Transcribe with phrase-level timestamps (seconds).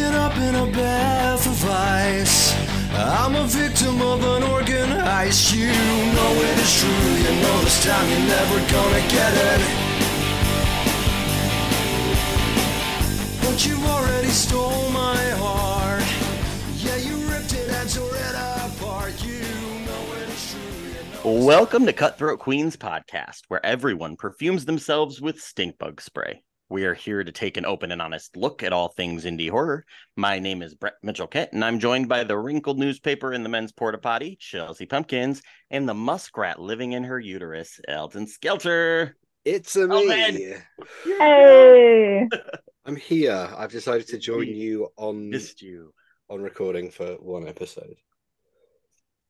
[0.00, 2.54] waking up in a bath of ice.
[2.92, 5.52] I'm a victim of an organized.
[5.52, 7.10] You know it is true.
[7.24, 9.60] You know this time you're never gonna get it.
[13.42, 16.04] But you already stole my heart.
[16.76, 19.14] Yeah, you ripped it and tore it apart.
[19.24, 19.40] You
[19.86, 21.30] know it is true.
[21.30, 26.42] You know Welcome to Cutthroat Queens podcast, where everyone perfumes themselves with stink bug spray.
[26.70, 29.84] We are here to take an open and honest look at all things indie horror.
[30.16, 33.48] My name is Brett Mitchell Kent, and I'm joined by the wrinkled newspaper in the
[33.48, 39.16] men's porta potty, Chelsea Pumpkins, and the muskrat living in her uterus, Elton Skelter.
[39.44, 40.06] It's a Oh, me.
[40.06, 40.62] man.
[41.18, 42.28] Hey,
[42.86, 43.48] I'm here.
[43.56, 45.92] I've decided to join you on Missed you.
[46.28, 47.96] on recording for one episode.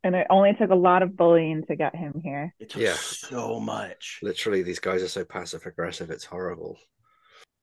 [0.05, 2.55] and it only took a lot of bullying to get him here.
[2.59, 2.97] It took Yeah.
[2.97, 4.19] so much.
[4.23, 6.11] Literally, these guys are so passive aggressive.
[6.11, 6.79] It's horrible.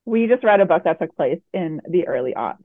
[0.07, 2.63] We just read a book that took place in the early aughts.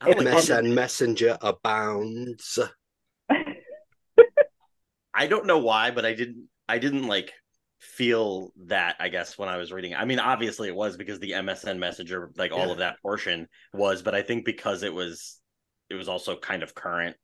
[0.00, 2.60] I don't, like, MSN Messenger abounds.
[5.12, 6.44] I don't know why, but I didn't.
[6.68, 7.32] I didn't like
[7.80, 8.94] feel that.
[9.00, 9.96] I guess when I was reading.
[9.96, 14.00] I mean, obviously it was because the MSN Messenger, like all of that portion was,
[14.00, 15.40] but I think because it was,
[15.90, 17.16] it was also kind of current.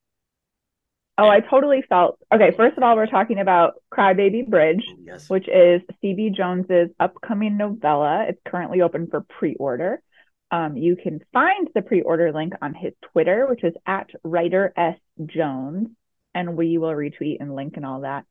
[1.16, 2.50] Oh, I totally felt okay.
[2.56, 5.30] First of all, we're talking about Crybaby Bridge, Yes.
[5.30, 6.30] which is C.B.
[6.36, 8.26] Jones's upcoming novella.
[8.28, 10.02] It's currently open for pre-order.
[10.50, 14.96] Um, you can find the pre-order link on his Twitter, which is at writer s
[15.26, 15.88] jones,
[16.34, 18.24] and we will retweet and link and all that.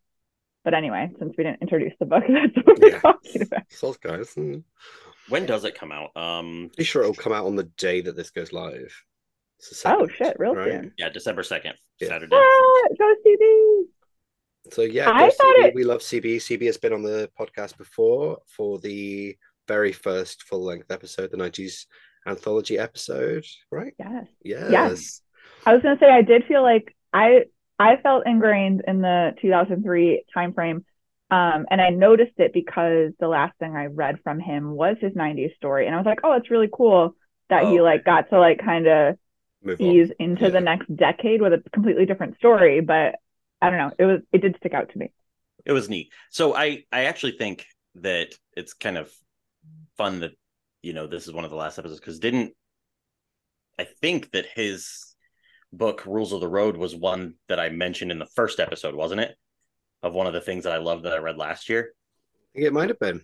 [0.66, 3.00] But anyway, since we didn't introduce the book, that's what we're Yeah.
[3.00, 3.64] talking about.
[3.82, 4.36] Those guys.
[5.30, 6.16] When does it come out?
[6.18, 8.94] Um, Pretty sure it'll come out on the day that this goes live.
[9.72, 10.72] It's the Oh shit, real right?
[10.72, 10.94] soon.
[10.98, 12.08] yeah, December second, Yeah.
[12.10, 12.36] Saturday.
[12.36, 13.84] Ah, go CB.
[14.72, 15.66] So yeah, I thought CB.
[15.68, 16.38] it- we love CB.
[16.38, 19.36] CB has been on the podcast before for the
[19.68, 21.86] very first full length episode, the 90s
[22.28, 23.94] anthology episode, right?
[24.00, 24.26] Yes.
[24.44, 24.72] Yes.
[24.72, 25.22] Yes.
[25.66, 27.46] I was gonna say I did feel like I
[27.80, 30.84] I felt ingrained in the 2003 timeframe,
[31.32, 35.14] um, and I noticed it because the last thing I read from him was his
[35.14, 37.16] 90s story, and I was like, oh, it's really cool
[37.50, 39.18] that he Oh, like got to like kind of
[39.64, 39.88] Move on.
[39.88, 40.50] ease into Yeah.
[40.50, 42.82] the next decade with a completely different story.
[42.82, 43.16] But
[43.62, 45.12] I don't know, it was it did stick out to me.
[45.66, 46.12] It was neat.
[46.30, 47.66] So I, I actually think
[47.96, 49.12] that it's kind of
[49.98, 50.32] fun that
[50.82, 52.54] you know this is one of the last episodes because didn't
[53.80, 55.16] I think that his
[55.72, 59.22] book Rules of the Road was one that I mentioned in the first episode, wasn't
[59.22, 59.36] it?
[60.04, 61.94] Of one of the things that I loved that I read last year.
[61.94, 63.22] I think it might have been.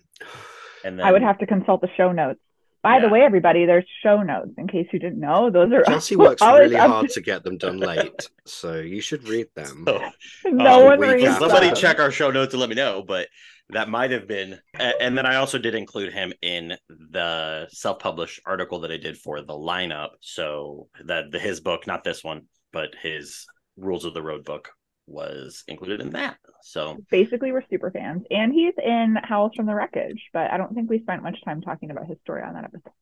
[0.84, 2.40] And then I would have to consult the show notes.
[2.82, 5.50] By the way, everybody, there's show notes in case you didn't know.
[5.50, 9.02] Those are Chelsea works always really up hard to get them done late, so you
[9.02, 9.84] should read them.
[9.86, 10.10] So,
[10.46, 11.76] no uh, one reads got somebody them.
[11.76, 13.28] check our show notes and let me know, but
[13.68, 14.58] that might have been.
[14.74, 19.42] And then I also did include him in the self-published article that I did for
[19.42, 20.10] the lineup.
[20.20, 22.42] So that the his book, not this one,
[22.72, 23.46] but his
[23.76, 24.70] Rules of the Road book
[25.10, 26.38] was included in that.
[26.62, 30.74] So basically we're super fans and he's in howls from the wreckage but i don't
[30.74, 32.92] think we spent much time talking about his story on that episode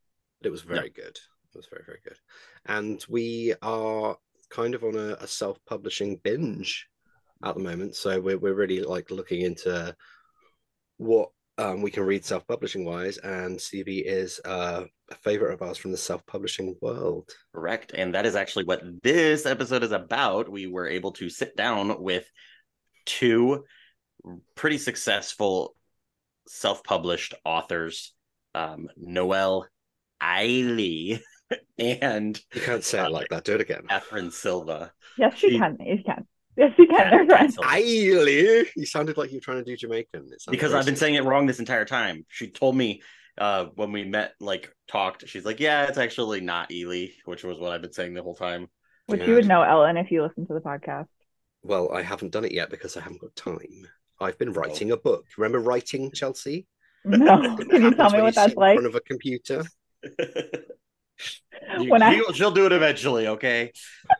[0.41, 1.19] It was very good.
[1.53, 2.17] It was very, very good.
[2.65, 4.15] And we are
[4.49, 6.87] kind of on a, a self-publishing binge
[7.43, 7.95] at the moment.
[7.95, 9.95] So we're we're really like looking into
[10.97, 15.77] what um, we can read self-publishing wise, and CB is uh, a favorite of ours
[15.77, 17.29] from the self-publishing world.
[17.53, 17.91] correct.
[17.93, 20.49] And that is actually what this episode is about.
[20.49, 22.25] We were able to sit down with
[23.05, 23.65] two
[24.55, 25.75] pretty successful
[26.47, 28.13] self-published authors,
[28.55, 29.67] um, Noelle
[30.21, 31.19] Ihli
[31.77, 33.43] and You can't say it like that.
[33.45, 33.83] Do it again.
[33.87, 34.91] Catherine Silva.
[35.17, 36.25] yes you She- can you can
[36.59, 37.69] yes you can they're friends Silva.
[37.69, 40.29] Ailey, you sounded like you were trying to do Jamaican.
[40.51, 42.25] Because I've been saying it wrong this entire time.
[42.29, 43.01] She told me
[43.37, 47.57] uh, when we met, like talked, she's like, "Yeah, it's actually not Ely," which was
[47.57, 48.67] what I've been saying the whole time.
[49.07, 49.27] which Yeah.
[49.27, 51.07] you would know ellen if you listen to the podcast
[51.63, 53.87] Well, I haven't done it yet because I haven't got time.
[54.19, 54.59] I've been Oh.
[54.59, 55.25] writing a book.
[55.37, 56.67] Remember writing, Chelsea?
[57.05, 59.63] no can you tell me what sit that's in front of a computer.
[61.79, 63.71] You- when i she'll, she'll do it eventually, okay?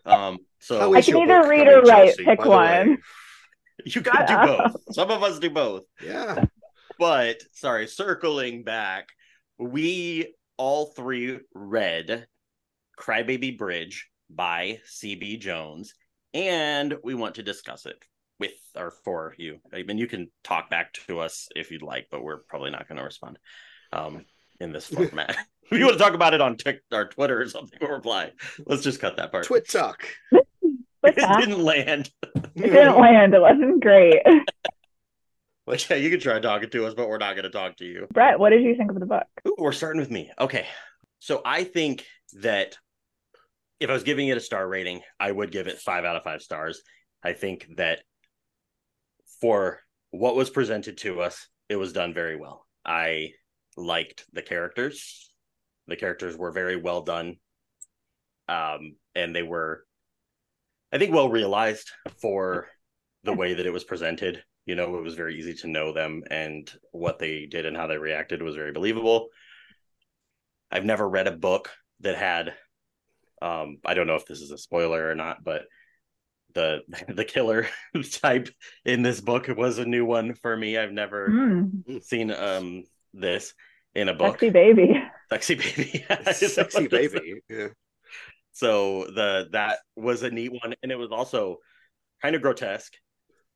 [0.06, 2.06] Um, so How I can either book read coming, or write.
[2.08, 2.88] Chelsea, Pick by way?
[2.88, 2.98] one.
[3.86, 4.74] you could do Shut up.
[4.74, 4.96] both.
[4.96, 5.84] Some of us do both.
[6.04, 6.46] Yeah.
[7.00, 9.08] But sorry, circling back,
[9.58, 12.28] we all three read
[13.00, 15.38] Crybaby Bridge by C.B.
[15.38, 15.94] Jones,
[16.34, 17.96] and we want to discuss it
[18.40, 19.60] with or for you.
[19.74, 22.88] I mean, you can talk back to us if you'd like, but we're probably not
[22.88, 23.40] going to respond
[23.94, 24.26] um,
[24.60, 25.36] in this format.
[25.72, 28.32] if you want to talk about it on Tik or Twitter or something, we'll reply.
[28.66, 29.46] Let's just cut that part.
[29.46, 30.06] Twit talk.
[30.32, 30.44] But
[31.18, 32.10] it didn't land.
[32.24, 34.22] it didn't land it wasn't great
[35.66, 37.86] Well, yeah, you can try talking to us, but we're not going to talk to
[37.86, 38.08] you.
[38.12, 40.32] brett what did you think of the book Ooh, we're starting with me.
[40.40, 40.66] Okay.
[41.20, 42.06] So I think
[42.42, 42.76] that
[43.80, 46.24] if I was giving it a star rating, I would give it five out of
[46.24, 46.82] five stars.
[47.24, 48.00] I think that
[49.42, 49.80] for
[50.12, 52.66] what was presented to us, it was done very well.
[52.84, 53.34] I
[53.80, 55.32] liked the characters.
[55.88, 57.38] The characters were very well done.
[58.48, 59.86] Um, and they were,
[60.92, 61.92] I think, well realized
[62.22, 62.68] for
[63.24, 64.44] the way that it was presented.
[64.66, 67.88] You know, it was very easy to know them, and what they did and how
[67.88, 69.30] they reacted was very believable.
[70.72, 71.72] I've never read a book
[72.02, 72.54] that had,
[73.42, 75.64] um, I don't know if this is a spoiler or not, but
[76.56, 77.68] the the killer
[78.14, 78.50] type
[78.86, 80.78] in this book was a new one for me.
[80.78, 82.84] I've never Mm, seen um
[83.14, 83.54] this
[83.96, 84.34] in a book.
[84.34, 85.02] sexy baby.
[85.30, 86.06] Sexy baby.
[86.34, 87.42] Sexy baby.
[87.50, 87.68] Yeah.
[88.52, 91.58] So the that was a neat one, and it was also
[92.22, 92.94] kind of grotesque.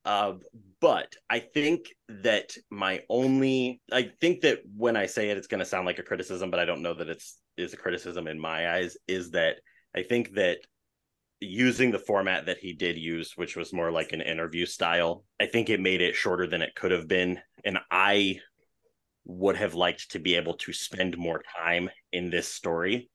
[0.06, 0.34] Uh,
[0.82, 5.60] but I think that my only I think that when I say it, it's going
[5.60, 8.40] to sound like a criticism, but I don't know that it's is a criticism in
[8.40, 8.98] my eyes.
[9.08, 9.58] Is that
[9.96, 10.60] I think that
[11.40, 15.46] using the format that he did use, which was more like an interview style, I
[15.46, 18.40] think it made it shorter than it could have been, and I
[19.26, 23.10] would have liked to be able to spend more time in this story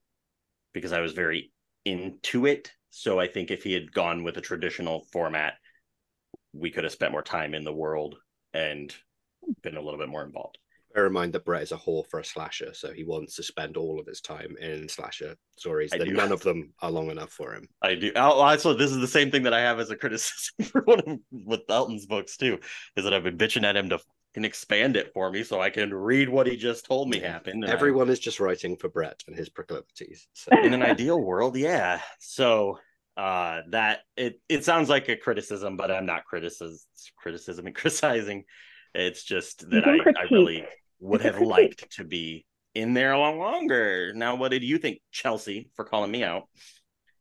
[0.72, 1.52] because I was very
[1.84, 2.72] into it.
[2.90, 5.54] So I think if he had gone with a traditional format,
[6.52, 8.16] we could have spent more time in the world
[8.54, 8.94] and
[9.62, 10.58] been a little bit more involved.
[10.94, 13.42] Bear in mind that Brett is a whore for a slasher, so he wants to
[13.42, 15.90] spend all of his time in slasher stories.
[15.90, 17.68] That none of them are long enough for him.
[17.82, 18.10] I do.
[18.16, 21.00] Oh, also, this is the same thing that I have as a criticism for one
[21.00, 22.58] of with Elton's books too,
[22.96, 24.00] is that I've been bitching at him to
[24.38, 27.64] can expand it for me so I can read what he just told me happened.
[27.64, 30.28] and I- Everyone is just writing for Brett and his proclivities.
[30.32, 32.00] So in an ideal world, yeah.
[32.20, 32.78] So
[33.16, 36.78] uh that it it sounds like a criticism, but I'm not criticism
[37.16, 38.44] criticism and criticizing.
[38.94, 40.64] It's just that I, I really
[41.00, 42.46] would have liked to be
[42.76, 44.12] in there a lot longer.
[44.14, 46.44] Now, what did you think, Chelsea, for calling me out?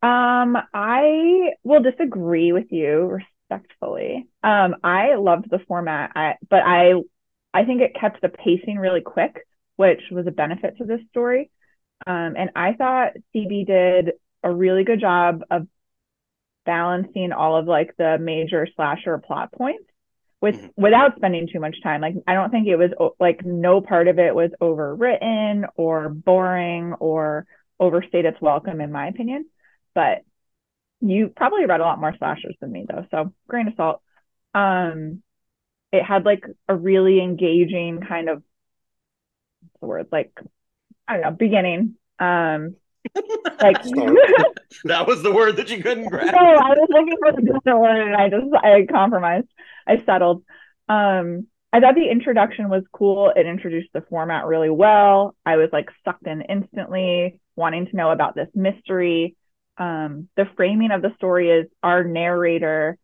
[0.02, 3.18] Um, I will disagree with you
[3.50, 4.26] respectfully.
[4.42, 6.94] Um, I loved the format, I but I
[7.54, 9.46] I think it kept the pacing really quick,
[9.76, 11.50] which was a benefit to this story.
[12.06, 14.12] Um, and I thought CB did
[14.42, 15.66] a really good job of
[16.66, 19.84] balancing all of like the major slasher plot points
[20.40, 20.72] with Mhm.
[20.76, 22.00] without spending too much time.
[22.00, 26.94] Like I don't think it was like no part of it was overwritten or boring
[26.94, 27.46] or
[27.80, 29.46] overstayed its welcome in my opinion.
[29.94, 30.22] But
[31.00, 34.02] you probably read a lot more slashers than me though, so grain of salt.
[34.54, 35.22] Um
[35.92, 38.42] it had like a really engaging kind of
[39.60, 40.32] what's the word like
[41.06, 41.96] I don't know, beginning.
[42.18, 42.76] Um
[43.62, 43.82] like
[44.84, 46.34] that was the word that you couldn't grab.
[46.34, 46.40] no.
[46.40, 49.48] I was looking for the different word and I just I compromised.
[49.86, 50.44] I settled.
[50.88, 53.32] Um, I thought the introduction was cool.
[53.34, 55.34] It introduced the format really well.
[55.44, 59.36] I was like sucked in instantly, wanting to know about this mystery.
[59.78, 62.98] Um, the framing of the story is our narrator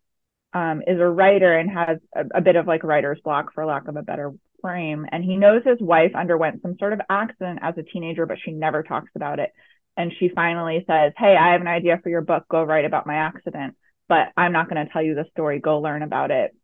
[0.52, 3.88] um, is a writer and has a, a bit of like writer's block, for lack
[3.88, 5.06] of a better frame.
[5.10, 8.52] And he knows his wife underwent some sort of accident as a teenager, but she
[8.52, 9.50] never talks about it.
[9.96, 12.44] And she finally says, Hey, I have an idea for your book.
[12.48, 13.76] Go write about my accident,
[14.08, 15.60] but I'm not going to tell you the story.
[15.60, 16.56] Go learn about it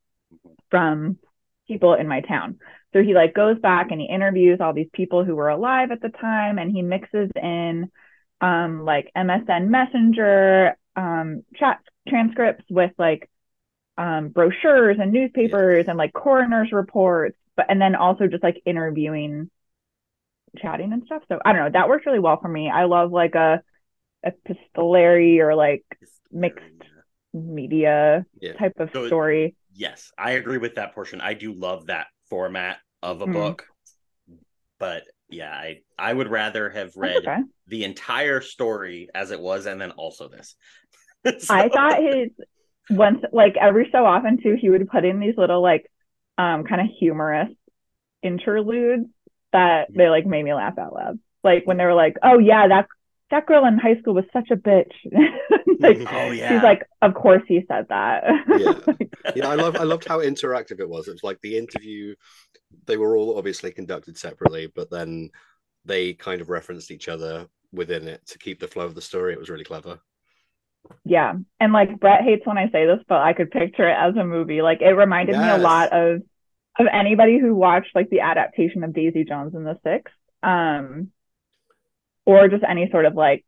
[0.71, 1.19] from
[1.69, 2.59] people in my town.
[2.93, 6.01] So he like goes back and he interviews all these people who were alive at
[6.01, 7.91] the time and he mixes in
[8.41, 13.31] um like MSN Messenger um chat transcripts with like
[13.99, 19.51] um brochures and newspapers and like coroner's reports but and then also just like interviewing
[20.59, 21.23] chatting and stuff.
[21.29, 22.71] So I don't know, that works really well for me.
[22.71, 23.63] I love like a
[24.25, 25.85] epistolary or like
[26.33, 26.65] mixed
[27.33, 28.53] media Yeah.
[28.59, 29.55] type of So it- story.
[29.73, 31.21] Yes, I agree with that portion.
[31.21, 33.33] I do love that format of a Mhm.
[33.33, 33.67] book.
[34.79, 37.39] But yeah, I I would rather have read okay.
[37.67, 40.57] the entire story as it was and then also this.
[41.51, 42.31] I thought his
[42.91, 45.91] once like every so often too, he would put in these little like
[46.39, 47.51] um kind of humorous
[48.23, 49.07] interludes
[49.53, 51.19] that they like made me laugh out loud.
[51.43, 52.87] Like when they were like, "Oh yeah, that
[53.31, 54.93] that girl in high school was such a bitch."
[55.81, 56.53] like Oh yeah.
[56.55, 58.25] he's like, "Of course he said that."
[58.59, 59.35] Yeah.
[59.35, 61.09] yeah, I love I loved how interactive it was.
[61.09, 62.15] It was like the interview,
[62.87, 65.31] they were all obviously conducted separately, but then
[65.85, 69.33] they kind of referenced each other within it to keep the flow of the story.
[69.33, 70.01] It was really clever.
[71.05, 71.35] Yeah.
[71.59, 74.25] And like Brett hates when I say this, but I could picture it as a
[74.25, 74.63] movie.
[74.63, 76.23] Like it reminded me a lot of
[76.79, 80.11] of anybody who watched like the adaptation of Daisy Jones and the Six.
[80.43, 81.11] Um
[82.37, 83.45] or just any sort of like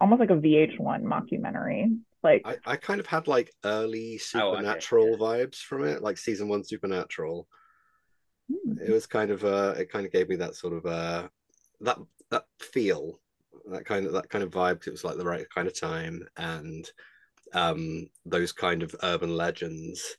[0.00, 1.98] almost like a VH1 mockumentary.
[2.22, 6.18] Like I, I kind of had like early Oh, okay, supernatural vibes from it, like
[6.18, 7.48] season one supernatural.
[8.48, 11.28] hmm, It was kind of uh it kind of gave me that sort of uh
[11.80, 11.98] that
[12.30, 13.20] that feel
[13.70, 15.78] that kind of that kind of vibe 'cause it was like the right kind of
[15.78, 16.90] time and
[17.54, 20.18] um those kind of urban legends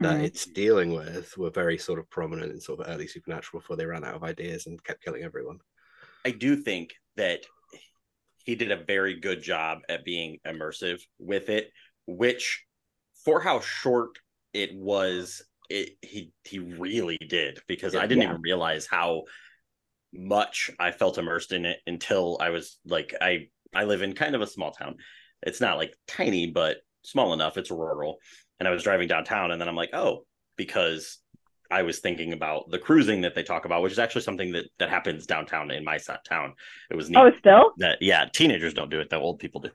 [0.00, 0.24] that Mhm.
[0.24, 3.86] it's dealing with were very sort of prominent in sort of early supernatural before they
[3.86, 5.60] ran out of ideas and kept killing everyone
[6.26, 7.40] I do think that
[8.44, 11.70] he did a very good job at being immersive with it,
[12.06, 12.64] which
[13.24, 14.18] for how short
[14.52, 18.28] it was, it he he really did because I didn't Yeah.
[18.30, 19.24] even realize how
[20.12, 24.34] much I felt immersed in it until I was like I I live in kind
[24.34, 24.96] of a small town.
[25.42, 27.56] It's not like tiny, but small enough.
[27.56, 28.18] It's rural.
[28.58, 30.24] And I was driving downtown and then I'm like, oh,
[30.56, 31.18] because
[31.70, 34.66] I was thinking about the cruising that they talk about, which is actually something that
[34.78, 36.54] that happens downtown in my town.
[36.90, 37.18] It was neat.
[37.18, 37.72] Oh, still?
[37.78, 39.70] that yeah, teenagers don't do it, though old people do.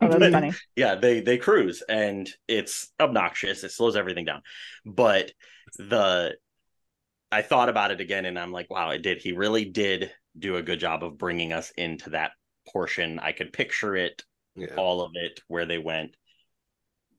[0.00, 0.52] Oh, that's But- funny.
[0.76, 3.64] Yeah, they they cruise and it's obnoxious.
[3.64, 4.42] It slows everything down.
[4.84, 5.32] But
[5.76, 6.36] the
[7.32, 9.18] I thought about it again and I'm like, wow, it did.
[9.18, 12.32] He really did do a good job of bringing us into that
[12.72, 13.18] portion.
[13.20, 14.22] I could picture it,
[14.56, 16.16] yeah all of it, where they went.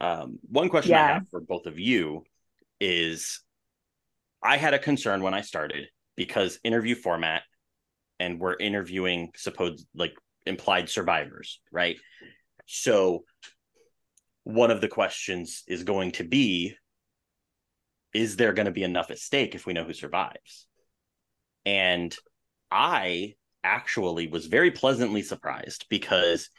[0.01, 2.23] Um, one question I have for both of you
[2.79, 3.41] is
[4.43, 7.43] I had a concern when I started because interview format
[8.19, 10.13] and we're interviewing supposed like
[10.45, 11.97] implied survivors, right?
[12.65, 13.23] So
[14.43, 16.75] one of the questions is going to be
[18.13, 20.67] is there going to be enough at stake if we know who survives?
[21.65, 22.13] And
[22.69, 26.49] I actually was very pleasantly surprised because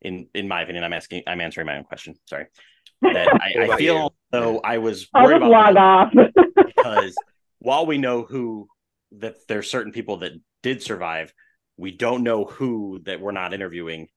[0.00, 2.14] in in my opinion, I'm asking I'm answering my own question.
[2.28, 2.46] Sorry.
[3.02, 4.10] That I, I feel you?
[4.32, 6.14] though I was I'll worried just about log off.
[6.84, 7.16] because
[7.60, 8.68] while we know who
[9.12, 11.32] that there's certain people that did survive,
[11.76, 14.08] we don't know who that we're not interviewing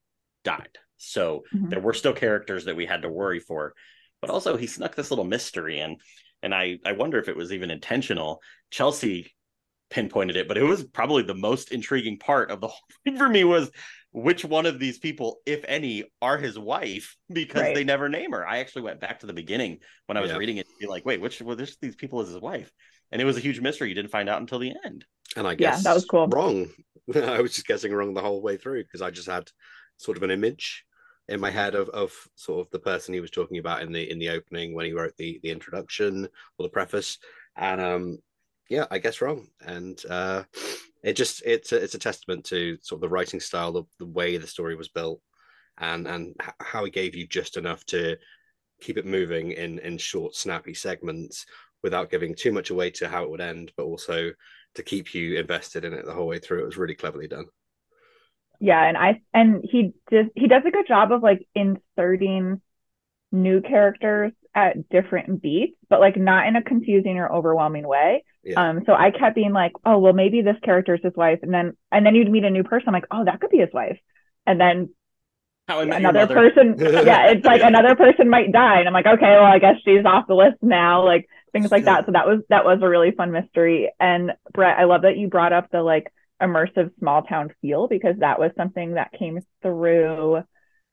[0.43, 0.77] died.
[0.97, 1.69] So Mhm.
[1.69, 3.73] there were still characters that we had to worry for.
[4.21, 5.97] But also he snuck this little mystery in.
[6.43, 8.41] And I, I wonder if it was even intentional.
[8.69, 9.33] Chelsea
[9.89, 13.27] pinpointed it, but it was probably the most intriguing part of the whole thing for
[13.29, 13.71] me was
[14.11, 17.75] which one of these people, if any, are his wife because Right.
[17.75, 18.47] they never name her.
[18.47, 20.37] I actually went back to the beginning when I was Yeah.
[20.37, 22.71] reading it to be like, wait, which well, there's these people as his wife.
[23.11, 23.89] And it was a huge mystery.
[23.89, 25.05] You didn't find out until the end.
[25.35, 26.27] and I Yeah, guess that was cool.
[26.29, 26.67] wrong.
[27.15, 29.49] I was just guessing wrong the whole way through because I just had
[29.97, 30.83] sort of an image
[31.29, 34.09] in my head of, of sort of the person he was talking about in the
[34.09, 36.27] in the opening when he wrote the the introduction
[36.57, 37.17] or the preface,
[37.55, 38.17] and um
[38.69, 40.43] yeah, I guess wrong, and uh
[41.03, 44.05] it just it's a, it's a testament to sort of the writing style, the, the
[44.05, 45.21] way the story was built,
[45.77, 48.17] and and how he gave you just enough to
[48.81, 51.45] keep it moving in in short snappy segments
[51.83, 54.31] without giving too much away to how it would end, but also
[54.75, 56.63] to keep you invested in it the whole way through.
[56.63, 57.45] It was really cleverly done.
[58.59, 62.61] Yeah, and I and he does he does a good job of like inserting
[63.31, 68.23] new characters at different beats, but like not in a confusing or overwhelming way.
[68.47, 68.69] Yeah.
[68.69, 71.53] Um, so I kept being like, oh well, maybe this character is his wife, and
[71.53, 73.73] then and then you'd meet a new person, I'm like, oh, that could be his
[73.73, 73.99] wife,
[74.45, 74.89] and then
[75.91, 79.59] another person, yeah, it's like another person might die, and I'm like, okay, well, I
[79.59, 82.05] guess she's off the list now, like things like that.
[82.05, 83.91] So that was that was a really fun mystery.
[83.99, 86.11] And Brett, I love that you brought up the like
[86.41, 90.43] immersive small town feel because that was something that came through,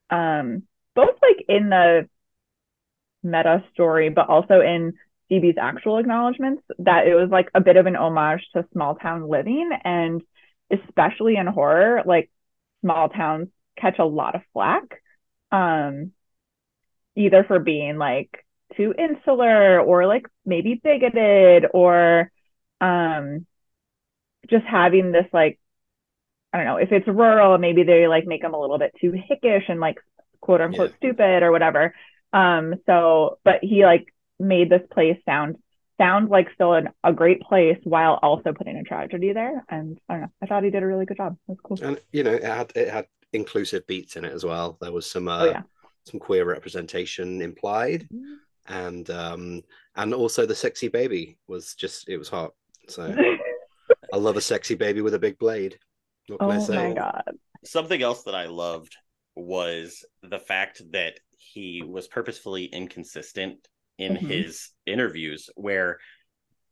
[0.09, 2.09] um, both like in the
[3.23, 4.93] meta story, but also in
[5.29, 9.27] CB's actual acknowledgments that it was like a bit of an homage to small town
[9.27, 10.21] living and
[10.71, 12.29] especially in horror, like
[12.81, 14.83] small towns catch a lot of flack.
[15.51, 16.11] Um
[17.15, 18.29] either for being like
[18.75, 22.31] too insular or like maybe bigoted or
[22.81, 23.45] um
[24.49, 25.59] just having this like
[26.53, 29.11] I don't know, if it's rural, maybe they like make them a little bit too
[29.11, 29.97] hickish and like
[30.39, 31.93] quote unquote stupid or whatever.
[32.31, 35.57] Um, so but he like made this place sound
[35.97, 39.63] sound like still an, a great place while also putting a tragedy there.
[39.69, 41.37] And I don't know, I thought he did a really good job.
[41.47, 41.79] It was cool.
[41.81, 44.77] And you know, it had it had inclusive beats in it as well.
[44.81, 45.61] There was some uh, Oh yeah.
[46.05, 48.09] some queer representation implied,
[48.67, 49.61] and um
[49.95, 52.53] and also the sexy baby was just it was hot.
[52.87, 53.15] So
[54.13, 55.79] I love a sexy baby with a big blade.
[56.27, 56.73] What can I oh say?
[56.73, 57.23] my god.
[57.63, 58.95] Something else that I loved
[59.35, 64.27] was the fact that he was purposefully inconsistent in Mhm.
[64.27, 65.99] his interviews, where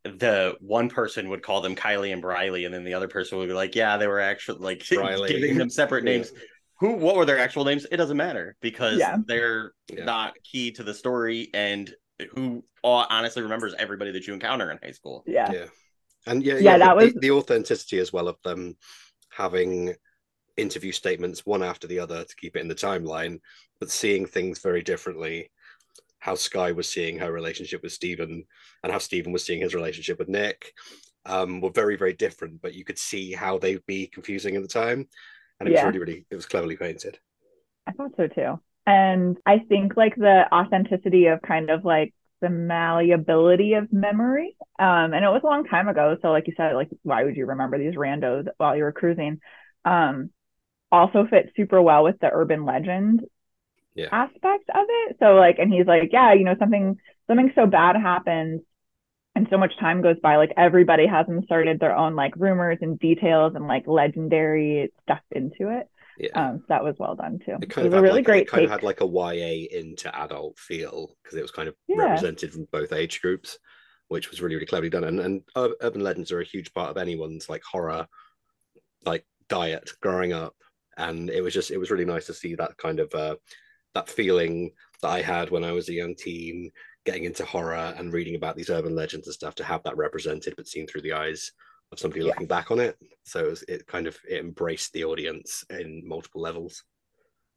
[0.03, 3.47] the one person would call them Kylie and Briley, and then the other person would
[3.47, 5.29] be like, "Yeah, they were actually like Briley.
[5.29, 6.31] giving them separate names."
[6.79, 6.93] Who?
[6.93, 7.85] What were their actual names?
[7.89, 9.17] It doesn't matter because Yeah.
[9.25, 10.03] they're Yeah.
[10.03, 11.93] not key to the story, and
[12.35, 15.23] who uh, honestly remembers everybody that you encounter in high school.
[15.25, 15.49] Yeah.
[15.51, 15.65] Yeah.
[16.27, 18.77] And yeah, Yeah, yeah, that the, was- the authenticity as well of them
[19.29, 19.95] having
[20.57, 23.39] interview statements one after the other to keep it in the timeline,
[23.79, 25.49] but seeing things very differently.
[26.25, 28.45] How Sky was seeing her relationship with Stephen
[28.83, 30.73] and how Stephen was seeing his relationship with Nick
[31.25, 34.67] um, were very, very different, but you could see how they'd be confusing at the
[34.67, 35.07] time.
[35.59, 35.83] and it was Yeah.
[35.83, 37.19] really, really, it was cleverly, really, it was cleverly painted.
[37.87, 38.59] I thought so too.
[38.85, 44.55] And I think like the authenticity of kind of like the malleability of memory.
[44.79, 46.17] Um, and it was a long time ago.
[46.21, 49.39] So like you said, like why would you remember these randos while you were cruising?
[49.85, 50.31] Um,
[50.91, 53.21] also fits super well with the urban legend
[53.95, 54.11] Yeah.
[54.11, 55.17] aspect of it.
[55.19, 56.97] So like, and he's like, yeah, you know, something
[57.27, 58.61] something so bad happens
[59.35, 62.99] and so much time goes by, like everybody has inserted their own like rumors and
[62.99, 65.87] details and like legendary stuff into it.
[66.17, 66.29] Yeah.
[66.35, 67.57] Um, so that was well done too.
[67.61, 68.65] it It, kind was of a really like, great it kind take.
[68.65, 72.23] of had like a YA into adult feel because it was kind of Yeah.
[72.23, 73.57] represented from both age groups,
[74.09, 75.05] which was really, really cleverly done.
[75.05, 78.07] And and urban legends are a huge part of anyone's like horror,
[79.05, 80.55] like diet growing up.
[80.97, 83.35] And it was just it was really nice to see that kind of uh
[83.93, 84.71] that feeling
[85.01, 86.71] that I had when I was a young teen,
[87.05, 90.53] getting into horror and reading about these urban legends and stuff to have that represented
[90.55, 91.51] but seen through the eyes
[91.91, 92.27] of somebody Yeah.
[92.27, 92.97] looking back on it.
[93.23, 96.83] So it, was, it kind of it embraced the audience in multiple levels.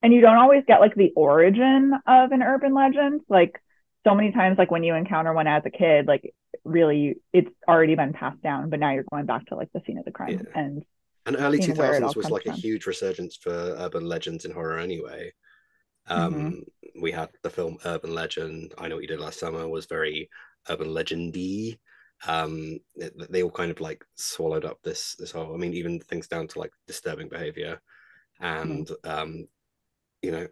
[0.02, 3.60] and you don't always get like the origin of an urban legend like
[4.06, 6.32] so many times like when you encounter one as a kid like
[6.64, 9.98] really it's already been passed down but now you're going back to like the scene
[9.98, 10.60] of the crime Yeah.
[10.62, 10.84] and
[11.24, 13.50] And early seeing two where it all thousands was comes like a huge resurgence for
[13.78, 15.32] urban legends in horror anyway.
[16.08, 17.02] Um, Mm-hmm.
[17.02, 18.74] We had the film Urban Legend.
[18.78, 20.28] I know what you did last summer was very
[20.68, 21.78] urban legendy.
[22.26, 25.54] Um, it- they all kind of like swallowed up this this whole.
[25.54, 27.80] I mean, even things down to like disturbing behavior,
[28.40, 28.96] and Mm-hmm.
[29.04, 29.48] um,
[30.22, 30.48] you know,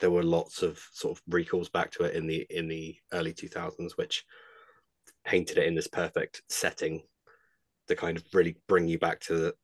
[0.00, 3.32] there were lots of sort of recalls back to it in the in the early
[3.34, 4.24] two thousands, which
[5.24, 7.02] painted it in this perfect setting
[7.88, 9.54] to kind of really bring you back to the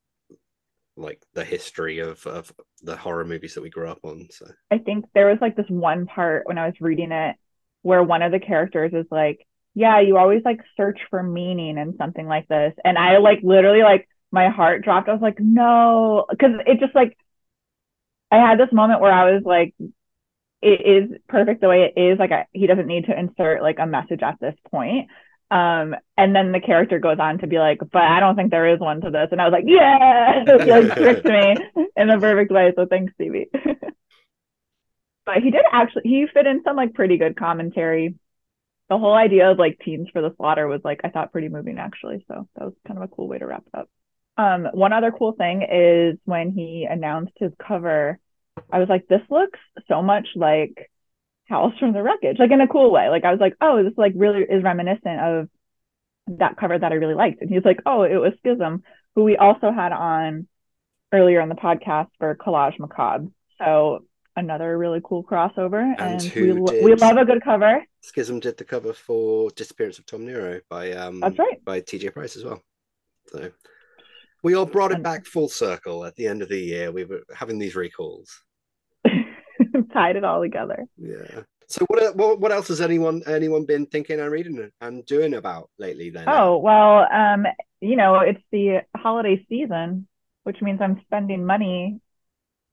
[0.95, 2.51] like the history of of
[2.83, 4.27] the horror movies that we grew up on.
[4.31, 4.47] So.
[4.71, 7.35] I think there was like this one part when i was reading it
[7.81, 11.97] where one of the characters is like yeah you always like search for meaning in
[11.97, 12.73] something like this.
[12.83, 15.09] And i like literally like my heart dropped.
[15.09, 16.25] I was like no.
[16.29, 17.17] Because it just like
[18.31, 19.75] i had this moment where i was like
[20.61, 22.17] it is perfect the way it is.
[22.17, 25.09] Like I, he doesn't need to insert like a message at this point
[25.53, 28.73] um and then the character goes on to be like but i don't think there
[28.73, 29.29] is one to this.
[29.31, 31.55] And i was like yeah like tricked me
[31.95, 33.49] in the perfect way so thanks stevie.
[35.25, 38.15] But he did actually he fit in some like pretty good commentary.
[38.89, 41.77] The whole idea of like teens for the slaughter was like i thought pretty moving
[41.79, 43.89] actually so that was kind of a cool way to wrap it up.
[44.37, 48.19] Um one other cool thing is when he announced his cover
[48.71, 50.91] i was like this looks so much like
[51.49, 53.93] howls from the wreckage like in a cool way like i was like oh this
[53.97, 55.49] like really is reminiscent of
[56.27, 58.81] that cover that i really liked and he's like oh it was schism
[59.15, 60.47] who we also had on
[61.11, 63.27] earlier in the podcast for collage macabre
[63.59, 67.83] so another really cool crossover and, And we, who we did- love a good cover
[68.01, 72.11] Schism did the cover for Disappearance of Tom Nero by um that's right by TJ
[72.13, 72.61] Price as well.
[73.27, 73.49] So
[74.43, 76.91] we all brought it back full circle at the end of the year.
[76.91, 78.43] We were having these recalls.
[79.93, 81.41] tied it all together Yeah.
[81.67, 85.69] So what what what else has anyone anyone been thinking and reading and doing about
[85.79, 86.25] lately then?
[86.27, 87.47] oh well um
[87.81, 90.07] you know it's the holiday season
[90.43, 91.99] which means i'm spending money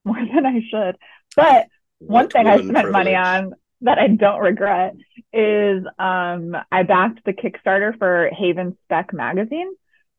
[0.04, 0.96] more than i should
[1.36, 1.66] but
[2.00, 4.94] one thing I spent money on that I don't regret
[5.32, 9.72] is um, I backed the Kickstarter for Haven Spec magazine.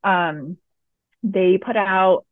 [0.04, 0.58] Um,
[1.24, 2.26] they put out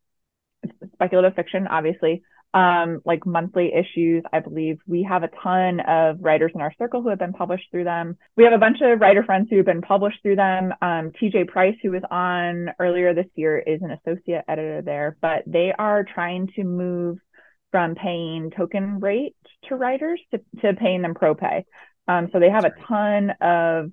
[0.94, 4.24] speculative fiction, obviously, um, like monthly issues.
[4.34, 7.66] I believe we have a ton of writers in our circle who have been published
[7.72, 8.18] through them.
[8.36, 10.74] We have a bunch of writer friends who have been published through them.
[10.82, 15.44] Um, TJ Price, who was on earlier this year, is an associate editor there, but
[15.46, 17.20] they are trying to move
[17.72, 19.36] from paying token rate
[19.68, 21.66] to writers to, to paying them pro pay.
[22.08, 23.92] Um, so they have a ton of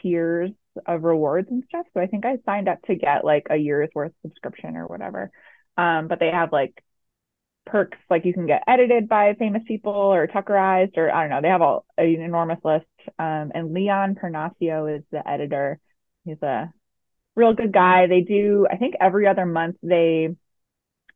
[0.00, 0.50] tiers
[0.86, 1.86] of rewards and stuff.
[1.92, 5.32] So I think I signed up to get like a year's worth subscription or whatever.
[5.76, 6.80] Um, but they have like
[7.68, 11.40] perks, like you can get edited by famous people or Tuckerized, or I don't know.
[11.42, 12.86] They have all an enormous list.
[13.18, 15.78] Um, and Leon Perniciaro is the editor.
[16.24, 16.72] He's a
[17.36, 18.06] real good guy.
[18.06, 20.34] They do, I think every other month they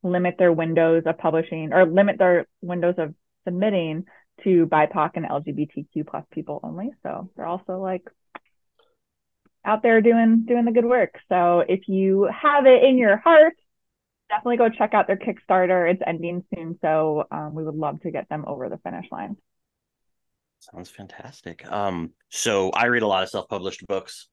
[0.03, 4.05] limit their windows of publishing or limit their windows of submitting
[4.45, 6.91] to BIPOC and LGBTQ plus people only.
[7.03, 8.03] So they're also like
[9.65, 11.15] out there doing doing the good work.
[11.29, 13.55] So if you have it in your heart,
[14.33, 15.91] definitely go check out their Kickstarter.
[15.91, 19.37] It's ending soon, so um, we would love to get them over the finish line.
[20.61, 21.71] Sounds fantastic.
[21.71, 24.29] Um, so I read a lot of self-published books.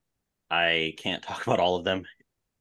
[0.49, 2.03] I can't talk about all of them.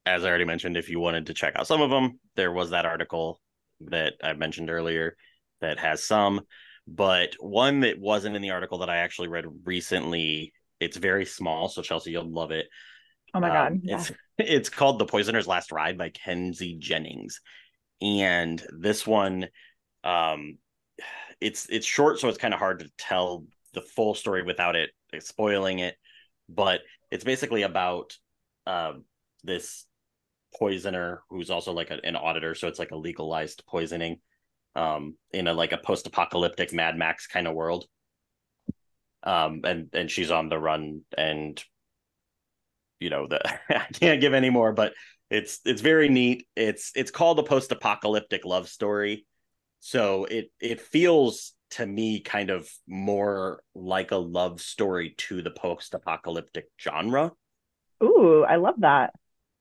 [0.05, 2.71] As I already mentioned, if you wanted to check out some of them, there was
[2.71, 3.41] that article
[3.83, 5.17] that I mentioned earlier
[5.61, 6.41] that has some.
[6.87, 11.69] But one that wasn't in the article that I actually read recently, it's very small.
[11.69, 12.67] So Chelsea, you'll love it.
[13.35, 13.97] Oh my Um, god, yeah.
[13.97, 17.41] It's it's called The Poisoner's Last Ride by Kenzie Jennings.
[18.01, 19.49] and this one
[20.05, 20.59] um
[21.41, 24.91] it's it's short so it's kind of hard to tell the full story without it
[25.21, 25.97] spoiling it
[26.49, 28.17] but it's basically about
[28.67, 29.05] um
[29.45, 29.87] this
[30.59, 34.21] poisoner who's also like a, an auditor so it's like a legalized poisoning
[34.77, 37.87] um in a like a post-apocalyptic mad max kind of world
[39.25, 41.63] um and and she's on the run and
[43.01, 44.93] you know the i can't give any more but
[45.31, 49.27] it's it's very neat it's it's called a post-apocalyptic love story
[49.81, 55.51] so it it feels to me kind of more like a love story to the
[55.51, 57.33] post-apocalyptic genre
[58.03, 59.15] Ooh, I love that.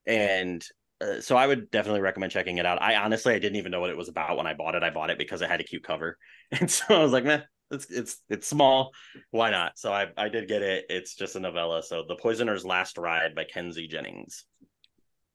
[0.06, 0.64] and
[1.02, 2.82] uh, so I would definitely recommend checking it out.
[2.82, 4.84] I honestly I didn't even know what it was about when I bought it.
[4.84, 6.18] I bought it because it had a cute cover,
[6.52, 7.42] and so I was like, "Meh,
[7.72, 8.92] it's it's it's small,
[9.32, 10.86] why not?" So I I did get it.
[10.90, 11.84] It's just a novella.
[11.84, 14.46] So The Poisoner's Last Ride by Kenzie Jennings.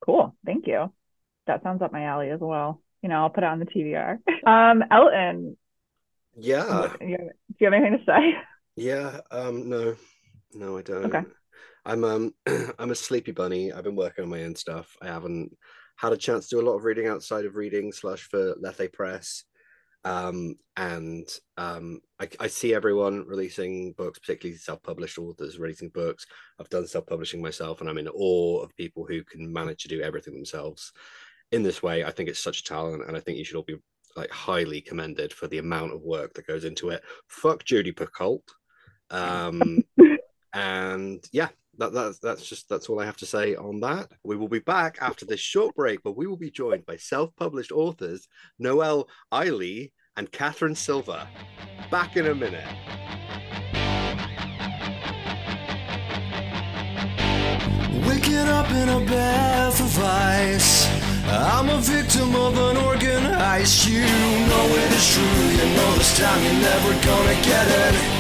[0.05, 0.35] Cool.
[0.45, 0.93] Thank you.
[1.47, 2.81] That sounds up my alley as well.
[3.03, 4.19] You know, I'll put it on the TBR.
[4.47, 5.57] Um, Elton,
[6.37, 6.89] Yeah.
[7.01, 8.35] do you have, do you have anything to say?
[8.77, 9.97] Yeah, um, no,
[10.55, 11.05] no, I don't.
[11.07, 11.23] Okay.
[11.85, 12.35] I'm um
[12.79, 13.73] I'm a sleepy bunny.
[13.73, 14.97] I've been working on my own stuff.
[15.03, 15.57] I haven't
[15.97, 18.93] had a chance to do a lot of reading outside of reading slash for Lethe
[18.93, 19.45] Press.
[20.05, 26.27] Um, and um, I, I see everyone releasing books, particularly self-published authors releasing books.
[26.59, 30.01] I've done self-publishing myself, and I'm in awe of people who can manage to do
[30.01, 30.93] everything themselves
[31.53, 32.05] in this way.
[32.05, 33.77] I think it's such a talent, and I think you should all be
[34.17, 37.03] like highly commended for the amount of work that goes into it.
[37.29, 38.43] Fuck Jodi Picoult.
[39.11, 39.83] Um,
[40.55, 44.13] and yeah, that, that's that's just that's all I have to say on that.
[44.25, 47.73] We will be back after this short break, but we will be joined by self-published
[47.73, 51.29] authors Noelle Ihli and Catherine Silva.
[51.91, 52.67] Back in a minute.
[58.07, 60.89] Waking up in a bath of ice.
[61.25, 63.89] I'm a victim of an organ heist.
[63.89, 65.25] You know it is true.
[65.25, 68.12] You know this time you're never gonna get it.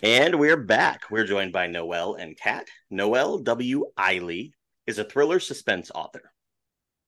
[0.00, 1.10] And we're back.
[1.10, 2.68] We're joined by Noelle and Kat.
[2.88, 3.86] Noelle W.
[3.98, 4.52] Ihli
[4.86, 6.30] is a thriller suspense author.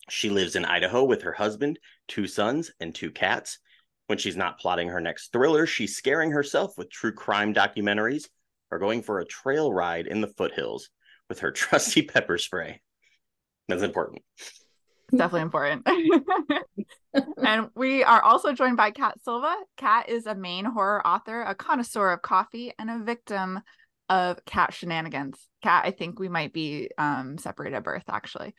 [0.08, 3.60] She lives in Idaho with her husband, two sons, and two cats.
[4.08, 8.24] When she's not plotting her next thriller, she's scaring herself with true crime documentaries
[8.72, 10.90] or going for a trail ride in the foothills
[11.28, 12.80] with her trusty pepper spray.
[13.68, 14.22] That's important.
[15.16, 15.86] Definitely important.
[17.42, 19.54] and we are also joined by Kat Silva.
[19.76, 23.60] Kat is a Maine horror author, a connoisseur of coffee, and a victim
[24.08, 25.38] of cat shenanigans.
[25.62, 28.54] Kat, I think we might be um, separated at birth, actually.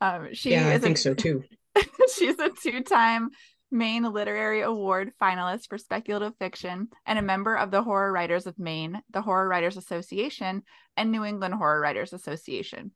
[0.00, 1.42] Um, she yeah, I think a, so too.
[2.14, 3.30] she's a two-time
[3.72, 8.58] Maine Literary Award finalist for speculative fiction and a member of the Horror Writers of
[8.58, 10.62] Maine, the Horror Writers Association,
[10.96, 12.92] and New England Horror Writers Association.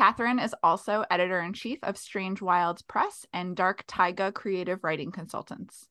[0.00, 5.12] Catherine is also editor in chief of Strange Wilds Press and Dark Taiga Creative Writing
[5.12, 5.88] Consultants.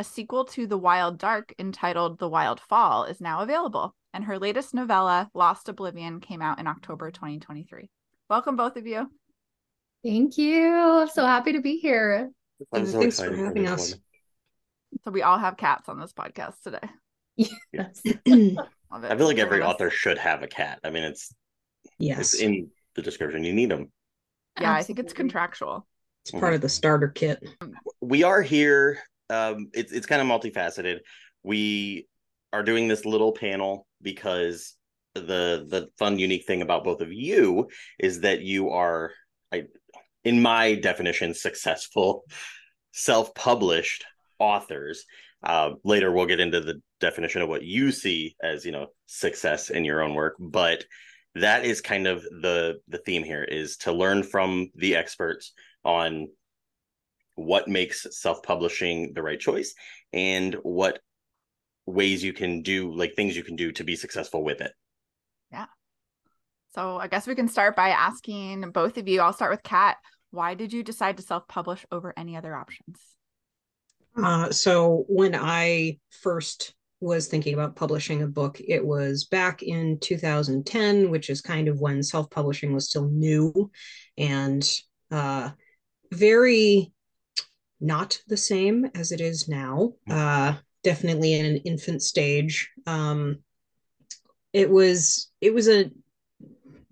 [0.00, 4.36] A sequel to The Wild Dark entitled The Wild Fall is now available, and her
[4.36, 7.88] latest novella, Lost Oblivion, came out in October 2023.
[8.28, 9.08] Welcome, both of you.
[10.04, 10.74] Thank you.
[10.74, 12.32] I'm so happy to be here.
[12.74, 13.90] So thanks for having this us.
[13.92, 14.00] one.
[15.04, 16.90] So, we all have cats on this podcast today.
[17.72, 18.02] Yes.
[18.26, 20.80] I feel like every author should have a cat.
[20.82, 21.32] I mean, it's
[22.00, 23.44] yes, it's in the description.
[23.44, 23.90] You need them.
[24.60, 25.86] Yeah, I think it's contractual.
[26.24, 27.42] it's part of the starter kit.
[28.00, 28.98] we are here
[29.30, 30.98] um it's it's kind of multifaceted
[31.42, 32.06] we
[32.52, 34.74] are doing this little panel because
[35.14, 39.12] the the fun unique thing about both of you is that you are
[39.52, 39.64] I,
[40.24, 42.24] in my definition successful
[42.92, 44.04] self-published
[44.38, 45.04] authors
[45.42, 49.70] uh later we'll get into the definition of what you see as you know success
[49.70, 50.84] in your own work but
[51.34, 55.52] that is kind of the the theme here is to learn from the experts
[55.84, 56.28] on
[57.34, 59.74] what makes self-publishing the right choice
[60.12, 61.00] and what
[61.86, 64.72] ways you can do like things you can do to be successful with it
[65.50, 65.66] Yeah.
[66.74, 69.20] So, I guess we can start by asking both of you.
[69.20, 69.98] I'll start with Kat.
[70.30, 72.98] Why did you decide to self publish over any other options?
[74.16, 79.98] Uh, so when I first was thinking about publishing a book, it was back in
[79.98, 83.70] 2010, which is kind of when self-publishing was still new
[84.16, 84.68] and
[85.10, 85.50] uh,
[86.12, 86.92] very
[87.80, 89.92] not the same as it is now.
[90.08, 92.70] Uh, definitely in an infant stage.
[92.86, 93.38] Um,
[94.52, 95.90] it was it was a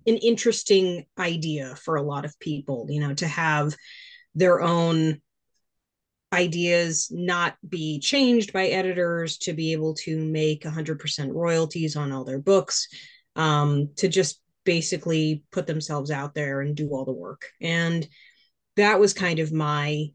[0.07, 3.77] an interesting idea for a lot of people, you know, to have
[4.35, 5.21] their own
[6.33, 12.25] ideas not be changed by editors to be able to make 100% royalties on all
[12.25, 12.89] their books
[13.37, 17.47] um, to just basically put themselves out there and do all the work.
[17.61, 18.07] And
[18.77, 20.07] that was kind of my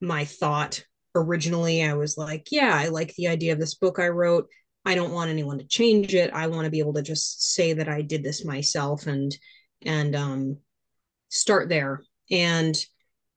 [0.00, 1.84] my thought originally.
[1.84, 4.48] I was like yeah i like the idea of this book i wrote.
[4.84, 6.32] I don't want anyone to change it.
[6.32, 9.34] I want to be able to just say that i did this myself and
[9.82, 10.56] and um
[11.28, 12.02] start there.
[12.30, 12.76] And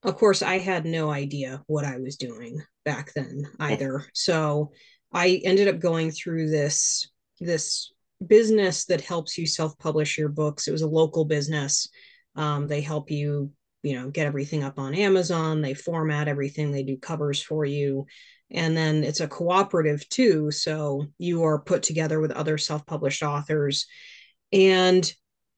[0.06, 4.06] of course i had no idea what i was doing back then either.
[4.14, 4.72] So
[5.12, 7.10] i ended up going through this
[7.42, 7.92] this
[8.26, 10.68] business that helps you self-publish your books.
[10.68, 11.90] It was a local business.
[12.36, 13.52] Um, they help you
[13.84, 15.62] you know get everything up on amazon.
[15.62, 16.72] They format everything.
[16.72, 18.06] They do covers for you.
[18.52, 20.52] And then it's a cooperative too.
[20.52, 23.88] So you are put together with other self-published authors.
[24.54, 25.12] And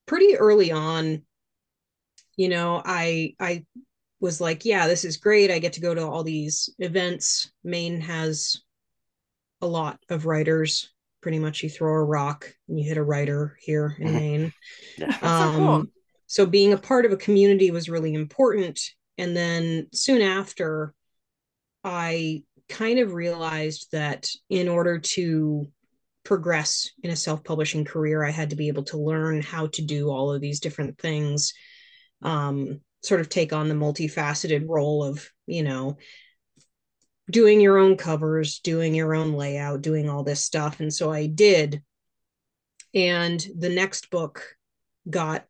[0.06, 1.24] pretty early on
[2.38, 3.66] you know i i
[4.20, 5.52] was like yeah this is great.
[5.52, 7.52] I get to go to all these events.
[7.64, 8.62] Maine has
[9.62, 10.92] a lot of writers.
[11.22, 14.54] Pretty much you throw a rock and you hit a writer here in maine.
[14.98, 15.18] Yeah.
[15.22, 15.86] um, so cool.
[16.28, 18.80] so being a part of a community was really important.
[19.18, 20.94] And then soon after
[21.84, 25.68] i kind of realized that in order to
[26.26, 30.10] progress in a self-publishing career i had to be able to learn how to do
[30.10, 31.54] all of these different things.
[32.22, 35.98] Um, sort of take on the multifaceted role of you know
[37.30, 41.26] doing your own covers doing your own layout doing all this stuff and so i
[41.28, 41.82] did
[42.94, 44.56] and the next book
[45.10, 45.46] got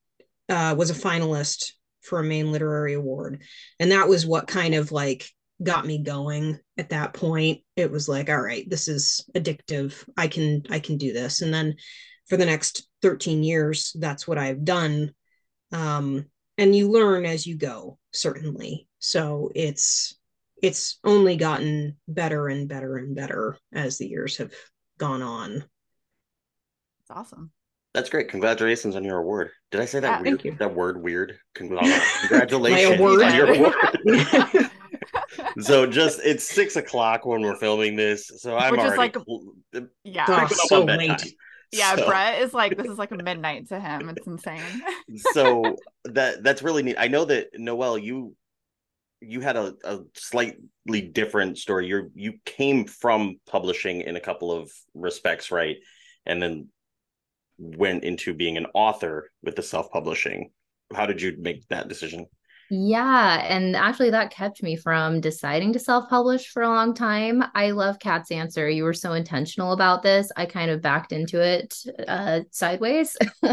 [0.50, 3.44] uh, was a finalist for a Maine Literary Award,
[3.80, 5.30] and that was what kind of like
[5.62, 7.62] got me going at that point.
[7.76, 10.08] It was like, all right, this is addictive.
[10.16, 11.76] I can I can do this, and then
[12.28, 15.14] for the next thirteen years, that's what I've done.
[15.72, 16.26] Um,
[16.58, 18.88] and you learn as you go, certainly.
[19.00, 20.16] So it's
[20.62, 24.52] it's only gotten better and better and better as the years have
[24.98, 25.52] gone on.
[27.02, 27.52] It's awesome.
[27.94, 28.30] That's great.
[28.30, 29.52] Congratulations on your award.
[29.72, 30.42] Did I say that Yeah, weird?
[30.42, 30.56] thank you.
[30.60, 31.38] That word weird.
[31.56, 33.22] Congratulations award.
[33.22, 33.76] on your award.
[35.62, 38.32] so just it's six o'clock when we're filming this.
[38.38, 38.98] So I'm Which is already
[39.74, 40.26] like- Yeah.
[40.26, 41.18] Creeping up so on bedtime.
[41.72, 44.10] Yeah, So- Brett is like this is like a midnight to him.
[44.10, 44.62] It's insane.
[45.34, 45.76] so
[46.06, 46.96] that that's really neat.
[46.98, 48.36] I know that Noelle, you
[49.20, 51.88] you had a, a slightly different story.
[51.88, 55.78] You you came from publishing in a couple of respects, right?
[56.26, 56.68] And then
[57.58, 60.52] went into being an author with the self-publishing.
[60.94, 62.28] How did you make that decision?
[62.70, 67.42] Yeah, and actually that kept me from deciding to self-publish for a long time.
[67.56, 68.70] I love Kat's answer.
[68.70, 70.30] You were so intentional about this.
[70.36, 71.78] I kind of backed into it
[72.08, 73.16] uh sideways.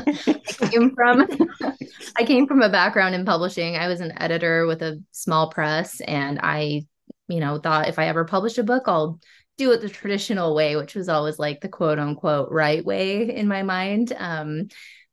[0.71, 1.29] came from
[2.17, 3.77] I came from a background in publishing.
[3.77, 6.85] I was an editor with a small press and I,
[7.29, 9.21] you know, thought if I ever publish a book, I'll
[9.59, 13.47] do it the traditional way, which was always like the quote unquote right way in
[13.47, 14.13] my mind.
[14.17, 14.67] Um,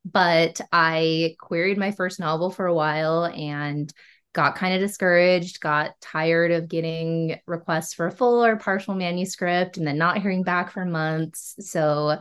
[0.05, 3.91] but I queried my first novel for a while and
[4.33, 9.77] got kind of discouraged, got tired of getting requests for a full or partial manuscript
[9.77, 11.55] and then not hearing back for months.
[11.59, 12.19] So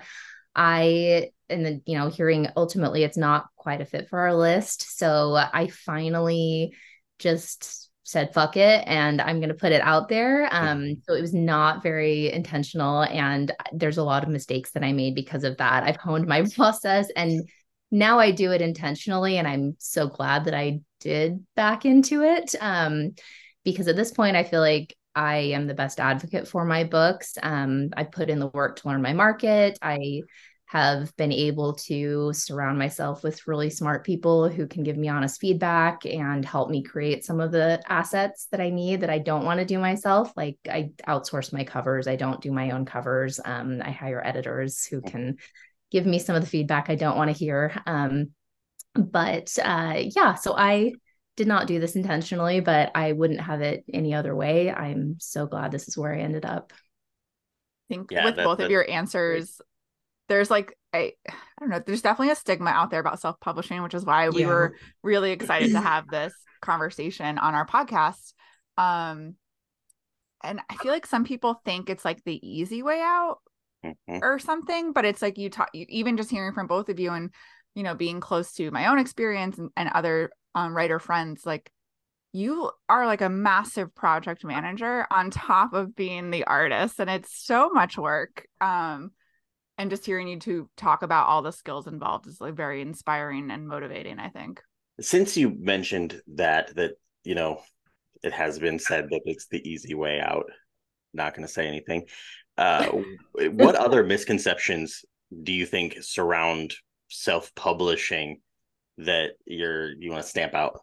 [0.55, 4.99] I, and then, you know, hearing ultimately it's not quite a fit for our list.
[4.99, 6.75] So I finally
[7.19, 11.21] just said fuck it and i'm going to put it out there um so it
[11.21, 15.57] was not very intentional and there's a lot of mistakes that i made because of
[15.59, 17.49] that i've honed my process and
[17.91, 22.55] now i do it intentionally and i'm so glad that i did back into it
[22.61, 23.11] um
[23.65, 27.37] because at this point i feel like i am the best advocate for my books
[27.43, 30.21] um i put in the work to learn my market i
[30.71, 35.41] have been able to surround myself with really smart people who can give me honest
[35.41, 39.45] feedback and help me create some of the assets that I need that I don't
[39.45, 40.33] want to do myself.
[40.37, 43.41] Like I outsource my covers, I don't do my own covers.
[43.45, 45.39] Um, I hire editors who can
[45.91, 47.81] give me some of the feedback I don't want to hear.
[47.87, 48.31] Um,
[48.95, 50.93] but uh, yeah, so I
[51.37, 54.71] did not do this intentionally, but I wouldn't have it any other way.
[54.71, 56.73] I'm so glad this is where I ended up.
[56.73, 59.61] I think Yeah, with that- both that- of your answers,
[60.29, 63.95] there's like I, I don't know, there's definitely a stigma out there about self-publishing, which
[63.95, 64.49] is why we Yeah.
[64.49, 68.33] were really excited to have this conversation on our podcast.
[68.77, 69.35] Um
[70.43, 73.39] and I feel like some people think it's like the easy way out
[73.85, 74.21] Mhm.
[74.23, 77.11] or something, but it's like you talk you, even just hearing from both of you
[77.11, 77.33] and
[77.75, 81.71] you know being close to my own experience and, and other um, writer friends, like
[82.33, 87.35] you are like a massive project manager on top of being the artist, and it's
[87.35, 88.47] so much work.
[88.61, 89.13] Um,
[89.79, 93.51] and just hearing you two talk about all the skills involved is like very inspiring
[93.51, 94.19] and motivating.
[94.19, 94.61] I think.
[95.01, 96.93] Since you mentioned that, that
[97.25, 97.63] you know,
[98.23, 100.45] it has been said that it's the easy way out.
[101.15, 102.07] Not going to say anything.
[102.61, 102.93] Uh,
[103.53, 105.03] what other misconceptions
[105.43, 106.75] do you think surround
[107.09, 108.39] self-publishing
[108.99, 110.79] that you're you want to stamp out?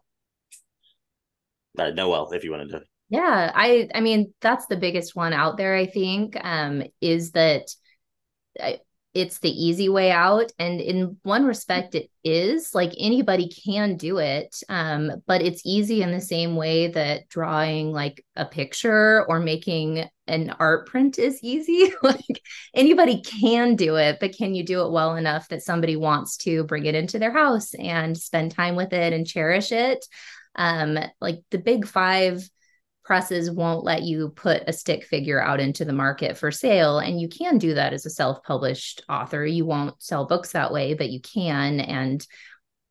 [1.78, 2.82] Uh, Noelle, if you wanted to.
[3.10, 5.76] Yeah, I I mean that's the biggest one out there.
[5.76, 7.68] I think um, is that
[9.18, 10.52] it's the easy way out.
[10.58, 16.02] And in one respect it is like anybody can do it um, but it's easy
[16.02, 21.42] in the same way that drawing like a picture or making an art print is
[21.42, 21.92] easy.
[22.02, 22.42] Like
[22.74, 26.64] anybody can do it but can you do it well enough that somebody wants to
[26.64, 30.06] bring it into their house and spend time with it and cherish it?
[30.54, 32.48] Um, like the big five
[33.08, 37.18] presses won't let you put a stick figure out into the market for sale and
[37.18, 39.46] you can do that as a self-published author.
[39.46, 42.26] You won't sell books that way but you can and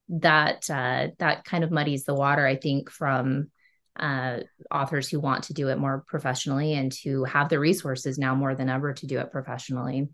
[0.10, 3.52] that uh, that kind of muddies the water i think from
[4.00, 4.40] uh,
[4.72, 8.56] authors who want to do it more professionally and to have the resources now more
[8.56, 10.08] than ever to do it professionally.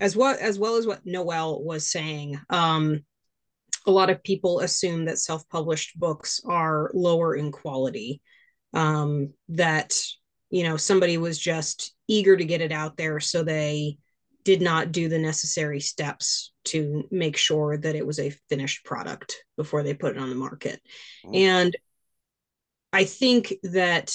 [0.00, 3.04] As well as well as what Noelle was saying um,
[3.86, 8.20] a lot of people assume that self-published books are lower in quality
[8.72, 9.96] um, that
[10.50, 13.98] you know somebody was just eager to get it out there so they
[14.44, 19.42] did not do the necessary steps to make sure that it was a finished product
[19.56, 20.80] before they put it on the market
[21.24, 21.36] mm.
[21.36, 21.76] and
[22.92, 24.14] i think that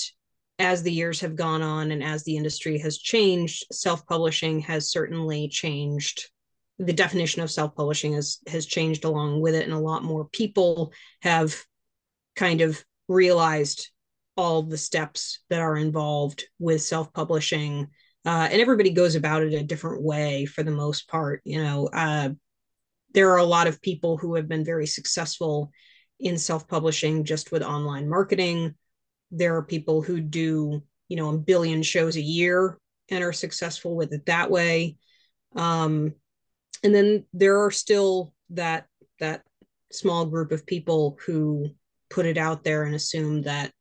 [0.60, 5.48] as the years have gone on and as the industry has changed self-publishing has certainly
[5.48, 6.30] changed
[6.80, 10.94] the definition of self-publishing has has changed along with it and a lot more people
[11.22, 11.56] have
[12.36, 13.90] kind of realized
[14.38, 17.88] all the steps that are involved with self-publishing.
[18.26, 21.88] Uh, and everybody goes about it a different way for the most part you know
[21.94, 22.30] uh,
[23.14, 25.72] there are a lot of people who have been very successful
[26.20, 28.76] in self-publishing just with online marketing.
[29.32, 32.78] There are people who do you know a billion shows a year
[33.10, 34.98] and are successful with it that way.
[35.56, 36.14] Um,
[36.84, 38.86] and then there are still that
[39.20, 39.44] that
[39.92, 41.70] small group of people who
[42.10, 43.72] put it out there and assume that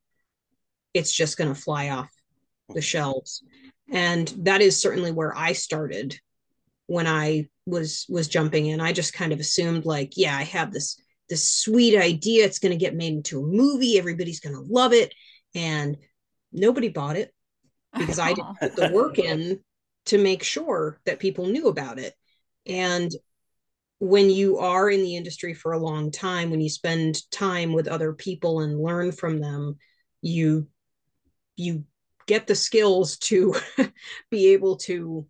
[0.94, 2.10] it's just going to fly off
[2.74, 3.42] the shelves.
[3.90, 6.18] And that is certainly where i started
[6.86, 8.80] when i was was jumping in.
[8.80, 12.44] I just kind of assumed like yeah i have this this sweet idea.
[12.44, 13.98] It's going to get made into a movie.
[13.98, 15.12] Everybody's going to love it.
[15.54, 15.98] And
[16.52, 17.32] nobody bought it
[17.98, 19.60] because i didn't put the work in
[20.06, 22.14] to make sure that people knew about it
[22.68, 23.10] and
[23.98, 27.88] when you are in the industry for a long time, when you spend time with
[27.88, 29.76] other people and learn from them,
[30.22, 30.68] you
[31.56, 31.84] you
[32.26, 33.54] get the skills to
[34.30, 35.26] be able to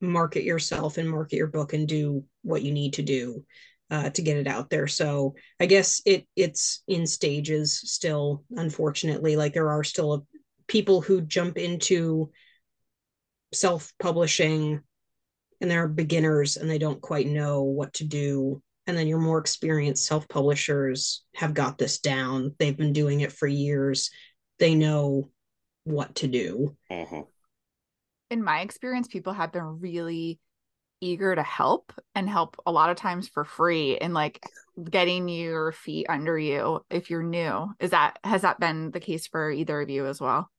[0.00, 3.44] market yourself and market your book and do what you need to do
[3.90, 4.86] uh, to get it out there.
[4.86, 8.44] So I guess it it's in stages still.
[8.52, 10.22] Unfortunately, like there are still a,
[10.68, 12.30] people who jump into
[13.52, 14.80] self publishing
[15.62, 18.60] and they're beginners and they don't quite know what to do.
[18.86, 22.54] And then your more experienced self-publishers have got this down.
[22.58, 24.10] They've been doing it for years.
[24.58, 25.30] They know
[25.84, 26.76] what to do.
[26.90, 27.22] Mm-hmm.
[28.30, 30.38] in my experience people have been really
[31.00, 34.40] eager to help and help a lot of times for free and like
[34.90, 37.74] getting your feet under you if you're new.
[37.80, 40.50] Is that has that been the case for either of you as well?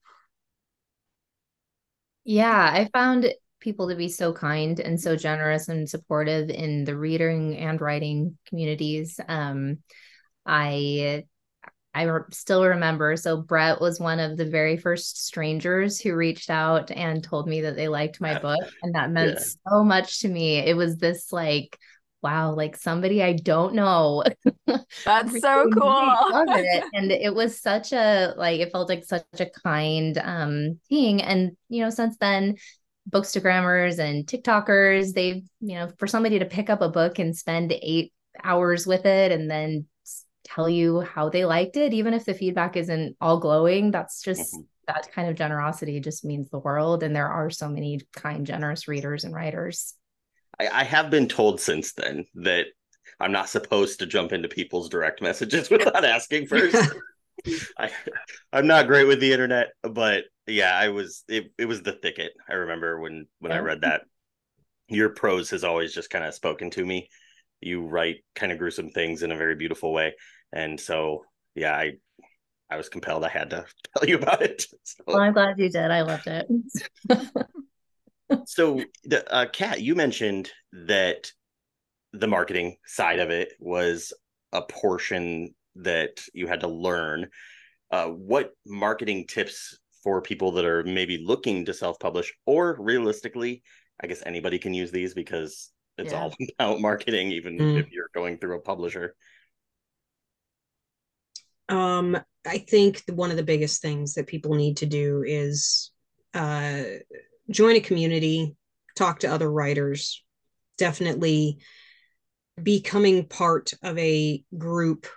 [2.26, 3.34] Yeah i found
[3.64, 8.38] people to be so kind and so generous and supportive in the reading and writing
[8.48, 9.20] communities.
[9.28, 9.80] Um,
[10.46, 11.24] I
[11.96, 13.16] I still remember.
[13.16, 17.62] So Brett was one of the very first strangers who reached out and told me
[17.62, 19.72] that they liked my book, and that meant yeah.
[19.72, 20.58] so much to me.
[20.58, 21.78] It was this like,
[22.22, 24.24] wow, like somebody I don't know.
[25.06, 26.14] That's so cool.
[26.50, 26.84] it.
[26.94, 31.22] And it was such a like it felt like such a kind um thing.
[31.22, 32.56] And you know, since then
[33.10, 37.72] bookstagrammers and TikTokers, they've, you know, for somebody to pick up a book and spend
[37.72, 39.86] eight hours with it and then
[40.44, 44.54] tell you how they liked it, even if the feedback isn't all glowing, that's just
[44.54, 44.62] mm-hmm.
[44.88, 47.04] that kind of generosity just means the world.
[47.04, 49.94] And there are so many kind, generous readers and writers.
[50.60, 52.68] I, I have been told since then that
[53.20, 56.78] I'm not supposed to jump into people's direct messages without asking first.
[57.78, 57.90] I,
[58.52, 62.34] I'm not great with the internet, but yeah, I was it, it was the thicket.
[62.50, 63.58] I remember when when yeah.
[63.58, 64.02] I read that.
[64.90, 67.10] Your prose has always just kind of spoken to me.
[67.62, 70.14] You write kind of gruesome things in a very beautiful way.
[70.52, 71.24] And so
[71.56, 71.94] yeah, I
[72.70, 73.66] I was compelled I had to
[73.98, 74.66] tell you about it.
[74.84, 75.04] So.
[75.08, 75.92] Well, I'm glad you did.
[75.92, 76.48] I loved it.
[78.46, 81.32] so the uh Kat, you mentioned that
[82.12, 84.14] the marketing side of it was
[84.52, 87.28] a portion that you had to learn
[87.92, 93.64] uh, what marketing tips for people that are maybe looking to self-publish or realistically
[94.02, 96.20] i guess anybody can use these because it's Yeah.
[96.20, 97.78] all about marketing even Mm.
[97.78, 99.16] if you're going through a publisher
[101.70, 105.92] Um, I think one of the biggest things that people need to do is
[106.34, 106.84] uh,
[107.50, 108.56] join a community,
[108.96, 110.24] talk to other writers.
[110.78, 111.60] Definitely
[112.62, 115.08] becoming part of a group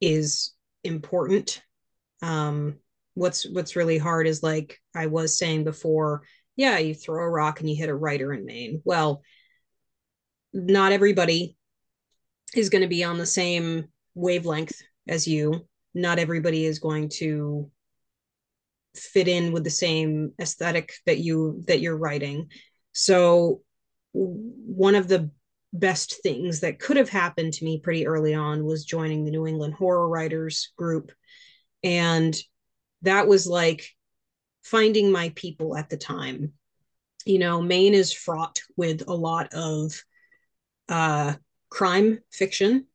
[0.00, 0.52] is
[0.82, 1.62] important.
[2.22, 2.76] Um,
[3.14, 6.22] what's what's really hard is like I was saying before,
[6.56, 8.82] yeah, you throw a rock and you hit a writer in Maine.
[8.84, 9.22] Well,
[10.52, 11.56] not everybody
[12.54, 15.66] is going to be on the same wavelength as you.
[15.94, 17.70] Not everybody is going to
[18.94, 22.48] fit in with the same aesthetic that you that you're writing.
[22.92, 23.62] So
[24.12, 25.30] one of the
[25.72, 29.46] best things that could have happened to me pretty early on was joining the New
[29.46, 31.10] England Horror Writers group
[31.82, 32.36] and
[33.04, 33.86] that was like
[34.62, 36.52] finding my people at the time.
[37.24, 39.92] You know, Maine is fraught with a lot of
[40.88, 41.34] uh
[41.70, 42.86] crime fiction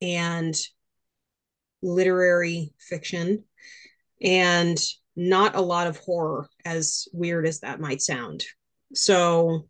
[0.00, 0.58] and
[1.82, 3.44] literary fiction
[4.22, 4.78] and
[5.14, 8.44] not a lot of horror as weird as that might sound
[8.94, 9.68] so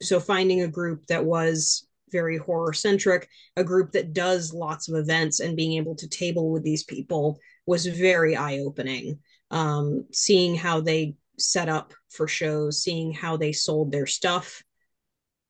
[0.00, 4.96] so finding a group that was very horror centric a group that does lots of
[4.96, 9.18] events and being able to table with these people was very eye opening
[9.50, 14.62] um, seeing how they set up for shows seeing how they sold their stuff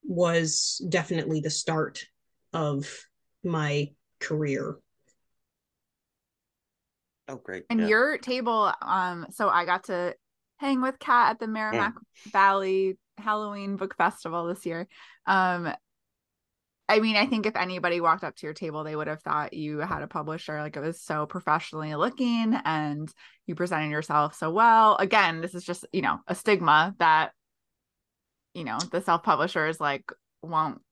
[0.04, 2.04] was definitely the start
[2.52, 2.88] of
[3.44, 3.90] my
[4.20, 4.76] career
[7.28, 7.86] oh great And yeah.
[7.86, 10.14] your table, um, so I got to
[10.58, 11.94] hang with Kat at the Merrimack
[12.32, 14.86] Valley Halloween Book Festival this year.
[15.26, 15.72] Um,
[16.92, 19.54] I mean, I think if anybody walked up to your table, they would have thought
[19.54, 20.60] you had a publisher.
[20.60, 23.10] Like it was so professionally looking and
[23.46, 24.96] you presented yourself so well.
[24.96, 27.32] Again, this is just, you know, a stigma that,
[28.52, 30.04] you know, the self publishers like
[30.42, 30.82] won't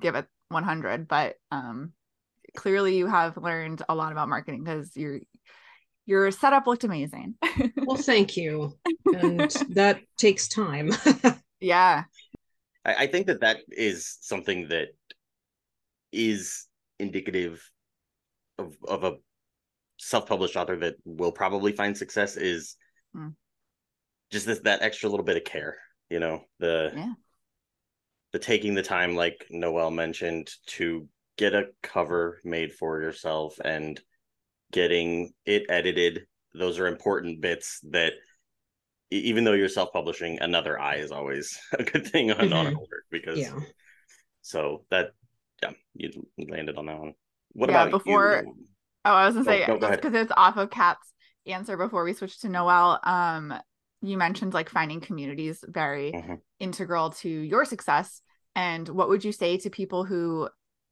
[0.00, 1.92] give it 100, but um
[2.56, 5.20] clearly you have learned a lot about marketing because your
[6.04, 7.36] your setup looked amazing.
[7.76, 8.76] well thank you
[9.14, 10.90] and that takes time
[11.60, 12.02] yeah.
[12.84, 14.88] I, I think that that is something that
[16.12, 16.66] is
[16.98, 17.62] indicative
[18.58, 19.16] of of a
[19.98, 22.76] self-published author that will probably find success is
[23.16, 23.34] Mm.
[24.30, 25.78] just this that extra little bit of care
[26.10, 27.14] you know the Yeah.
[28.32, 34.00] the taking the time like Noelle mentioned to get a cover made for yourself and
[34.72, 38.12] getting it edited those are important bits that
[39.10, 43.06] even though you're self-publishing another eye is always a good thing on, on our work
[43.10, 43.58] because yeah
[44.42, 45.12] so that
[45.62, 46.10] yeah you
[46.48, 47.14] landed on that one
[47.52, 48.54] what Yeah, about before- you?
[49.04, 51.12] Oh, I was gonna Go- say go- go just because it's off of Kat's
[51.46, 53.00] answer before we switch to Noelle.
[53.04, 53.54] Um,
[54.02, 56.40] you mentioned like finding communities very Mhm.
[56.60, 58.20] integral to your success.
[58.54, 60.48] And what would you say to people who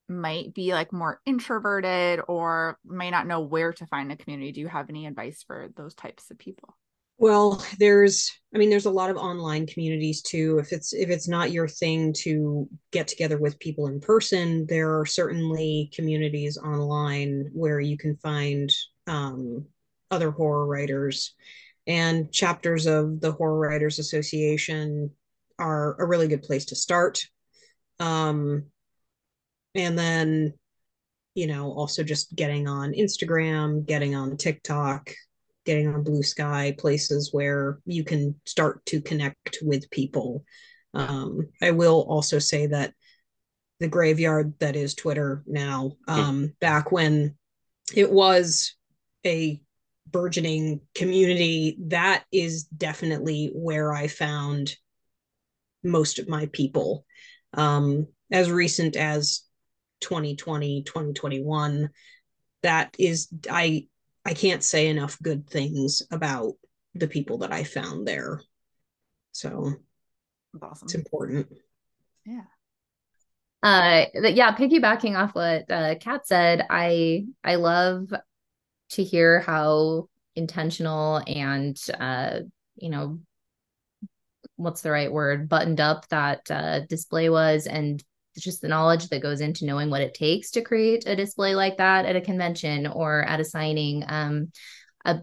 [0.09, 4.53] might be like more introverted or may not know where to find a community?
[4.53, 6.77] Do you have any advice for those types of people?
[7.19, 10.59] Well there's i mean there's a lot of online communities too.
[10.59, 14.99] If it's if it's not your thing to get together with people in person there
[14.99, 18.71] are certainly communities online where you can find
[19.07, 19.67] um,
[20.11, 21.35] other horror writers.
[21.87, 25.11] And chapters of the horror writers association
[25.59, 27.21] are a really good place to start.
[28.01, 28.64] Um,
[29.75, 30.55] and then
[31.35, 35.12] you know also just getting on instagram getting on tiktok
[35.67, 40.45] getting on blue sky places where you can start to connect with people.
[40.95, 42.95] Um, i will also say that
[43.81, 47.35] the graveyard that is twitter now um, back when
[47.95, 48.75] it was
[49.27, 49.61] a
[50.07, 54.75] burgeoning community that is definitely where i found
[55.87, 57.05] most of my people.
[57.55, 59.43] Um, as recent as
[60.01, 61.89] 2020 2021
[62.62, 63.87] that is i
[64.27, 66.55] i can't say enough good things about
[66.95, 68.41] the people that i found there
[69.33, 69.72] so
[70.53, 70.87] That's awesome.
[70.87, 71.47] it's important
[72.27, 72.43] Yeah.
[73.62, 78.12] Uh, th- yeah, piggybacking off what uh, Kat said, I I love
[78.91, 82.41] to hear how intentional and uh,
[82.77, 83.20] you know,
[84.57, 88.05] what's the right word, buttoned up that uh, display was, and
[88.43, 91.78] just the knowledge that goes into knowing what it takes to create a display like
[91.78, 94.05] that at a convention or at a signing.
[94.07, 94.53] Um,
[95.05, 95.20] a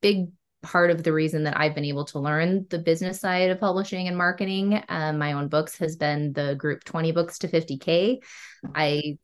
[0.00, 0.28] big
[0.62, 4.08] part of the reason that I've been able to learn the business side of publishing
[4.08, 8.18] and marketing, um, my own books, has been the group 20 books to 50K.
[8.74, 9.18] I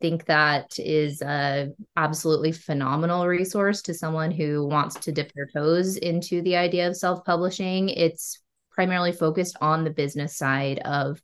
[0.00, 5.96] think that is a absolutely phenomenal resource to someone who wants to dip their toes
[5.96, 7.88] into the idea of self-publishing.
[7.88, 8.40] It's
[8.72, 11.22] primarily focused on the business side of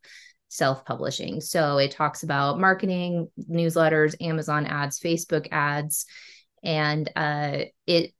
[0.49, 1.41] self-publishing.
[1.41, 6.07] So it talks about marketing, newsletters, Amazon ads, Facebook ads,
[6.63, 8.13] and uh, it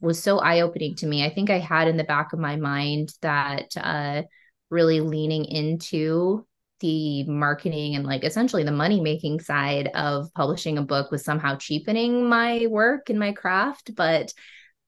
[0.00, 1.24] was so eye-opening to me.
[1.24, 4.22] I think I had in the back of my mind that uh,
[4.70, 6.46] really leaning into
[6.80, 11.56] the marketing and like essentially the money making side of publishing a book was somehow
[11.56, 14.34] cheapening my work and my craft but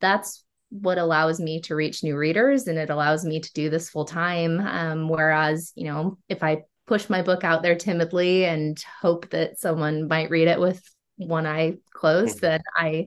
[0.01, 3.89] that's what allows me to reach new readers and it allows me to do this
[3.89, 8.83] full time um, whereas you know if i push my book out there timidly and
[9.01, 10.83] hope that someone might read it with
[11.17, 12.47] one eye closed mm-hmm.
[12.47, 13.07] then i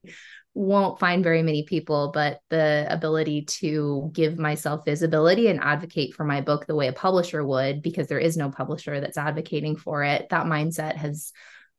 [0.58, 6.24] won't find very many people, but the ability to give myself visibility and advocate for
[6.24, 10.04] my book the way a publisher would, because there is no publisher that's advocating for
[10.04, 11.32] it, that mindset has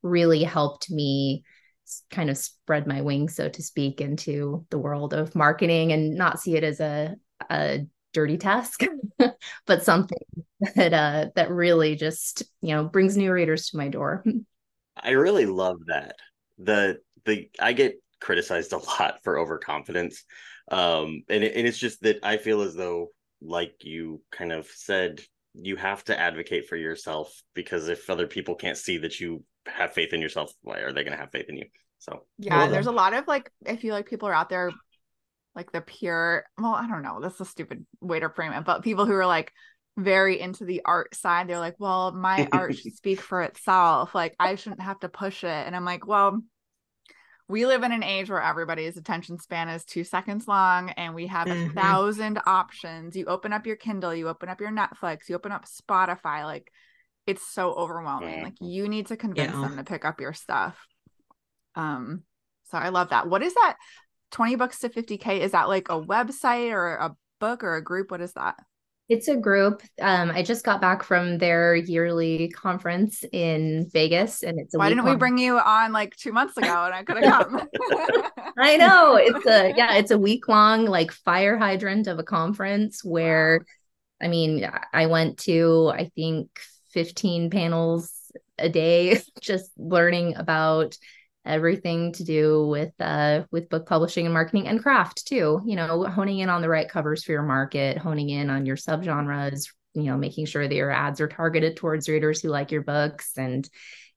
[0.02, 1.42] really helped me
[2.10, 6.38] kind of spread my wings, so to speak, into the world of marketing and not
[6.38, 7.16] see it as a,
[7.50, 7.80] a
[8.18, 8.82] dirty task,
[9.66, 10.18] but something
[10.74, 14.24] that uh, that really just you know brings new readers to my door.
[15.00, 16.16] I really love that.
[16.58, 20.24] The the I get criticized a lot for overconfidence.
[20.70, 23.08] Um, and, it, and it's just that I feel as though,
[23.40, 25.20] like you kind of said,
[25.54, 29.92] you have to advocate for yourself because if other people can't see that you have
[29.92, 31.66] faith in yourself, why are they going to have faith in you?
[32.00, 34.72] So, yeah, well, there's a lot of like, I feel like people are out there,
[35.58, 38.64] like the pure, well, I don't know, this is a stupid way to frame it,
[38.64, 39.52] but people who are like,
[39.96, 44.32] very into the art side they're like well my art should speak for itself like
[44.38, 46.40] i shouldn't have to push it and i'm like well
[47.48, 51.26] we live in an age where everybody's attention span is two seconds long and we
[51.26, 51.70] have mm-hmm.
[51.70, 53.16] a thousand options.
[53.16, 56.44] You open up your Kindle, you open up your Netflix, you open up Spotify.
[56.44, 56.70] Like
[57.26, 58.42] it's so overwhelming.
[58.42, 59.60] Like you need to convince yeah.
[59.62, 60.78] them to pick up your stuff.
[61.74, 62.22] Um,
[62.70, 63.28] so I love that.
[63.28, 63.76] What is that?
[64.30, 65.40] 20 books to 50K?
[65.40, 68.10] Is that like a website or a book or a group?
[68.10, 68.56] What is that?
[69.08, 69.82] It's a group.
[70.02, 74.78] Um, I just got back from their yearly conference in Vegas, and it's a.
[74.78, 77.68] Why didn't we bring you on like two months ago, and I could have come?
[78.58, 83.02] I know it's a yeah, it's a week long like fire hydrant of a conference
[83.02, 83.60] where,
[84.20, 84.26] wow.
[84.26, 86.50] I mean, I went to I think
[86.90, 88.12] fifteen panels
[88.58, 90.98] a day, just learning about
[91.48, 96.04] everything to do with uh with book publishing and marketing and craft too you know
[96.04, 100.04] honing in on the right covers for your market honing in on your subgenres you
[100.04, 103.68] know making sure that your ads are targeted towards readers who like your books and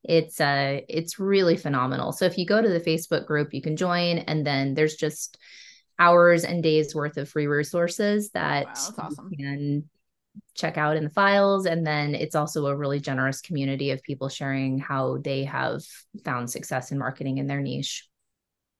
[0.04, 3.76] it's uh it's really phenomenal so if you go to the facebook group you can
[3.76, 5.38] join and then there's just
[6.00, 9.30] hours and days worth of free resources that wow, awesome.
[9.32, 9.90] you can
[10.56, 11.66] check out in the files.
[11.66, 15.82] And then it's also a really generous community of people sharing how they have
[16.24, 18.08] found success in marketing in their niche.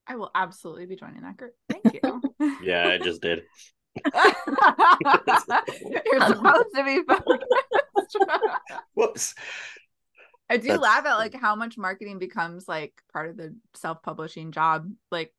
[0.08, 1.54] I will absolutely be joining that group.
[1.70, 2.22] Thank you.
[2.64, 3.44] yeah, I just did.
[4.06, 4.14] You're
[6.28, 7.46] supposed to be focused.
[8.94, 9.36] Whoops.
[10.50, 10.82] I do That's...
[10.82, 14.90] laugh at like how much marketing becomes like part of the self-publishing job.
[15.12, 15.32] Like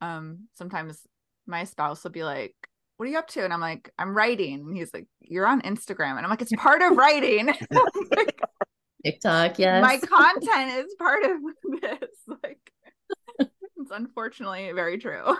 [0.00, 1.06] um sometimes
[1.46, 2.54] my spouse will be like,
[2.98, 3.44] what are you up to?
[3.44, 4.54] And I'm like, I'm writing.
[4.54, 6.16] And he's like, You're on Instagram.
[6.16, 7.54] And I'm like, It's part of writing.
[9.04, 9.80] TikTok, yes.
[9.80, 11.30] My content is part of
[11.80, 12.10] this.
[12.42, 12.60] Like
[13.38, 15.34] it's unfortunately very true.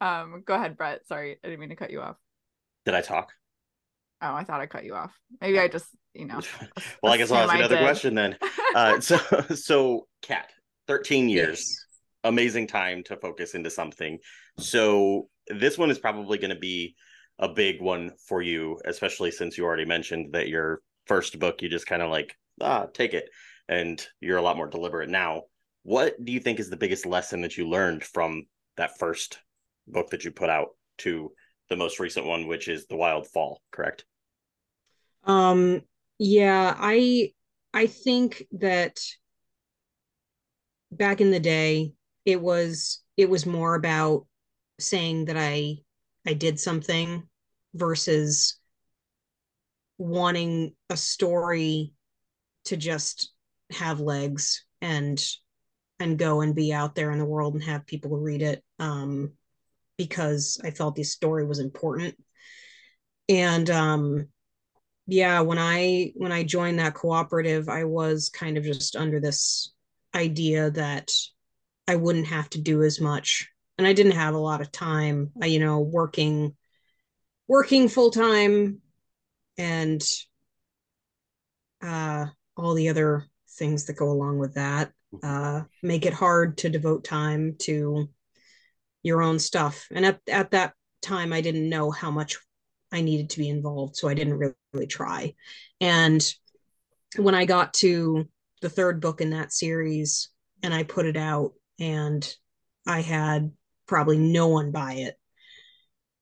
[0.00, 1.06] um, go ahead, Brett.
[1.06, 2.16] Sorry, I didn't mean to cut you off.
[2.86, 3.32] Did I talk?
[4.22, 5.12] Oh, I thought I cut you off.
[5.42, 6.40] Maybe I just, you know.
[7.02, 8.38] well, I guess I'll ask another question then.
[8.74, 9.18] Uh, so,
[9.54, 10.50] so Kat,
[10.86, 11.86] 13 years, yes.
[12.24, 14.18] amazing time to focus into something.
[14.58, 16.94] So, this one is probably going to be
[17.38, 21.68] a big one for you, especially since you already mentioned that your first book, you
[21.68, 23.28] just kind of like, ah, take it.
[23.68, 25.42] And you're a lot more deliberate now.
[25.82, 28.44] What do you think is the biggest lesson that you learned from
[28.76, 29.38] that first
[29.86, 30.68] book that you put out
[30.98, 31.32] to
[31.68, 34.04] the most recent one, which is The Wild Fall, correct?
[35.24, 35.82] Um,
[36.18, 37.32] yeah, I
[37.72, 38.98] I think that
[40.90, 41.92] back in the day,
[42.24, 44.26] it was it was more about
[44.78, 45.78] saying that I
[46.26, 47.22] I did something
[47.74, 48.58] versus
[49.98, 51.92] wanting a story
[52.66, 53.32] to just
[53.70, 55.22] have legs and
[56.00, 59.32] and go and be out there in the world and have people read it um,
[59.96, 62.14] because I felt this story was important.
[63.28, 64.28] And um,
[65.06, 69.72] yeah, when I when I joined that cooperative, I was kind of just under this
[70.14, 71.12] idea that
[71.88, 73.48] I wouldn't have to do as much
[73.78, 76.54] and I didn't have a lot of time, you know, working
[77.46, 78.80] working full time
[79.56, 80.02] and
[81.82, 82.26] uh
[82.56, 87.04] all the other things that go along with that uh, make it hard to devote
[87.04, 88.08] time to
[89.02, 89.86] your own stuff.
[89.90, 92.36] And at, at that time, I didn't know how much
[92.92, 93.96] I needed to be involved.
[93.96, 95.34] So I didn't really, really try.
[95.80, 96.22] And
[97.16, 98.28] when I got to
[98.60, 100.30] the third book in that series
[100.62, 102.26] and I put it out and
[102.86, 103.52] I had
[103.88, 105.16] probably no one buy it,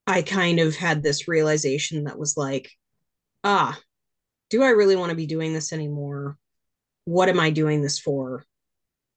[0.07, 2.71] I kind of had this realization that was like,
[3.43, 3.77] ah,
[4.49, 6.37] do I really want to be doing this anymore?
[7.05, 8.45] What am I doing this for?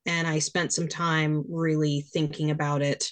[0.05, 3.11] And I spent some time really thinking about it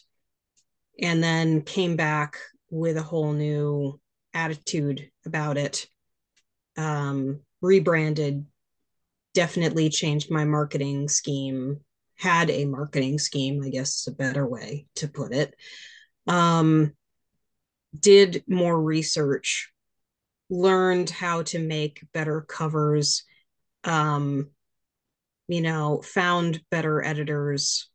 [1.00, 2.36] and then came back
[2.70, 4.00] with a whole new
[4.34, 5.86] attitude about it.
[6.76, 8.46] Um, rebranded,
[9.34, 11.80] definitely changed my marketing scheme,
[12.18, 15.54] had a marketing scheme, I guess is a better way to put it.
[16.26, 16.92] Um,
[17.98, 19.72] did more research,
[20.50, 23.24] learned how to make better covers,
[23.84, 24.50] um,
[25.46, 27.88] you know, found better editors,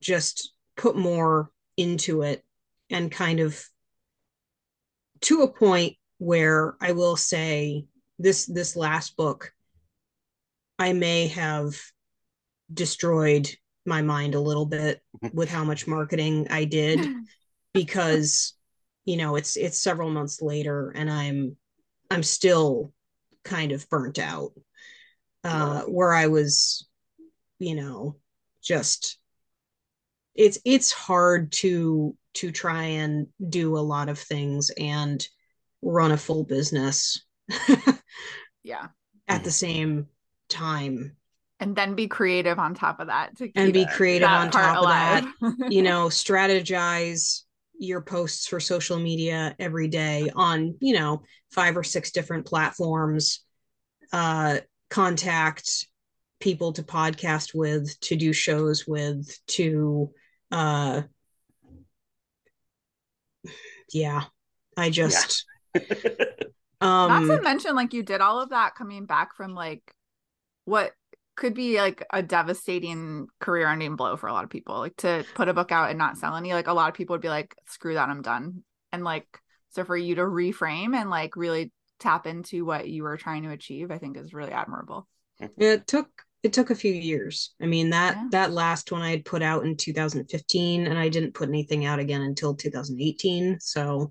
[0.00, 2.42] just put more into it
[2.90, 3.62] and kind of
[5.20, 7.84] to a point where I will say
[8.18, 9.52] this this last book
[10.78, 11.76] I may have
[12.72, 13.48] destroyed
[13.84, 15.00] my mind a little bit
[15.32, 17.06] with how much marketing I did
[17.74, 18.54] because
[19.04, 21.56] you know it's it's several months later and I'm
[22.10, 22.92] I'm still
[23.44, 24.52] kind of burnt out
[25.44, 26.88] uh where I was
[27.58, 28.16] you know
[28.62, 29.18] just
[30.34, 35.26] it's it's hard to to try and do a lot of things and
[35.82, 37.24] run a full business
[38.62, 38.88] yeah.
[39.28, 40.06] at the same
[40.48, 41.15] time
[41.60, 44.50] and then be creative on top of that to and be keep creative that on
[44.50, 45.24] part top of that.
[45.70, 47.42] you know strategize
[47.78, 53.44] your posts for social media every day on you know five or six different platforms
[54.12, 54.58] uh
[54.90, 55.86] contact
[56.40, 60.10] people to podcast with to do shows with to
[60.52, 61.02] uh
[63.92, 64.24] yeah
[64.76, 65.44] i just
[66.80, 69.94] Not um to mention, like you did all of that coming back from like
[70.66, 70.92] what
[71.36, 74.78] could be like a devastating career-ending blow for a lot of people.
[74.78, 76.52] Like to put a book out and not sell any.
[76.54, 78.62] Like a lot of people would be like, "Screw that, I'm done."
[78.92, 79.26] And like,
[79.70, 83.50] so for you to reframe and like really tap into what you were trying to
[83.50, 85.06] achieve, I think is really admirable.
[85.58, 86.08] it took
[86.42, 88.28] it took a few years i mean that Yeah.
[88.30, 91.98] that last one i had put out in 2015 and i didn't put anything out
[91.98, 94.10] again until 2018 so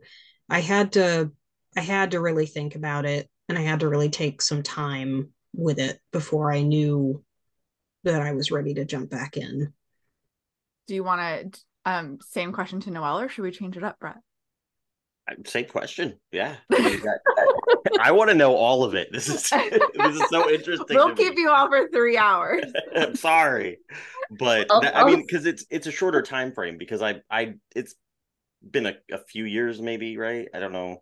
[0.50, 1.32] i had to
[1.78, 5.30] i had to really think about it and i had to really take some time
[5.58, 7.24] with it before i knew
[8.04, 9.74] that i was ready to jump back in
[10.88, 14.00] Do you want to um same question to Noelle or should we change it up,
[14.00, 14.18] Brett?
[15.48, 16.20] Same question.
[16.32, 16.56] Yeah.
[16.72, 17.20] I, mean, that-
[18.00, 19.12] I want to know all of it.
[19.12, 19.50] This is
[19.96, 20.96] this is so interesting.
[20.96, 21.24] We'll to me.
[21.30, 22.64] keep you all for three hours.
[22.96, 23.80] I'm sorry,
[24.30, 26.78] but I'll- th- I mean, I'll- because it's it's a shorter time frame.
[26.78, 27.96] Because I I it's
[28.62, 30.48] been a, a few years, maybe, right?
[30.54, 31.02] I don't know.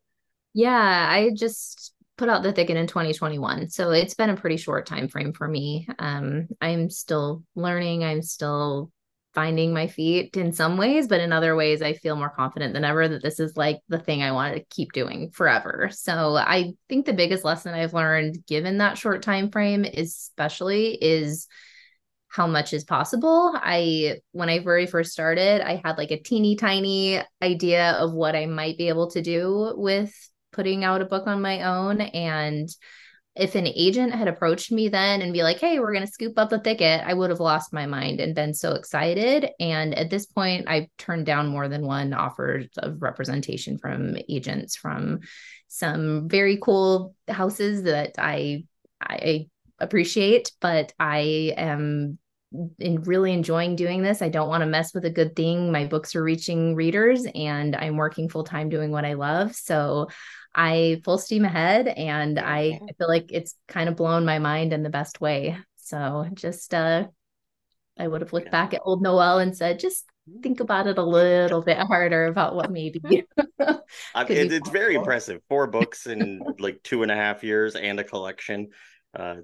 [0.53, 0.71] Yeah,
[1.09, 3.69] I just put out the thicket in 2021.
[3.69, 5.87] So it's been a pretty short time frame for me.
[5.99, 8.91] Um, I'm still learning, I'm still
[9.33, 12.85] finding my feet in some ways, but in other ways I feel more confident than
[12.85, 15.89] ever that this is like the thing I want to keep doing forever.
[15.91, 21.47] So I think the biggest lesson I've learned given that short time frame especially is
[22.27, 23.53] how much is possible.
[23.55, 28.35] I when I very first started, I had like a teeny tiny idea of what
[28.35, 30.13] I might be able to do with
[30.53, 32.69] putting out a book on my own and
[33.35, 36.37] if an agent had approached me then and be like, "Hey, we're going to scoop
[36.37, 39.49] up the thicket," I would have lost my mind and been so excited.
[39.59, 44.75] And at this point, I've turned down more than one offer of representation from agents
[44.75, 45.21] from
[45.67, 48.65] some very cool houses that I
[49.01, 49.47] I
[49.79, 52.19] appreciate, but I am
[52.79, 54.21] in really enjoying doing this.
[54.21, 55.71] I don't want to mess with a good thing.
[55.71, 59.55] My books are reaching readers and I'm working full time doing what I love.
[59.55, 60.09] So
[60.55, 64.73] I full steam ahead and I, I feel like it's kind of blown my mind
[64.73, 65.57] in the best way.
[65.77, 67.07] So just uh
[67.97, 70.05] I would have looked back at old Noelle and said, just
[70.41, 73.01] think about it a little bit harder about what maybe.
[74.15, 75.41] I, Could it, it's very impressive.
[75.47, 78.69] Four books in like two and a half years and a collection.
[79.13, 79.35] Uh,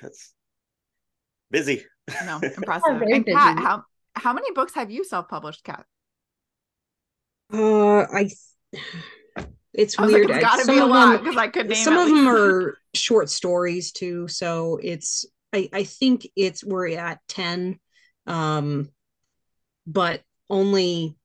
[0.00, 0.32] that's
[1.50, 1.84] busy.
[2.24, 2.98] No, impressive.
[2.98, 3.82] very and Kat, how
[4.14, 5.84] how many books have you self-published, Kat?
[7.52, 8.28] uh i
[9.76, 11.76] it's weird like, it's I- got to some be a lot because I could name
[11.76, 17.20] some of them are short stories too so it's i i think it's we're at
[17.28, 17.78] 10
[18.26, 18.88] um
[19.86, 21.16] but only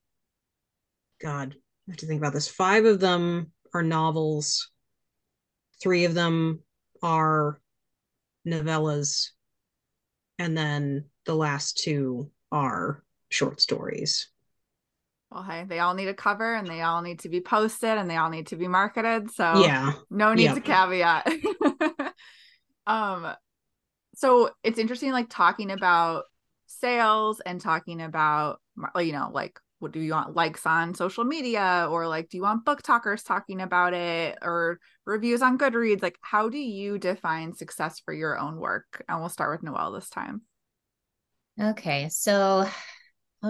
[1.21, 1.55] god
[1.87, 2.47] i have to think about this.
[2.47, 4.69] Five of them are novels.
[5.81, 6.61] Three of them
[7.01, 7.59] are
[8.47, 9.29] novellas.
[10.39, 14.30] And then the last two are short stories.
[15.32, 18.09] Well, hey, they all need a cover and they all need to be posted and
[18.09, 19.32] they all need to be marketed.
[19.32, 19.93] So Yeah.
[20.09, 20.55] no need Yep.
[20.55, 21.32] to caveat.
[22.88, 23.34] um,
[24.15, 26.25] so it's interesting, like talking about
[26.67, 28.59] sales and talking about,
[28.97, 32.43] you know, like what do you want likes on social media or like do you
[32.43, 36.03] want book talkers talking about it or reviews on Goodreads?
[36.03, 39.03] Like, how do you define success for your own work?
[39.07, 40.41] And we'll start with Noelle this time.
[41.59, 42.65] Okay, so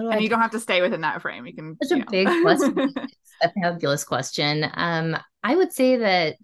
[0.00, 1.46] do I And you don't have to stay within that frame.
[1.46, 1.76] You can.
[1.82, 2.06] Such a know.
[2.10, 2.74] big question.
[2.78, 4.66] It's a fabulous question.
[4.74, 6.36] Um, I would say that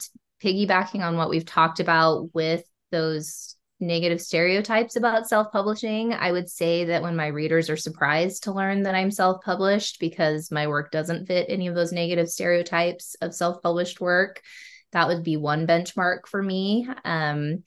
[0.42, 6.86] piggybacking on what we've talked about with those negative stereotypes about self-publishing, I would say
[6.86, 11.26] that when my readers are surprised to learn that I'm self-published because my work doesn't
[11.26, 14.42] fit any of those negative stereotypes of self-published work,
[14.92, 16.88] that would be one benchmark for me.
[17.04, 17.62] Um,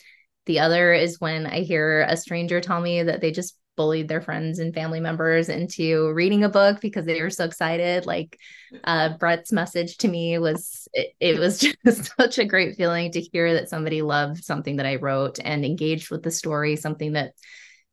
[0.45, 4.21] the other is when I hear a stranger tell me that they just bullied their
[4.21, 8.05] friends and family members into reading a book because they were so excited.
[8.05, 8.37] Like
[8.83, 13.21] uh, Brett's message to me was, it, it was just such a great feeling to
[13.21, 17.33] hear that somebody loved something that I wrote and engaged with the story, something that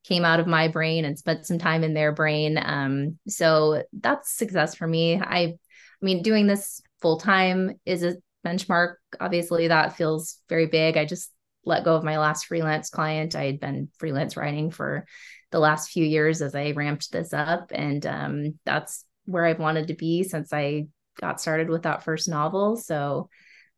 [0.05, 2.59] came out of my brain and spent some time in their brain.
[2.63, 5.21] Um, so that's success for me.
[5.21, 5.57] I, I
[6.01, 8.95] mean, doing this full time is a benchmark.
[9.21, 10.97] Obviously, that feels very big.
[10.97, 11.33] I just
[11.65, 13.37] let go of my last freelance client.
[13.37, 15.07] I had been freelance writing for
[15.51, 17.73] the last few years as I ramped this up.
[17.75, 20.87] And um, that's where I've wanted to be since I
[21.21, 22.77] got started with that first novel.
[22.77, 23.29] So,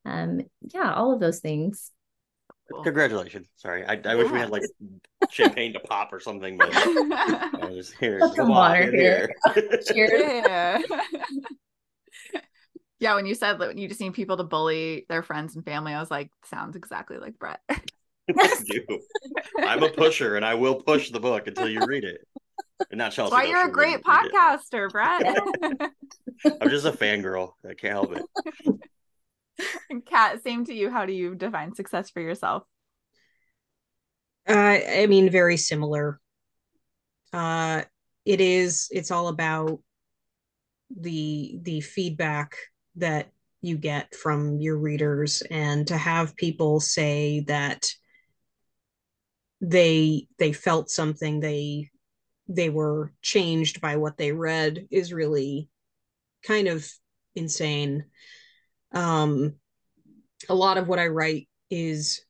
[0.05, 1.91] um, yeah, all of those things.
[2.85, 3.49] Congratulations.
[3.57, 3.85] Sorry.
[3.85, 4.63] I, I wish we had like
[5.31, 8.21] champagne to pop or something, but I was just here.
[8.21, 10.13] Put some Come on, water get Cheers.
[10.15, 10.83] yeah.
[13.01, 15.93] yeah, when you said that you just need people to bully their friends and family,
[15.93, 17.61] I was like, sounds exactly like Brett.
[18.39, 19.01] I do.
[19.59, 22.27] I'm a pusher and I will push the book until you read it.
[22.91, 23.31] And not Chelsea.
[23.31, 25.37] That's why you're a great podcaster, Brett.
[26.61, 27.53] I'm just a fangirl.
[27.69, 28.85] I can't help it.
[30.07, 30.91] Kat, same to you.
[30.91, 32.63] How do you define success for yourself?
[34.49, 36.19] Uh, I mean, very similar.
[37.33, 37.83] Uh,
[38.25, 38.89] it is.
[38.91, 39.81] It's all about
[40.91, 42.57] the the feedback
[42.97, 47.91] that you get from your readers, and to have people say that
[49.61, 51.91] they they felt something, they
[52.49, 55.69] they were changed by what they read is really
[56.43, 56.91] kind of
[57.35, 58.07] insane.
[58.93, 59.55] Um,
[60.49, 62.23] a lot of what I write is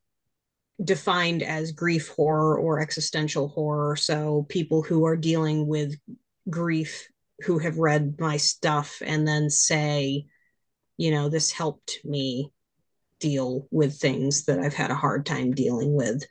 [0.82, 3.96] defined as grief horror or existential horror.
[3.96, 5.94] So people who are dealing with
[6.48, 7.08] grief
[7.40, 10.26] who have read my stuff and then say,
[10.96, 12.52] you know, this helped me
[13.18, 16.24] deal with things that I've had a hard time dealing with.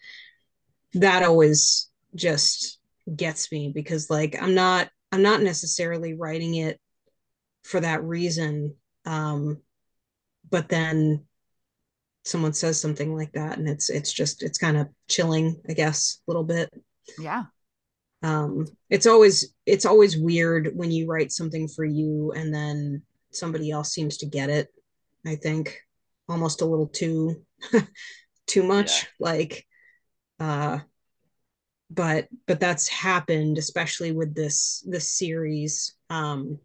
[0.94, 2.80] That always just
[3.16, 6.80] gets me because like I'm not I'm not necessarily writing it
[7.64, 8.76] for that reason.
[9.06, 9.62] Um
[10.50, 11.26] but then
[12.26, 16.20] someone says something like that and it's it's just it's kind of chilling i guess
[16.28, 16.70] a little bit
[17.18, 17.46] Yeah.
[18.24, 23.72] um it's always it's always weird when you write something for you and then somebody
[23.72, 24.68] else seems to get it
[25.26, 25.80] i think
[26.28, 27.44] almost a little too
[28.48, 29.66] too much like
[30.40, 30.80] uh
[31.92, 36.60] but but that's happened especially with this this series um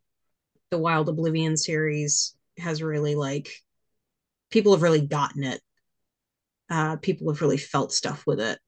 [0.70, 3.48] the wild oblivion series has really like
[4.54, 5.60] people have really gotten it.
[6.70, 8.58] Uh, people have really felt stuff with it,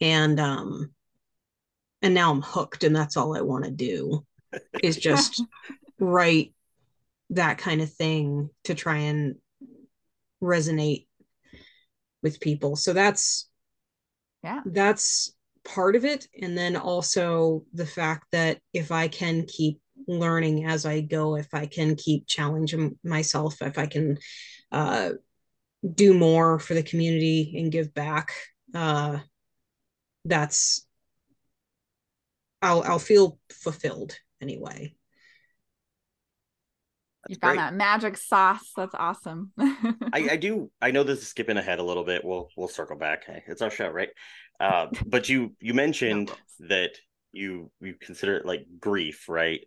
[0.00, 0.92] and um,
[2.02, 4.24] and now I'm hooked, and that's all I want to do
[4.82, 5.42] is just
[5.98, 6.54] write
[7.30, 9.36] that kind of thing to try and
[10.42, 11.06] resonate
[12.22, 12.76] with people.
[12.76, 13.48] So that's
[14.46, 14.62] Yeah.
[14.64, 15.34] that's
[15.64, 20.86] part of it, and then also the fact that if I can keep learning as
[20.86, 24.18] I go, if I can keep challenging myself, if I can
[24.70, 25.10] uh,
[25.94, 28.30] do more for the community and give back,
[28.72, 29.18] uh,
[30.24, 30.86] that's
[32.62, 34.94] I'll I'll feel fulfilled anyway.
[37.28, 37.64] You That's found great.
[37.64, 38.72] that magic sauce.
[38.76, 39.52] That's awesome.
[39.58, 42.24] I, I do I know this is skipping ahead a little bit.
[42.24, 43.24] We'll we'll circle back.
[43.26, 44.10] Hey, It's our show, right?
[44.60, 46.90] Uh, but you you mentioned that
[47.32, 49.60] you you consider it like grief, right?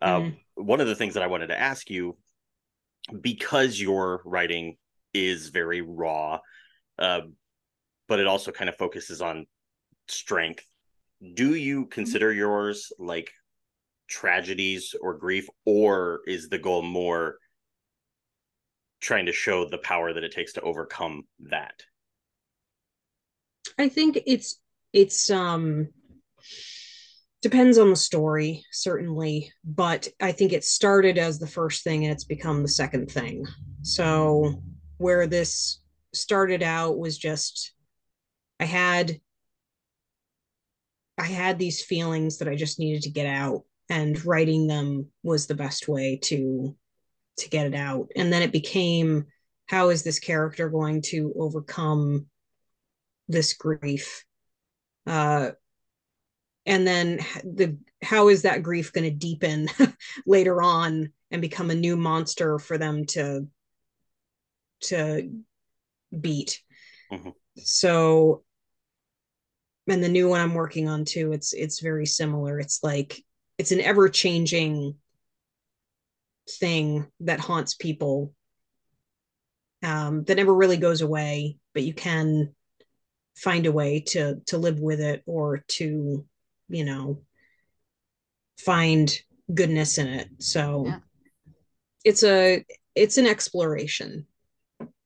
[0.00, 2.16] Um, one of the things that I wanted to ask you,
[3.20, 4.76] because your writing
[5.14, 6.40] is very raw,
[6.98, 7.20] uh,
[8.08, 9.46] but it also kind of focuses on
[10.08, 10.64] strength.
[11.34, 13.30] Do you consider yours like
[14.08, 17.36] tragedies or grief, or is the goal more
[19.00, 21.82] trying to show the power that it takes to overcome that?
[23.78, 24.60] I think it's
[24.92, 25.88] it's um
[27.40, 32.12] depends on the story, certainly, but I think it started as the first thing and
[32.12, 33.46] it's become the second thing.
[33.82, 34.62] So,
[34.98, 35.80] where this
[36.14, 37.72] started out was just
[38.60, 39.20] I had
[41.18, 45.46] I had these feelings that I just needed to get out and writing them was
[45.46, 46.74] the best way to
[47.36, 48.08] to get it out.
[48.16, 49.26] And then it became
[49.66, 52.26] how is this character going to overcome
[53.28, 54.24] this grief?
[55.06, 55.50] Uh
[56.64, 59.68] and then the how is that grief going to deepen
[60.26, 63.46] later on and become a new monster for them to
[64.80, 65.30] to
[66.18, 66.62] beat
[67.12, 67.30] mm-hmm.
[67.56, 68.42] so
[69.88, 73.24] and the new one i'm working on too it's it's very similar it's like
[73.58, 74.94] it's an ever changing
[76.58, 78.32] thing that haunts people
[79.84, 82.52] um that never really goes away but you can
[83.36, 86.24] find a way to to live with it or to
[86.68, 87.22] you know
[88.58, 89.12] find
[89.52, 90.28] goodness in it.
[90.38, 90.98] So yeah.
[92.04, 94.26] it's a it's an exploration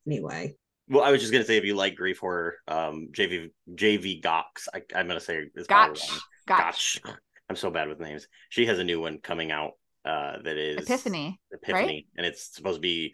[0.05, 0.55] anyway.
[0.89, 4.69] Well i was just gonna say if you like grief horror um jv jv gox
[4.73, 6.01] I, am gonna say it's gotch.
[6.47, 7.01] gotch
[7.49, 9.73] i'm so bad with names she has a new one coming out
[10.05, 12.05] uh that is epiphany epiphany right?
[12.17, 13.13] and it's supposed to be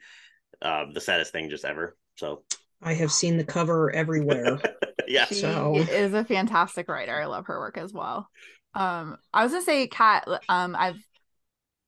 [0.62, 2.44] uh the saddest thing just ever so
[2.82, 4.60] i have seen the cover everywhere
[5.08, 5.26] yeah.
[5.26, 5.76] She so.
[5.76, 7.20] is a fantastic writer.
[7.20, 8.30] I love her work as well.
[8.74, 10.98] Um, I was gonna say, Kat, um, I've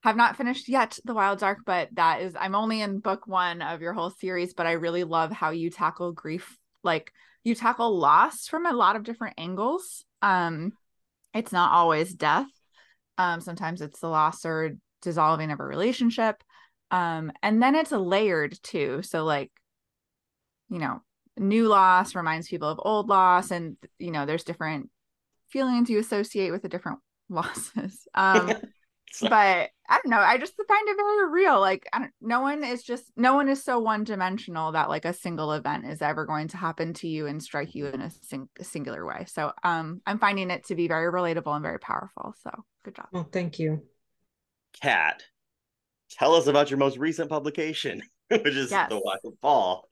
[0.04, 3.64] have not finished yet The Wild Dark, but that is I'm only in book one
[3.64, 7.12] of your whole series, but I really love how you tackle grief, like
[7.43, 10.06] you tackle loss from a lot of different angles.
[10.22, 10.74] Um,
[11.36, 12.47] it's not always death.
[13.17, 16.41] Um, sometimes it's the loss or dissolving of a relationship.
[16.89, 19.01] Um, and then it's layered too.
[19.03, 19.51] So like,
[20.69, 21.01] you know,
[21.38, 24.89] new loss reminds people of old loss and you know there's different
[25.49, 28.53] feelings you associate with the different losses um
[29.22, 32.63] but i don't know i just find it very real like I don't, no one
[32.63, 36.26] is just no one is so one dimensional that like a single event is ever
[36.26, 40.01] going to happen to you and strike you in a, sing- singular way so um
[40.05, 42.51] i'm finding it to be very relatable and very powerful so
[42.84, 43.82] good job well thank you
[44.82, 45.24] kat
[46.11, 48.89] tell us about your most recent publication which is yes.
[48.89, 49.89] the wild fall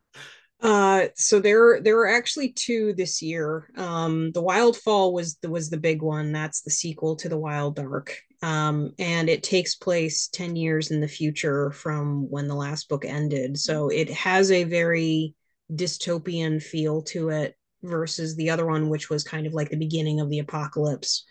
[0.63, 3.69] uh, so there there are actually two this year.
[3.75, 6.31] Um, the Wild Fall was the was the big one.
[6.31, 8.17] That's the sequel to the Wild Dark.
[8.43, 13.05] Um, and it takes place 10 years in the future from when the last book
[13.05, 13.57] ended.
[13.57, 15.33] So it has a very
[15.71, 20.19] dystopian feel to it versus the other one, which was kind of like the beginning
[20.19, 21.23] of the apocalypse.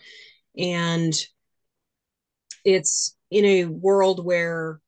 [0.56, 1.12] And
[2.64, 4.80] it's in a world where,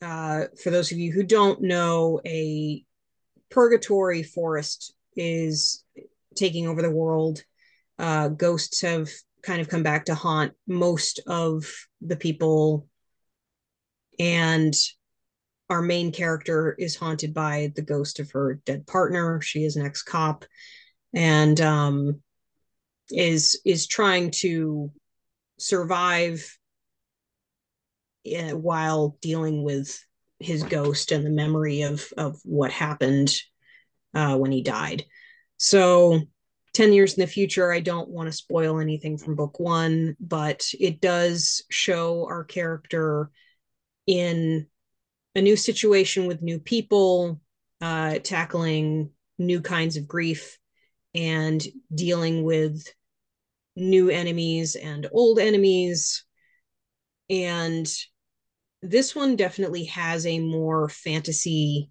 [0.00, 2.84] uh, for those of you who don't know, a
[3.50, 5.82] purgatory forest is
[6.36, 7.42] taking over the world.
[7.98, 9.08] Uh, ghosts have
[9.46, 11.64] kind of come back to haunt most of
[12.00, 12.88] the people.
[14.18, 14.74] And
[15.70, 19.40] our main character is haunted by the ghost of her dead partner.
[19.40, 20.44] She is an ex cop
[21.14, 22.20] and um,
[23.10, 24.90] is is trying to
[25.58, 26.58] survive
[28.26, 29.98] uh, while dealing with
[30.40, 33.34] his ghost and the memory of of what happened
[34.14, 35.04] uh, when he died.
[35.56, 36.20] So
[36.76, 40.68] 10 years in the future, I don't want to spoil anything from book one, but
[40.78, 43.30] it does show our character
[44.06, 44.66] in
[45.34, 47.40] a new situation with new people,
[47.80, 50.58] uh, tackling new kinds of grief
[51.14, 52.86] and dealing with
[53.74, 56.24] new enemies and old enemies.
[57.30, 57.90] And
[58.82, 61.90] this one definitely has a more fantasy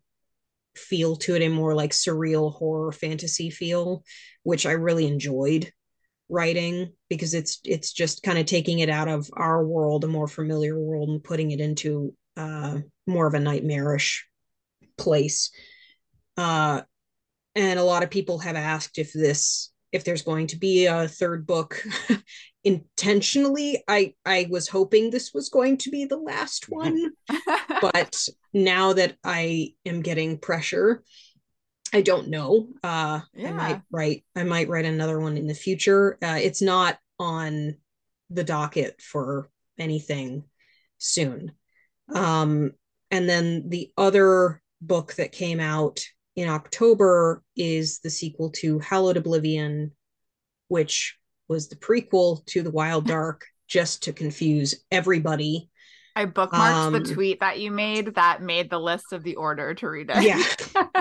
[0.77, 4.03] feel to it, a more like surreal horror fantasy feel,
[4.43, 5.71] which I really enjoyed
[6.27, 10.27] writing because it's it's just kind of taking it out of our world, a more
[10.27, 14.27] familiar world, and putting it into uh, more of a nightmarish
[14.97, 15.51] place.
[16.37, 16.81] Uh,
[17.55, 21.07] and a lot of people have asked if this if there's going to be a
[21.07, 21.81] third book
[22.65, 27.11] intentionally i i was hoping this was going to be the last one
[27.81, 31.03] but now that i am getting pressure
[31.93, 32.67] i don't know.
[32.83, 33.49] Uh yeah.
[33.49, 36.17] i might write i might write another one in the future.
[36.21, 37.75] Uh, it's not on
[38.31, 40.43] the docket for anything
[40.97, 41.51] soon.
[42.13, 42.71] Um
[43.11, 46.01] and then the other book that came out
[46.35, 49.91] in October is the sequel to Hallowed Oblivion,
[50.67, 51.17] which
[51.47, 55.69] was the prequel to The Wild Dark, just to confuse everybody.
[56.15, 59.73] I bookmarked um, the tweet that you made that made the list of the order
[59.73, 60.23] to read it.
[60.23, 60.41] Yeah.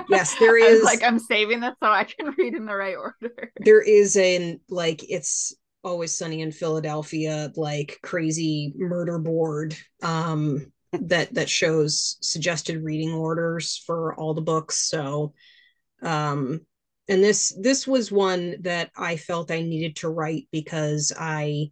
[0.08, 3.52] Yes, there is like I'm saving this so I can read in the right order.
[3.56, 11.34] There is a like it's Always Sunny in Philadelphia, like crazy murder board um, that
[11.34, 14.88] that shows suggested reading orders for all the books.
[14.88, 15.34] So,
[16.02, 16.62] um,
[17.08, 21.70] and this this was one that I felt I needed to write because I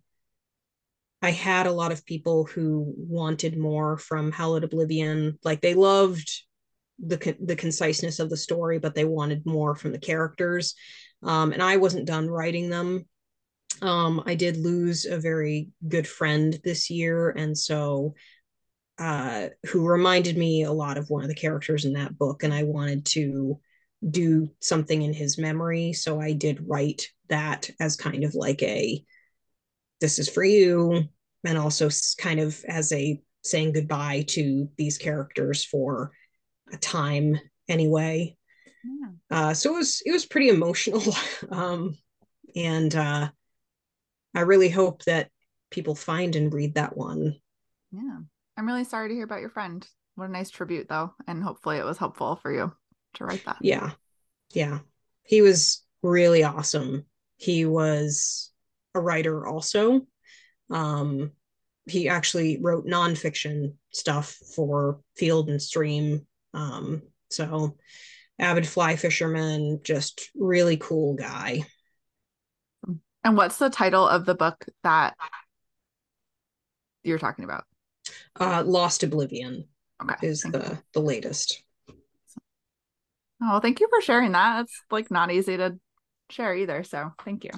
[1.23, 5.39] I had a lot of people who wanted more from Hallowed Oblivion.
[5.45, 6.31] Like they loved
[6.99, 10.75] the the conciseness of the story, but they wanted more from the characters.
[11.23, 13.07] Um, and I wasn't done writing them.
[13.81, 18.15] Um, I did lose a very good friend this year, and so
[18.99, 22.53] uh, who reminded me a lot of one of the characters in that book, and
[22.53, 23.61] I wanted to
[24.09, 25.93] do something in his memory.
[25.93, 29.05] So I did write that as kind of like a
[30.01, 31.05] this is for you,
[31.45, 31.89] and also
[32.19, 36.11] kind of as a saying goodbye to these characters for
[36.73, 37.39] a time
[37.69, 38.37] anyway.
[38.85, 39.11] Yeah.
[39.31, 41.03] Uh, so it was it was pretty emotional,
[41.51, 41.97] um,
[42.57, 43.31] and uh,
[44.35, 45.31] I really hope that
[45.71, 47.37] people find and read that one.
[47.93, 48.19] Yeah,
[48.57, 49.87] I'm really sorry to hear about your friend.
[50.17, 52.73] What a nice tribute, though, and hopefully it was helpful for you
[53.15, 53.59] to write that.
[53.61, 53.91] Yeah,
[54.53, 54.81] yeah,
[55.23, 57.07] he was really awesome.
[57.37, 58.51] He was
[58.95, 60.03] a writer also.
[60.71, 61.33] Um,
[61.87, 66.27] he actually wrote nonfiction stuff for Field and Stream.
[66.55, 67.77] Um, so
[68.39, 71.65] avid fly fisherman, just really cool guy.
[73.25, 75.15] And what's the title of the book that
[77.05, 77.65] you're talking about?
[78.39, 79.69] Uh, Lost Oblivion.
[80.03, 80.27] Okay.
[80.27, 80.79] Is the you.
[80.95, 81.63] the latest.
[83.45, 84.63] Oh, thank you for sharing that.
[84.63, 85.79] It's like not easy to
[86.31, 86.85] share either.
[86.85, 87.51] So thank you.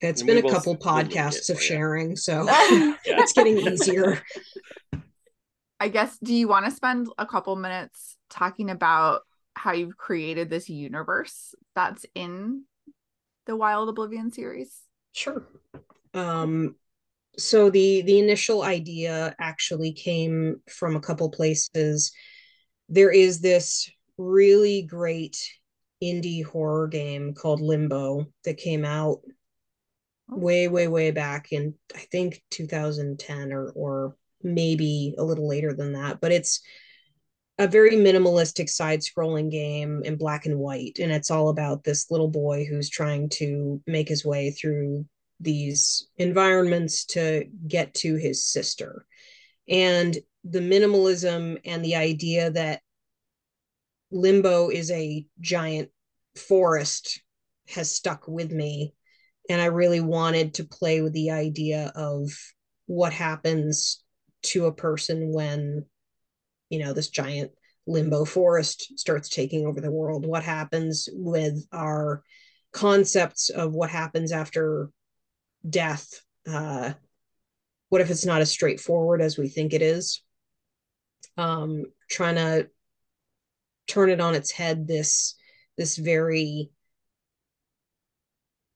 [0.00, 4.22] It's been a couple podcasts of sharing, so it's getting easier.
[5.80, 9.22] I guess do you want to spend a couple minutes talking about
[9.54, 12.64] how you've created this universe that's in
[13.46, 14.80] the Wild Oblivion series?
[15.12, 15.46] Sure.
[16.12, 16.76] Um
[17.36, 22.12] so the the initial idea actually came from a couple places.
[22.88, 25.36] There is this really great
[26.02, 29.20] indie horror game called Limbo that came out
[30.30, 30.38] oh.
[30.38, 35.94] way way way back in I think 2010 or or maybe a little later than
[35.94, 36.60] that, but it's
[37.58, 42.10] a very minimalistic side scrolling game in black and white and it's all about this
[42.10, 45.06] little boy who's trying to make his way through
[45.40, 49.06] these environments to get to his sister
[49.68, 52.82] and the minimalism and the idea that
[54.14, 55.90] limbo is a giant
[56.36, 57.20] forest
[57.68, 58.94] has stuck with me.
[59.50, 62.30] And i really wanted to play with the idea of
[62.86, 64.02] what happens
[64.42, 65.84] to a person when
[66.70, 67.50] you know this giant
[67.86, 70.24] limbo forest starts taking over the world.
[70.24, 72.22] What happens with our
[72.72, 74.90] concepts of what happens after
[75.68, 76.08] death?
[76.48, 76.94] Uh
[77.88, 80.22] what if it's not as straightforward as we think it is?
[81.36, 82.68] Um trying to
[83.86, 85.34] turn it on its head this
[85.76, 86.70] this very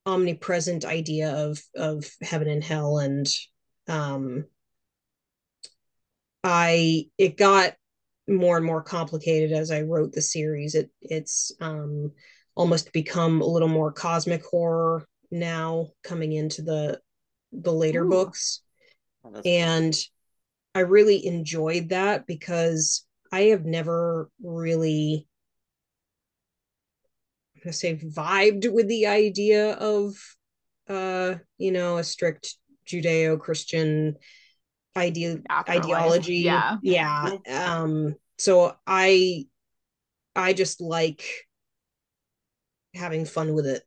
[0.07, 3.29] omnipresent idea of of heaven and hell and
[3.89, 4.45] um
[6.45, 7.75] i it got
[8.29, 10.75] more and more complicated as I wrote the series.
[10.75, 12.13] It it's um,
[12.55, 17.01] almost become a little more cosmic horror now, coming into the
[17.53, 18.11] the later Ooh.
[18.11, 18.61] books,
[19.25, 19.97] oh, and
[20.75, 25.27] I really enjoyed that because I have never really
[27.57, 30.15] I'm gonna say vibed with the idea of
[30.89, 32.55] uh you know a strict
[32.87, 34.17] judeo-christian
[34.97, 36.35] idea ideology.
[36.37, 36.79] yeah.
[36.83, 39.45] Yeah um so i
[40.35, 41.25] i just like
[42.95, 43.83] having fun with it.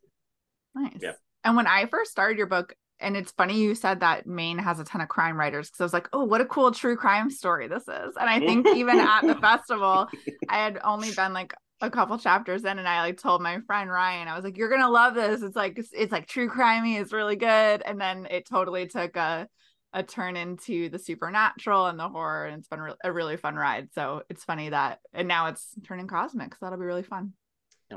[0.76, 0.98] Nice.
[1.02, 1.14] Yeah
[1.44, 4.80] and when i first started your book and it's funny you said that Maine has
[4.80, 7.30] a ton of crime writers because I was like, oh, what a cool true crime
[7.30, 8.16] story this is.
[8.20, 10.08] And I think even at the festival,
[10.49, 13.89] I had only been like a couple chapters in, and I like told my friend
[13.89, 15.41] Ryan, I was like, you're gonna love this.
[15.41, 17.82] It's like it's like true crimey, it's really good.
[17.86, 19.47] And then it totally took a
[19.93, 23.56] a turn into the supernatural and the horror and it's been re- a really fun
[23.56, 27.34] ride so it's funny that and now it's turning cosmic so that'll be really fun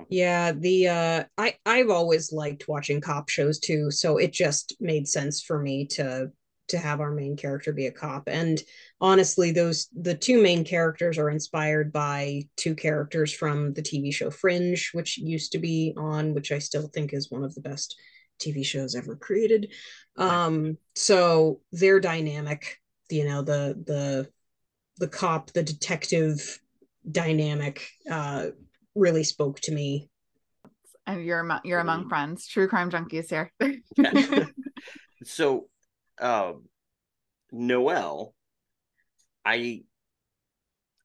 [0.08, 5.08] yeah the uh i i've always liked watching cop shows too so it just made
[5.08, 6.30] sense for me to
[6.66, 8.62] to have our main character be a cop and
[9.00, 14.30] honestly those the two main characters are inspired by two characters from the tv show
[14.30, 17.96] fringe which used to be on which i still think is one of the best
[18.40, 19.72] TV shows ever created.
[20.16, 22.78] Um, so their dynamic,
[23.10, 24.28] you know, the the
[24.98, 26.60] the cop, the detective
[27.10, 28.46] dynamic uh
[28.94, 30.08] really spoke to me.
[31.06, 33.52] And you're amo- you're among friends, true crime junkies here.
[35.24, 35.68] so
[36.20, 36.64] um
[37.52, 38.34] Noelle
[39.44, 39.82] i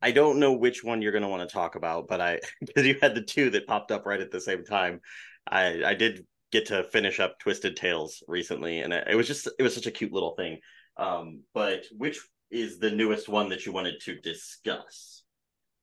[0.01, 2.85] i don't know which one you're going to want to talk about but i because
[2.85, 5.01] you had the two that popped up right at the same time
[5.49, 9.47] i i did get to finish up twisted tales recently and it, it was just
[9.59, 10.59] it was such a cute little thing
[10.97, 12.19] um but which
[12.51, 15.18] is the newest one that you wanted to discuss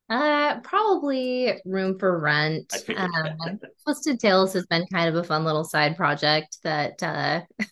[0.08, 2.72] Uh, probably room for rent.
[2.96, 7.40] Um, Twisted Tales has been kind of a fun little side project that uh,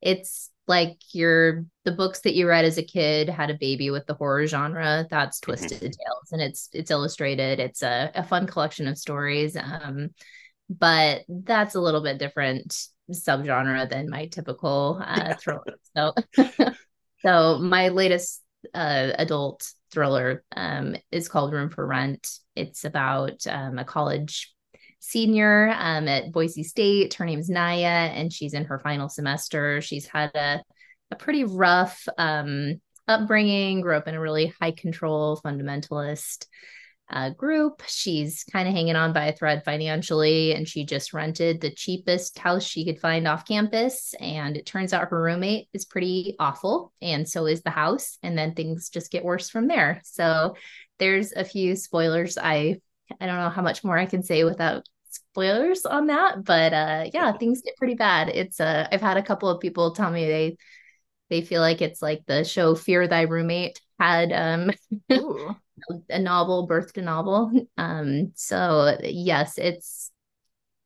[0.00, 4.06] it's like your the books that you read as a kid had a baby with
[4.06, 5.06] the horror genre.
[5.10, 7.58] That's Twisted Tales, and it's it's illustrated.
[7.58, 9.56] It's a, a fun collection of stories.
[9.56, 10.10] Um,
[10.68, 12.76] but that's a little bit different
[13.10, 15.62] subgenre than my typical uh, thriller.
[15.96, 16.12] So,
[17.22, 18.42] so my latest
[18.74, 22.28] uh, adult thriller um, is called Room for Rent.
[22.54, 24.52] It's about um, a college
[25.00, 27.14] senior um, at Boise State.
[27.14, 29.80] Her name's Naya, and she's in her final semester.
[29.80, 30.62] She's had a,
[31.10, 36.46] a pretty rough um, upbringing, grew up in a really high control fundamentalist
[37.10, 37.82] uh, group.
[37.86, 42.38] She's kind of hanging on by a thread financially, and she just rented the cheapest
[42.38, 44.14] house she could find off campus.
[44.20, 48.18] And it turns out her roommate is pretty awful, and so is the house.
[48.22, 50.00] And then things just get worse from there.
[50.04, 50.56] So
[50.98, 52.38] there's a few spoilers.
[52.38, 52.80] I
[53.20, 57.04] I don't know how much more I can say without spoilers on that, but uh,
[57.12, 58.28] yeah, things get pretty bad.
[58.30, 60.56] It's uh, I've had a couple of people tell me they
[61.30, 64.72] they feel like it's like the show Fear Thy Roommate had um.
[66.08, 67.52] a novel birthed a novel.
[67.78, 70.10] Um so yes it's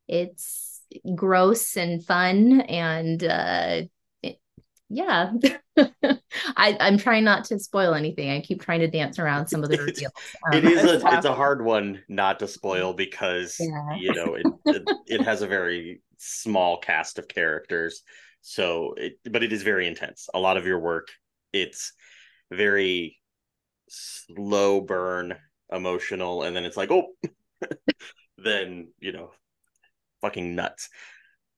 [0.09, 0.82] it's
[1.14, 3.82] gross and fun and uh
[4.22, 4.41] it,
[4.88, 5.32] yeah.
[6.57, 8.30] I i'm trying not to spoil anything.
[8.30, 10.12] I keep trying to dance around some of the It's- reveals.
[10.53, 13.97] It Um, is That's a it's a hard one not to spoil because Yeah.
[13.97, 18.03] you know it, it it has a very small cast of characters.
[18.43, 20.28] So it but it is very intense.
[20.34, 21.09] A lot of your work
[21.53, 21.93] it's
[22.51, 23.19] very
[23.93, 25.34] slow burn
[25.72, 27.09] emotional and then it's like oh
[28.38, 29.30] then you know
[30.20, 30.88] fucking nuts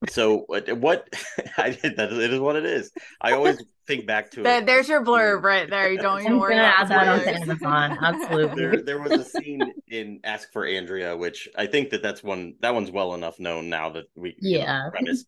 [0.08, 1.08] so what what
[1.58, 4.66] i did that it is what it is i always think back to There- it
[4.66, 5.90] there's your blurb right there.
[5.92, 7.48] You don't even I'm worry gonna about that onto spoilers.
[7.62, 8.62] Amazon, absolutely.
[8.62, 12.54] there there was a scene in Ask for Andrea, which I think that that's one
[12.60, 14.90] that one's well enough known now that we you know, Yeah.
[14.90, 15.24] premise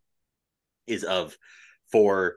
[0.86, 1.36] is of
[1.90, 2.36] four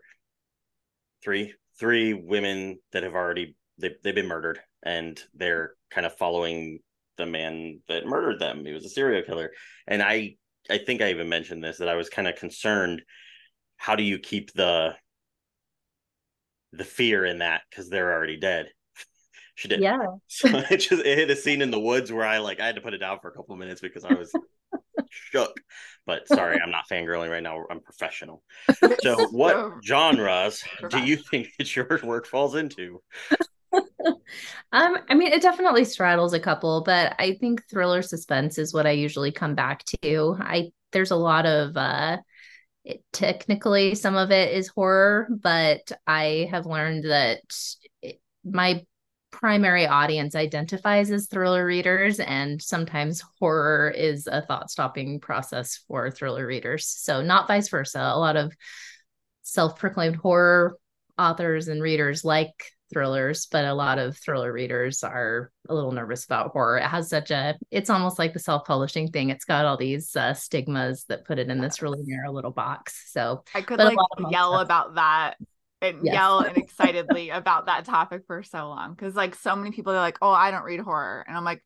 [1.24, 6.80] three three women that have already they they've been murdered and they're kind of following
[7.18, 8.66] the man that murdered them.
[8.66, 9.52] He was a serial killer,
[9.88, 10.36] and I
[10.70, 13.02] I think I even mentioned this that I was kind of concerned.
[13.78, 14.96] How do you keep the
[16.74, 18.70] the fear in that because they're already dead?
[19.56, 19.82] she did.
[19.82, 19.98] yeah
[20.28, 22.76] So it just it hit a scene in the woods where I like I had
[22.76, 24.32] to put it down for a couple of minutes because I was
[25.10, 25.60] shook.
[26.06, 27.66] But sorry, I'm not fangirling right now.
[27.70, 28.44] I'm professional.
[29.02, 33.02] So what genres do you think that your work falls into?
[34.74, 38.86] Um, I mean, it definitely straddles a couple, but I think thriller suspense is what
[38.86, 40.36] I usually come back to.
[40.40, 42.18] I there's a lot of uh
[42.86, 47.42] it, technically some of it is horror, but I have learned that
[48.02, 48.86] it, my
[49.32, 56.48] primary audience identifies as thriller readers and sometimes horror is a thought-stopping process for thriller
[56.48, 56.88] readers.
[56.88, 58.00] So not vice versa.
[58.00, 58.54] A lot of
[59.44, 60.78] self-proclaimed horror
[61.18, 66.26] authors and readers like thrillers, but a lot of thriller readers are a little nervous
[66.26, 66.78] about horror.
[66.78, 69.30] It has such a, it's almost like the self publishing thing.
[69.30, 73.12] It's got all these uh, stigmas that put it in this really narrow little box.
[73.12, 74.66] So, I could like lot of them yell stuff.
[74.66, 75.36] about that
[75.82, 76.14] and Yes.
[76.14, 79.98] yell and excitedly about that topic for so long because like so many people are
[79.98, 81.64] like, oh, I don't read horror, and I'm like,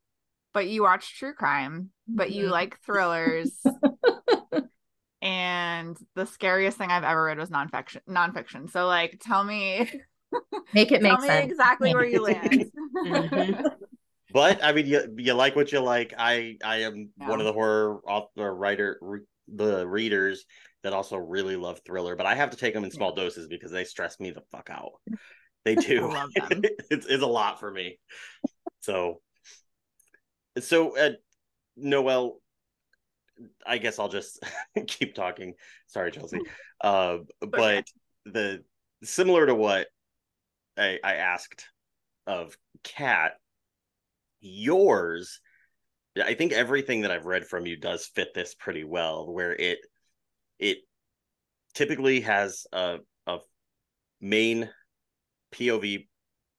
[0.53, 2.51] but you watch true crime, but you Mhm.
[2.51, 3.51] like thrillers.
[5.21, 8.01] and the scariest thing I've ever read was nonfiction.
[8.09, 8.69] Nonfiction.
[8.71, 9.89] So like, tell me,
[10.73, 11.51] make it tell make me sense.
[11.51, 12.71] exactly where you land.
[13.05, 13.63] Mhm.
[14.33, 16.13] But I mean, you you like what you like.
[16.17, 19.19] I I am one of the horror author writer re,
[19.53, 20.45] the readers
[20.83, 23.71] that also really love thriller, but I have to take them in small doses because
[23.71, 24.93] they stress me the fuck out.
[25.65, 26.07] They do.
[26.07, 26.61] Love them.
[26.89, 27.99] it's it's a lot for me.
[28.79, 29.21] So
[30.59, 31.11] so uh,
[31.75, 32.39] Noelle,
[33.65, 34.43] I guess I'll just
[34.87, 35.53] keep talking.
[35.87, 36.41] Sorry, Chelsea.
[36.79, 37.85] Uh, but
[38.25, 38.63] the
[39.03, 39.87] similar to what
[40.77, 41.67] I, I asked
[42.27, 43.33] of Kat,
[44.39, 45.39] yours,
[46.23, 49.31] I think everything that I've read from you does fit this pretty well.
[49.31, 49.79] Where it
[50.59, 50.79] it
[51.73, 53.39] typically has a a
[54.19, 54.69] main
[55.53, 56.07] POV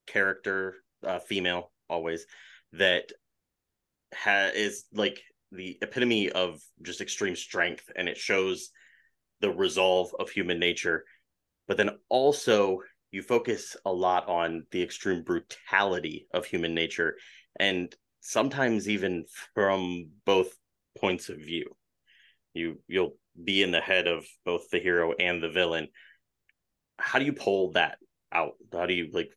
[0.06, 0.76] character,
[1.06, 2.26] uh, female always
[2.72, 3.12] that
[4.14, 8.70] ha- is like the epitome of just extreme strength and it shows
[9.40, 11.04] the resolve of human nature
[11.68, 12.80] but then also
[13.12, 17.16] you focus a lot on the extreme brutality of human nature
[17.60, 19.24] and sometimes even
[19.54, 20.52] from both
[20.98, 21.76] points of view.
[22.54, 25.88] You you'll be in the head of both the hero and the villain.
[26.98, 27.98] How do you pull that
[28.32, 28.52] out?
[28.72, 29.30] How do you like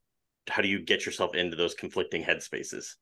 [0.47, 2.95] how do you get yourself into those conflicting headspaces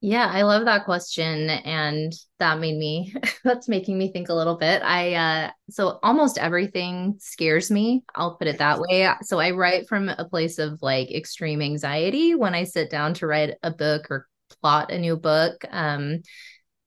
[0.00, 1.50] yeah, I love that question.
[1.50, 3.14] And that made me,
[3.44, 4.82] that's making me think a little bit.
[4.82, 8.04] I, uh, so almost everything scares me.
[8.14, 9.10] I'll put it that way.
[9.22, 13.26] So I write from a place of like extreme anxiety when I sit down to
[13.26, 14.28] write a book or
[14.60, 15.64] plot a new book.
[15.70, 16.20] Um,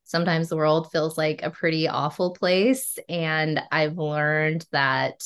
[0.05, 2.97] sometimes the world feels like a pretty awful place.
[3.09, 5.21] And I've learned that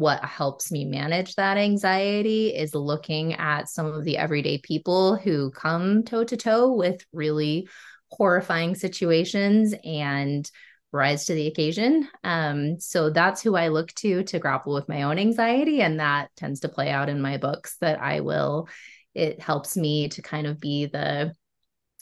[0.00, 5.50] what helps me manage that anxiety is looking at some of the everyday people who
[5.50, 7.68] come toe to toe with really
[8.10, 10.50] horrifying situations and
[10.90, 12.08] rise to the occasion.
[12.24, 15.82] Um, so that's who I look to to grapple with my own anxiety.
[15.82, 18.68] And that tends to play out in my books that I will,
[19.14, 21.34] it helps me to kind of be the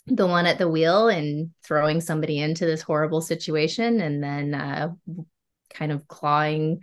[0.07, 4.89] the one at the wheel and throwing somebody into this horrible situation and then uh,
[5.71, 6.79] kind of clawing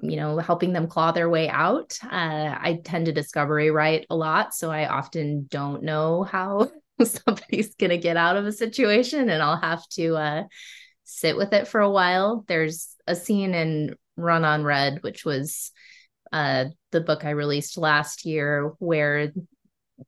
[0.00, 1.98] you know, helping them claw their way out.
[2.04, 6.70] Uh, I tend to discovery write a lot, so I often don't know how
[7.02, 10.42] somebody's going to get out of a situation, and I'll have to uh,
[11.04, 12.44] sit with it for a while.
[12.46, 15.72] There's a scene in Run on Red, which was
[16.32, 19.32] uh, the book I released last year, where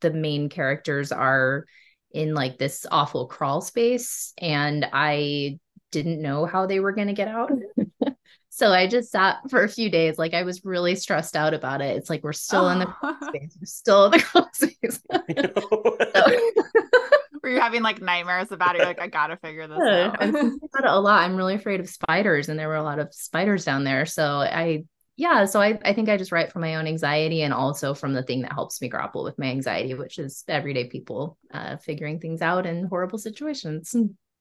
[0.01, 1.65] the main characters are
[2.13, 5.59] in like this awful crawl space, and I
[5.91, 7.51] didn't know how they were going to get out.
[8.61, 10.19] So I just sat for a few days.
[10.19, 11.97] Like I was really stressed out about it.
[11.97, 12.69] It's like we're still oh.
[12.69, 12.95] in the
[13.27, 13.57] space.
[13.59, 15.01] We're still in the space.
[17.43, 18.83] Were you having like nightmares about it?
[18.83, 20.29] like I gotta figure this yeah, out.
[20.29, 21.23] about a lot.
[21.23, 24.05] I'm really afraid of spiders, and there were a lot of spiders down there.
[24.05, 24.85] So I,
[25.17, 25.47] yeah.
[25.47, 28.23] So I, I think I just write from my own anxiety, and also from the
[28.23, 32.43] thing that helps me grapple with my anxiety, which is everyday people uh, figuring things
[32.43, 33.97] out in horrible situations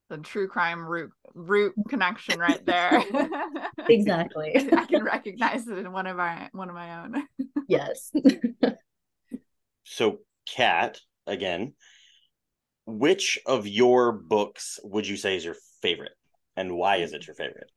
[0.09, 3.03] the true crime root root connection right there.
[3.89, 4.55] exactly.
[4.73, 7.23] I can recognize it in one of our one of my own.
[7.67, 8.11] yes.
[9.83, 11.73] so Kat, again,
[12.85, 16.11] which of your books would you say is your favorite?
[16.55, 17.71] And why is it your favorite?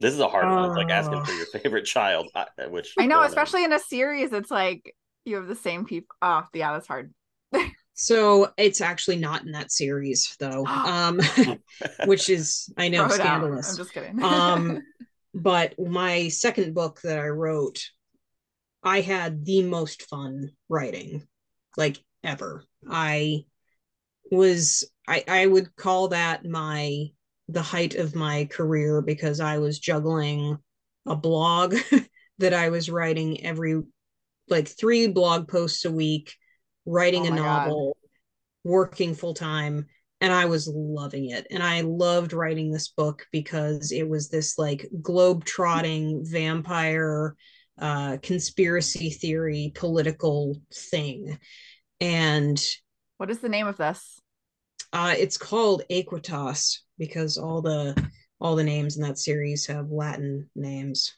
[0.00, 0.64] This is a hard one.
[0.64, 4.32] It's like asking for your favorite child, uh, which I know, especially in a series,
[4.32, 4.94] it's like
[5.24, 6.14] you have the same people.
[6.22, 7.12] Oh, yeah, that's hard.
[8.00, 11.20] So it's actually not in that series though, um,
[12.06, 13.70] which is I know scandalous.
[13.70, 14.22] I'm just kidding.
[14.22, 14.82] um,
[15.34, 17.90] but my second book that I wrote,
[18.84, 21.26] I had the most fun writing,
[21.76, 22.64] like ever.
[22.88, 23.44] I
[24.30, 27.06] was I I would call that my
[27.48, 30.56] the height of my career because I was juggling
[31.04, 31.74] a blog
[32.38, 33.82] that I was writing every
[34.48, 36.36] like three blog posts a week
[36.88, 37.96] writing oh a novel,
[38.64, 38.70] God.
[38.70, 39.86] working full time,
[40.20, 41.46] and I was loving it.
[41.50, 47.36] And I loved writing this book because it was this like globe trotting vampire
[47.80, 51.38] uh, conspiracy theory political thing.
[52.00, 52.60] And
[53.18, 54.20] what is the name of this?
[54.92, 57.94] Uh, it's called Aequitas because all the
[58.40, 61.14] all the names in that series have Latin names.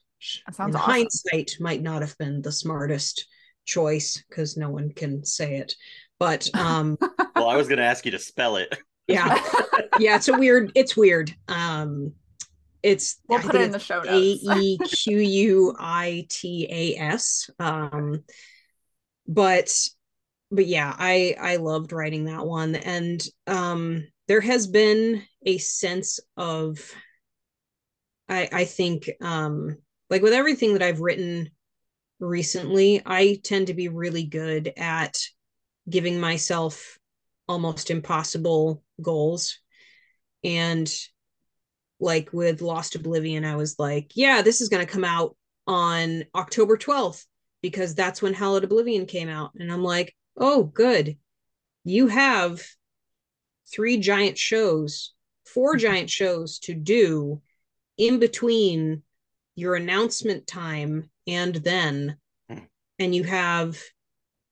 [0.46, 0.92] That sounds in awesome.
[0.92, 3.26] hindsight might not have been the smartest
[3.64, 5.74] choice because no one can say it.
[6.18, 6.98] But um
[7.36, 8.76] well, I was going to ask you to spell it.
[9.06, 9.42] yeah.
[9.98, 11.34] Yeah, it's a weird it's weird.
[11.48, 12.12] Um
[12.82, 14.08] it's we'll put it in the show notes.
[14.10, 17.50] A E Q U I T A S.
[17.58, 18.24] Um
[19.26, 19.72] but
[20.50, 26.20] but yeah, I I loved writing that one and um there has been a sense
[26.36, 26.78] of
[28.28, 29.76] I I think um
[30.08, 31.50] like with everything that I've written
[32.20, 35.18] recently, I tend to be really good at
[35.88, 36.98] giving myself
[37.48, 39.58] almost impossible goals.
[40.44, 40.90] And
[41.98, 45.36] like with Lost Oblivion, I was like, yeah, this is going to come out
[45.66, 47.24] on October 12th
[47.62, 49.52] because that's when Hallowed Oblivion came out.
[49.58, 51.16] And I'm like, oh, good.
[51.84, 52.62] You have
[53.72, 55.12] three giant shows,
[55.44, 55.80] four mm-hmm.
[55.80, 57.42] giant shows to do
[57.98, 59.02] in between
[59.54, 62.16] your announcement time and then
[62.48, 62.58] hmm.
[62.98, 63.78] and you have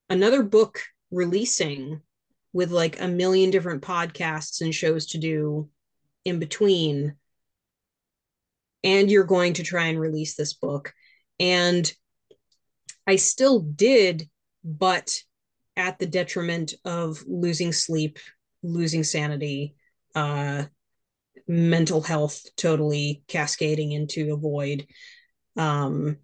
[0.09, 0.81] another book
[1.11, 2.01] releasing
[2.53, 5.69] with like a million different podcasts and shows to do
[6.24, 7.15] in between
[8.85, 10.93] and you're going to try and release this book
[11.40, 11.93] and
[13.07, 14.28] i still did
[14.65, 15.15] but
[15.77, 18.19] at the detriment of losing sleep
[18.62, 19.74] losing sanity
[20.15, 20.65] uh,
[21.49, 24.86] mental health totally cascading into a void.
[25.57, 26.19] Um,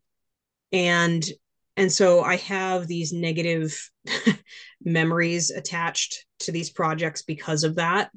[0.75, 1.25] and
[1.77, 3.91] and so I have these negative
[4.85, 8.11] memories attached to these projects because of that.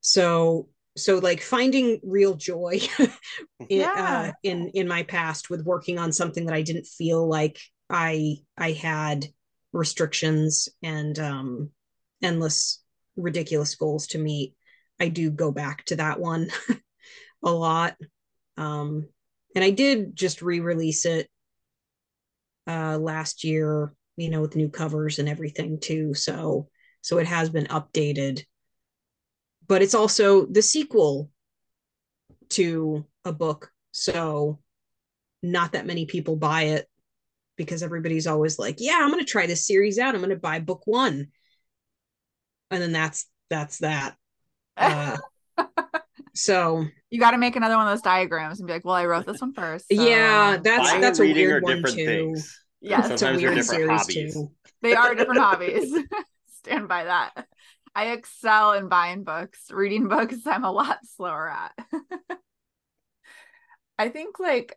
[0.00, 2.80] So so like finding real joy
[3.68, 3.92] in, Yeah.
[3.96, 8.36] uh, in in my past with working on something that I didn't feel like I
[8.58, 9.26] I had
[9.72, 11.70] restrictions and um
[12.22, 12.82] endless
[13.16, 14.54] ridiculous goals to meet.
[15.00, 16.50] I do go back to that one
[17.44, 17.96] a lot.
[18.56, 19.08] Um
[19.54, 21.28] and I did just re-release it
[22.66, 26.14] uh last year, you know, with new covers and everything too.
[26.14, 26.68] So
[27.00, 28.44] so it has been updated
[29.66, 31.30] but it's also the sequel
[32.50, 33.70] to a book.
[33.92, 34.60] So
[35.42, 36.88] not that many people buy it
[37.56, 40.14] because everybody's always like, yeah, I'm going to try this series out.
[40.14, 41.26] I'm going to buy book 1.
[42.70, 44.16] And then that's that's that.
[44.74, 45.18] Uh,
[46.34, 49.04] so you got to make another one of those diagrams and be like, well, I
[49.06, 49.86] wrote this one first.
[49.92, 52.06] so- yeah, that's Buying that's a weird one different too.
[52.06, 52.58] things.
[52.80, 54.34] Yes, It's a weird different series hobbies.
[54.34, 54.50] too.
[54.82, 55.94] they are different hobbies.
[56.64, 57.46] Stand by that.
[57.94, 59.66] I excel in buying books.
[59.70, 61.72] Reading books, I'm a lot slower at.
[63.98, 64.76] I think like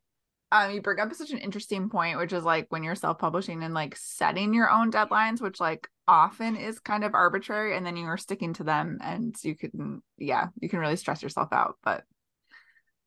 [0.64, 3.73] um you bring up such an interesting point, which is like when you're self-publishing and
[3.73, 8.06] like setting your own deadlines, which like often is kind of arbitrary, and then you
[8.06, 11.77] are sticking to them and you can yeah, you can really stress yourself out.
[11.84, 12.03] But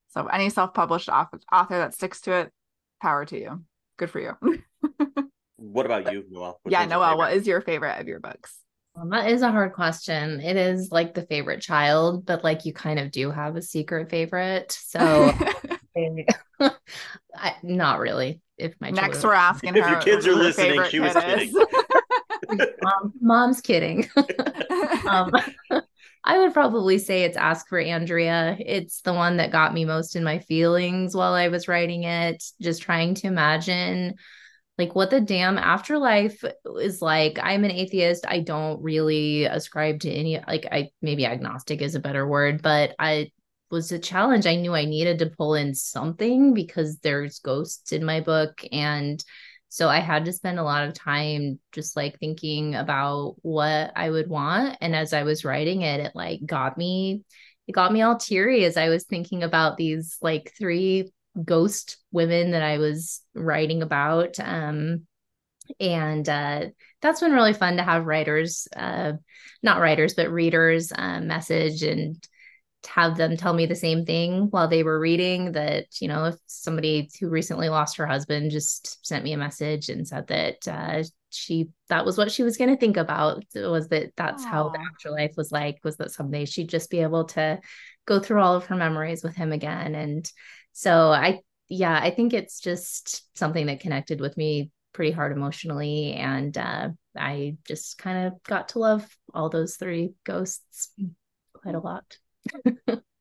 [0.08, 2.52] so any self-published author, author that sticks to it,
[3.00, 3.64] power to you.
[3.98, 4.32] Good for you.
[5.58, 6.60] What about you, Noelle?
[6.62, 8.56] Which yeah, one's Noelle, what is your favorite of your books?
[8.98, 10.40] Um, that is a hard question.
[10.40, 14.08] It is like the favorite child, but like you kind of do have a secret
[14.08, 14.70] favorite.
[14.70, 15.32] So
[16.60, 18.40] I, not really.
[18.56, 19.90] If my Next, children- we're asking If her.
[19.90, 21.52] your kids are listening, she was kidding.
[22.82, 24.08] Mom, mom's kidding.
[25.08, 25.32] um,
[26.24, 28.56] I would probably say it's Ask for Andrea.
[28.58, 32.42] It's the one that got me most in my feelings while I was writing it,
[32.60, 34.14] just trying to imagine
[34.76, 36.42] like what the damn afterlife
[36.80, 37.38] is like.
[37.42, 38.24] I'm an atheist.
[38.28, 42.94] I don't really ascribe to any like I maybe agnostic is a better word, but
[42.98, 43.30] I
[43.70, 44.46] was a challenge.
[44.46, 49.22] I knew I needed to pull in something because there's ghosts in my book and
[49.68, 54.08] so I had to spend a lot of time just like thinking about what I
[54.08, 54.78] would want.
[54.80, 57.22] And as I was writing it, it like got me,
[57.66, 61.12] it got me all teary as I was thinking about these like three
[61.44, 64.40] ghost women that I was writing about.
[64.40, 65.06] Um,
[65.78, 66.66] and uh,
[67.02, 69.12] that's been really fun to have writers, uh,
[69.62, 72.26] not writers, but readers uh, message and
[72.86, 76.36] have them tell me the same thing while they were reading that you know if
[76.46, 81.02] somebody who recently lost her husband just sent me a message and said that uh,
[81.30, 84.78] she that was what she was going to think about was that that's how the
[84.78, 87.58] afterlife was like was that someday she'd just be able to
[88.06, 89.94] go through all of her memories with him again.
[89.94, 90.30] And
[90.72, 96.14] so i yeah i think it's just something that connected with me pretty hard emotionally.
[96.14, 100.92] And uh, i just kind of got to love all those three ghosts
[101.52, 102.04] quite a lot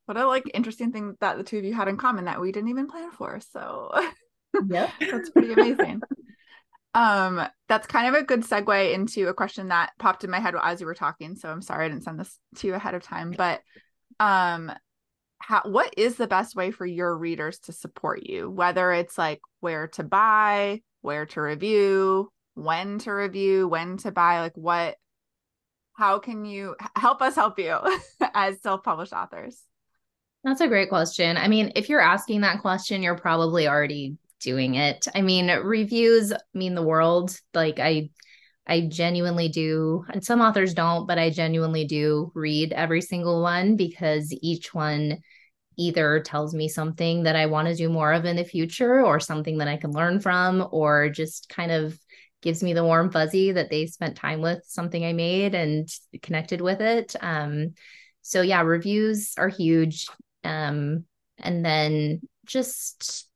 [0.05, 2.51] what a like interesting thing that the two of you had in common that we
[2.51, 3.39] didn't even plan for.
[3.51, 3.91] So
[4.67, 6.01] yeah, that's pretty amazing.
[6.93, 10.55] um, that's kind of a good segue into a question that popped in my head
[10.61, 11.35] as you were talking.
[11.35, 13.61] So I'm sorry I didn't send this to you ahead of time, but
[14.19, 14.71] um
[15.39, 19.39] how what is the best way for your readers to support you whether it's like
[19.59, 24.97] where to buy where to review when to review when to buy like what
[25.97, 27.77] how can you help us help you
[28.33, 29.61] as self-published authors
[30.43, 31.35] That's a great question.
[31.35, 35.07] I mean, if you're asking that question, you're probably already doing it.
[35.15, 37.37] I mean, reviews mean the world.
[37.53, 38.11] Like I
[38.69, 43.77] I genuinely do, and some authors don't, but I genuinely do read every single one
[43.77, 45.17] because each one
[45.77, 49.19] either tells me something that I want to do more of in the future or
[49.19, 51.97] something that I can learn from or just kind of
[52.47, 55.89] gives me the warm fuzzy that they spent time with something I made and
[56.21, 57.13] connected with it.
[57.19, 57.73] Um
[58.21, 60.07] so yeah, reviews are huge.
[60.45, 61.03] Um
[61.37, 63.27] and then just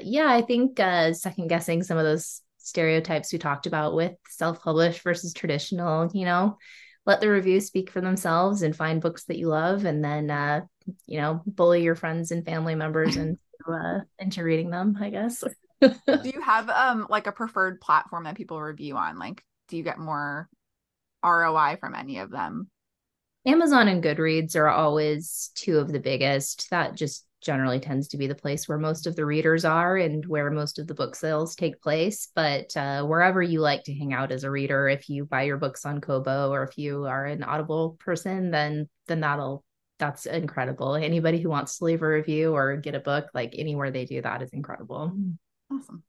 [0.00, 5.02] yeah, I think uh second guessing some of those stereotypes we talked about with self-published
[5.02, 6.56] versus traditional, you know,
[7.04, 10.62] let the reviews speak for themselves and find books that you love and then uh
[11.06, 13.38] you know bully your friends and family members into
[13.70, 15.44] uh into reading them i guess
[15.88, 19.82] do you have um like a preferred platform that people review on like do you
[19.82, 20.48] get more
[21.24, 22.68] roi from any of them
[23.46, 28.26] amazon and goodreads are always two of the biggest that just generally tends to be
[28.26, 31.54] the place where most of the readers are and where most of the book sales
[31.54, 35.26] take place but uh, wherever you like to hang out as a reader if you
[35.26, 39.62] buy your books on kobo or if you are an audible person then then that'll
[39.98, 40.94] that's incredible.
[40.96, 44.20] Anybody who wants to leave a review or get a book, like anywhere they do
[44.22, 45.12] that is incredible.
[45.72, 46.02] Awesome.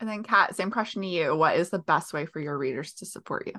[0.00, 1.36] And then Kat, same question to you.
[1.36, 3.54] What is the best way for your readers to support you?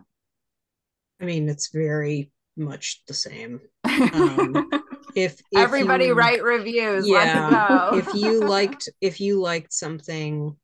[1.22, 3.62] I mean, it's very much the same.
[3.84, 4.70] Um,
[5.16, 10.56] if, if everybody you, write reviews, yeah, if you liked if you liked something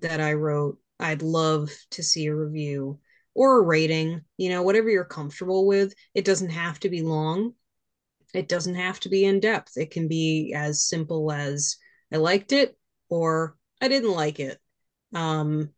[0.00, 2.98] that I wrote, I'd love to see a review
[3.34, 5.94] or a rating, you know, whatever you're comfortable with.
[6.14, 7.54] It doesn't have to be long.
[8.34, 9.72] It doesn't have to be in depth.
[9.76, 11.76] It can be as simple as
[12.12, 12.76] I liked it
[13.08, 14.58] or I didn't like it.
[15.12, 15.70] Um,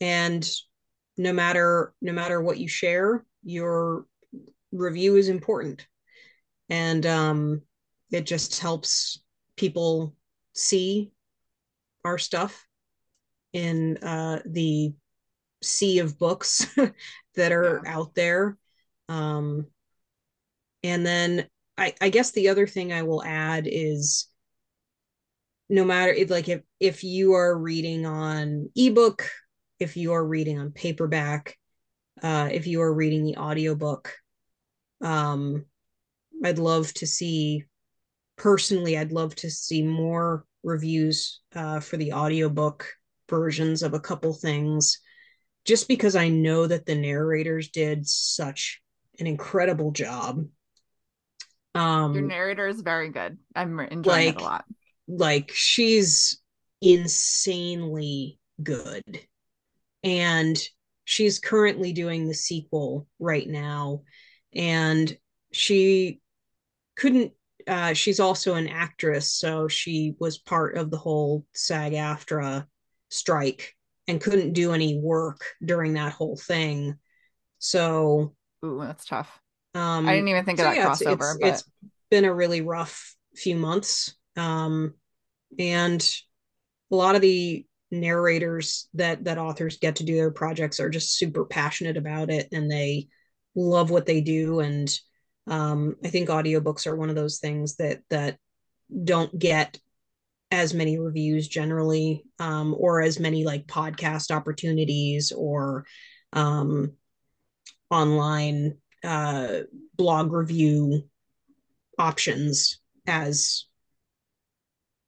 [0.00, 0.48] and
[1.16, 4.06] no matter no matter what you share, your
[4.72, 5.86] review is important.
[6.70, 7.62] And um,
[8.10, 9.22] it just helps
[9.56, 10.16] people
[10.54, 11.12] see
[12.04, 12.66] our stuff
[13.52, 14.94] in uh, the
[15.62, 16.66] sea of books
[17.36, 17.96] that are yeah.
[17.96, 18.56] out there.
[19.08, 19.66] Um,
[20.82, 21.46] and then
[21.76, 24.28] I, I guess the other thing I will add is
[25.68, 29.28] no matter if like if if you are reading on ebook,
[29.78, 31.58] if you are reading on paperback,
[32.22, 34.14] uh, if you are reading the audiobook,
[35.00, 35.64] um,
[36.44, 37.64] I'd love to see
[38.36, 42.86] personally, I'd love to see more reviews uh, for the audiobook
[43.28, 44.98] versions of a couple things
[45.64, 48.82] just because I know that the narrators did such
[49.18, 50.46] an incredible job.
[51.74, 53.38] Um, Your narrator is very good.
[53.56, 54.64] I'm enjoying like, it a lot.
[55.08, 56.40] Like she's
[56.80, 59.20] insanely good.
[60.02, 60.58] And
[61.04, 64.02] she's currently doing the sequel right now.
[64.54, 65.16] And
[65.52, 66.20] she
[66.96, 67.32] couldn't
[67.66, 72.66] uh, she's also an actress, so she was part of the whole SAG AFTRA
[73.08, 73.74] strike
[74.06, 76.98] and couldn't do any work during that whole thing.
[77.58, 79.40] So, ooh, that's tough.
[79.74, 81.34] Um, I didn't even think so of that yeah, crossover.
[81.34, 81.48] It's, but...
[81.48, 81.64] it's
[82.10, 84.94] been a really rough few months, um,
[85.58, 86.06] and
[86.90, 91.16] a lot of the narrators that that authors get to do their projects are just
[91.16, 93.08] super passionate about it, and they
[93.54, 94.60] love what they do.
[94.60, 94.90] And
[95.46, 98.38] um, I think audiobooks are one of those things that that
[99.04, 99.78] don't get
[100.50, 105.84] as many reviews generally um, or as many like podcast opportunities or
[106.32, 106.92] um,
[107.90, 109.60] online uh,
[109.96, 111.02] blog review
[111.98, 113.66] options as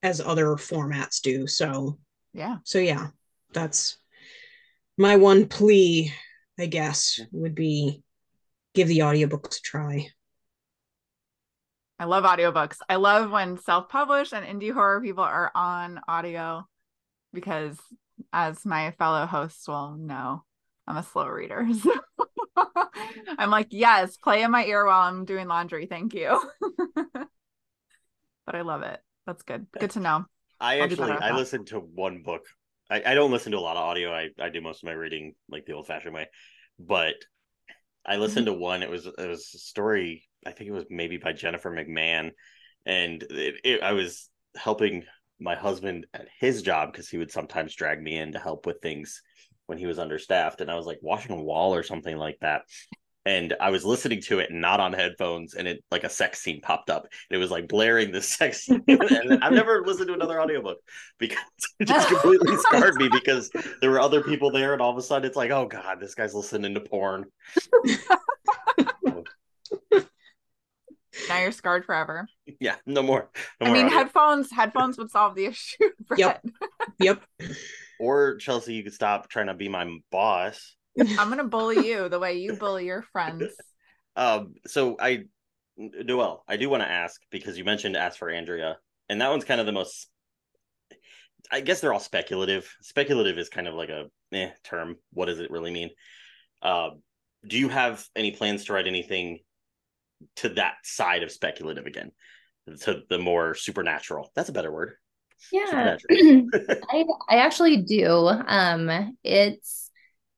[0.03, 1.99] as other formats do so
[2.33, 3.09] yeah so yeah
[3.53, 3.99] that's
[4.97, 6.13] my one plea
[6.59, 8.03] i guess would be
[8.75, 10.09] give the audiobooks a try
[11.99, 12.77] I love audiobooks.
[12.89, 16.67] I love when self-published and indie horror people are on audio
[17.33, 17.79] because
[18.33, 20.45] as my fellow hosts will know,
[20.87, 21.67] I'm a slow reader.
[21.83, 21.93] So
[23.39, 25.87] I'm like, yes, play in my ear while I'm doing laundry.
[25.87, 26.41] Thank you.
[26.95, 29.01] but I love it.
[29.27, 29.67] That's good.
[29.79, 30.25] Good to know.
[30.61, 31.35] I I'll actually I that.
[31.35, 32.43] listened to one book.
[32.89, 34.13] I, I don't listen to a lot of audio.
[34.13, 36.29] I, I do most of my reading like the old fashioned way.
[36.79, 37.15] But
[38.07, 38.55] I listened mm-hmm.
[38.55, 38.83] to one.
[38.83, 42.31] It was it was a story I think it was maybe by Jennifer McMahon,
[42.85, 45.05] and it, it, I was helping
[45.41, 48.81] my husband at his job because he would sometimes drag me in to help with
[48.81, 49.21] things
[49.67, 52.63] when he was understaffed, and I was like washing a wall or something like that.
[53.27, 56.61] And I was listening to it not on headphones, and it like a sex scene
[56.61, 57.03] popped up.
[57.29, 58.85] And it was like blaring the sex scene.
[58.87, 60.79] and I've never listened to another audiobook
[61.19, 61.39] because
[61.81, 63.51] it just completely scarred me because
[63.81, 66.15] there were other people there, and all of a sudden it's like, oh god, this
[66.15, 67.25] guy's listening to porn.
[71.29, 72.29] now you're scarred forever.
[72.61, 73.29] Yeah, no more.
[73.61, 73.99] No I more mean, audio.
[73.99, 75.89] headphones headphones would solve the issue.
[76.17, 76.47] Yep.
[77.01, 77.23] Yep.
[77.99, 80.76] Or Chelsea, you could stop trying to be my boss.
[80.99, 83.45] I'm gonna bully you the way you bully your friends.
[84.19, 84.55] Um.
[84.67, 85.25] So I,
[85.77, 88.79] Noelle, I do want to ask because you mentioned ask for Andrea,
[89.11, 90.09] and that one's kind of the most.
[91.53, 92.75] I guess they're all speculative.
[92.81, 94.97] Speculative is kind of like a eh, term.
[95.13, 95.91] What does it really mean?
[96.63, 96.93] Uh,
[97.47, 99.41] do you have any plans to write anything
[100.37, 102.11] to that side of speculative again
[102.81, 104.95] to the more supernatural that's a better word
[105.53, 109.86] yeah I, I actually do um it's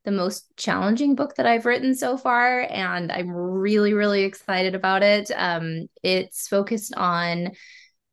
[0.04, 5.02] the most challenging book that i've written so far and i'm really really excited about
[5.02, 7.50] it um it's focused on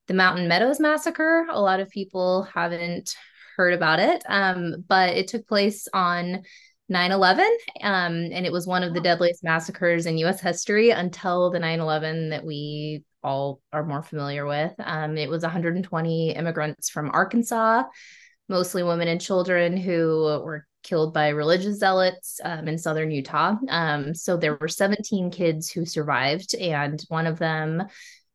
[0.07, 3.15] the mountain meadows massacre a lot of people haven't
[3.55, 6.43] heard about it um but it took place on
[6.87, 7.45] 9 11.
[7.81, 11.79] Um, and it was one of the deadliest massacres in US history until the 9
[11.79, 14.73] 11 that we all are more familiar with.
[14.77, 17.83] Um, it was 120 immigrants from Arkansas,
[18.47, 23.55] mostly women and children who were killed by religious zealots um, in southern Utah.
[23.69, 27.83] Um, so there were 17 kids who survived, and one of them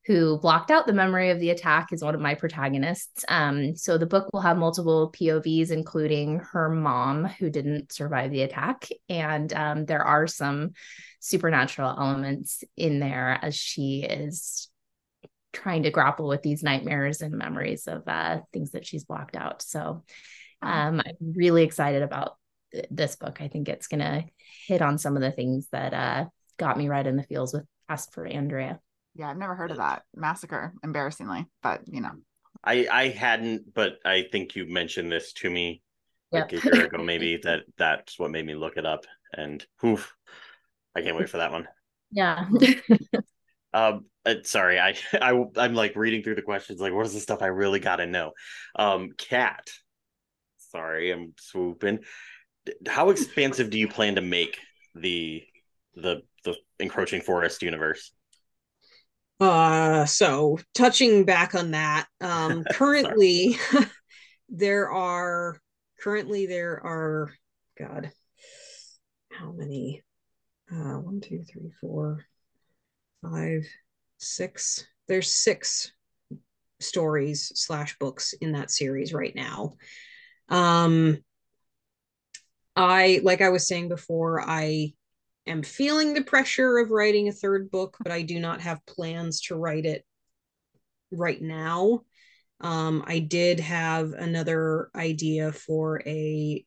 [0.07, 3.25] who blocked out the memory of the attack, is one of my protagonists.
[3.29, 8.43] Um, so the book will have multiple POVs, including her mom, who didn't survive the
[8.43, 8.89] attack.
[9.09, 10.73] And um, there are some
[11.21, 14.69] supernatural elements in there as she is
[15.53, 19.63] trying to grapple with these nightmares and memories of uh, things that she's blocked out.
[19.63, 20.03] So
[20.63, 22.37] um, I'm really excited about
[22.73, 23.41] th- this book.
[23.41, 24.25] I think it's going to
[24.67, 26.27] hit on some of the things that uh,
[26.59, 28.81] got me right in the feels with Ask for Andrea.
[29.15, 32.13] Yeah, I've never heard of that massacre, embarrassingly, but you know.
[32.63, 35.83] I I hadn't, but I think you mentioned this to me
[36.31, 39.07] like a year ago, maybe that that's what made me look it up.
[39.33, 40.15] And oof,
[40.95, 41.67] I can't wait for that one.
[42.11, 42.47] Yeah.
[43.73, 47.21] Um, uh, sorry, I I I'm like reading through the questions, like what is the
[47.21, 48.33] stuff I really got to know?
[48.77, 49.71] Um, Kat.
[50.71, 52.01] Sorry, I'm swooping.
[52.87, 54.59] How expansive do you plan to make
[54.95, 55.43] the
[55.95, 58.13] the the encroaching forest universe?
[59.39, 63.59] Uh, so touching back on that, um, currently
[64.49, 65.59] there are
[66.01, 67.33] currently there are
[67.79, 68.11] God,
[69.31, 70.03] how many?
[70.71, 72.25] Uh, one, two, three, four,
[73.23, 73.67] five,
[74.19, 74.87] six.
[75.09, 75.93] There's six
[76.79, 79.75] stories slash books in that series right now.
[80.49, 81.19] Um,
[82.77, 84.93] I like I was saying before, I
[85.47, 89.41] am feeling the pressure of writing a third book, but I do not have plans
[89.43, 90.05] to write it
[91.11, 92.03] right now.
[92.61, 96.65] Um, I did have another idea for a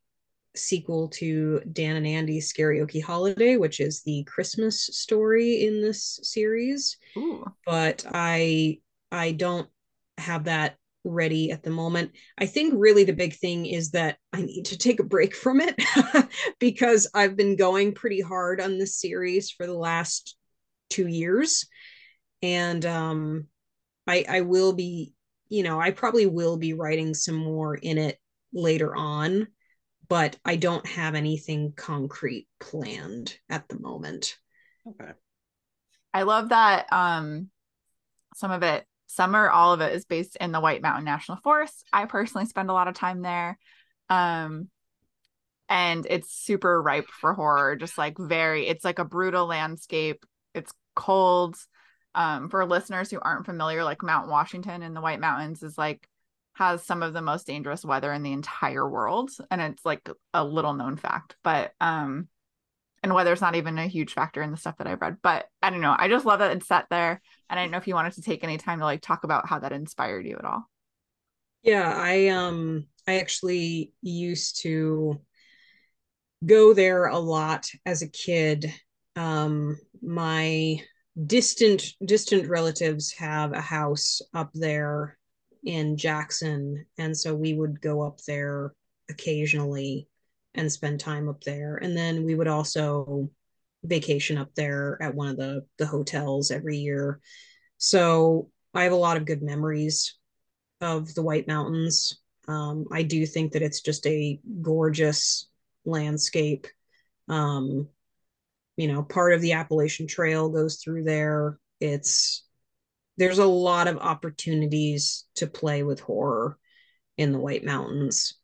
[0.55, 6.97] sequel to Dan and Andy's Karaoke Holiday, which is the Christmas story in this series
[7.17, 7.45] Ooh.
[7.65, 8.79] but I
[9.11, 9.69] I don't
[10.17, 12.11] have that ready at the moment.
[12.37, 15.59] I think really the big thing is that I need to take a break from
[15.61, 15.81] it
[16.59, 20.35] because I've been going pretty hard on this series for the last
[20.89, 21.67] 2 years
[22.41, 23.47] and um
[24.05, 25.13] I I will be
[25.49, 28.17] you know, I probably will be writing some more in it
[28.53, 29.47] later on,
[30.09, 34.35] but I don't have anything concrete planned at the moment.
[34.87, 35.11] Okay.
[36.11, 37.49] I love that um
[38.35, 41.37] some of it, some or all of it is based in the White Mountain National
[41.37, 41.85] Forest.
[41.91, 43.57] I personally spend a lot of time there.
[44.09, 44.69] Um
[45.69, 50.25] and it's super ripe for horror, just like very it's like a brutal landscape.
[50.53, 51.55] It's cold.
[52.15, 56.07] Um for listeners who aren't familiar, like Mount Washington in the White Mountains is like
[56.53, 60.43] has some of the most dangerous weather in the entire world and it's like a
[60.43, 61.35] little known fact.
[61.43, 62.27] But um
[63.03, 65.17] and weather's not even a huge factor in the stuff that I've read.
[65.21, 65.95] But I don't know.
[65.97, 67.21] I just love that it's set there.
[67.49, 69.47] And I don't know if you wanted to take any time to like talk about
[69.47, 70.69] how that inspired you at all.
[71.61, 75.19] Yeah, I um I actually used to
[76.45, 78.73] go there a lot as a kid.
[79.15, 80.81] Um my
[81.25, 85.17] distant distant relatives have a house up there
[85.63, 88.73] in Jackson and so we would go up there
[89.09, 90.07] occasionally
[90.55, 93.29] and spend time up there and then we would also
[93.83, 97.19] vacation up there at one of the the hotels every year.
[97.77, 100.17] So I have a lot of good memories
[100.81, 102.19] of the White Mountains.
[102.47, 105.47] Um, I do think that it's just a gorgeous
[105.85, 106.67] landscape.
[107.29, 107.87] Um,
[108.75, 111.59] you know, part of the Appalachian Trail goes through there.
[111.79, 112.45] It's
[113.17, 116.57] there's a lot of opportunities to play with horror
[117.17, 118.35] in the White Mountains,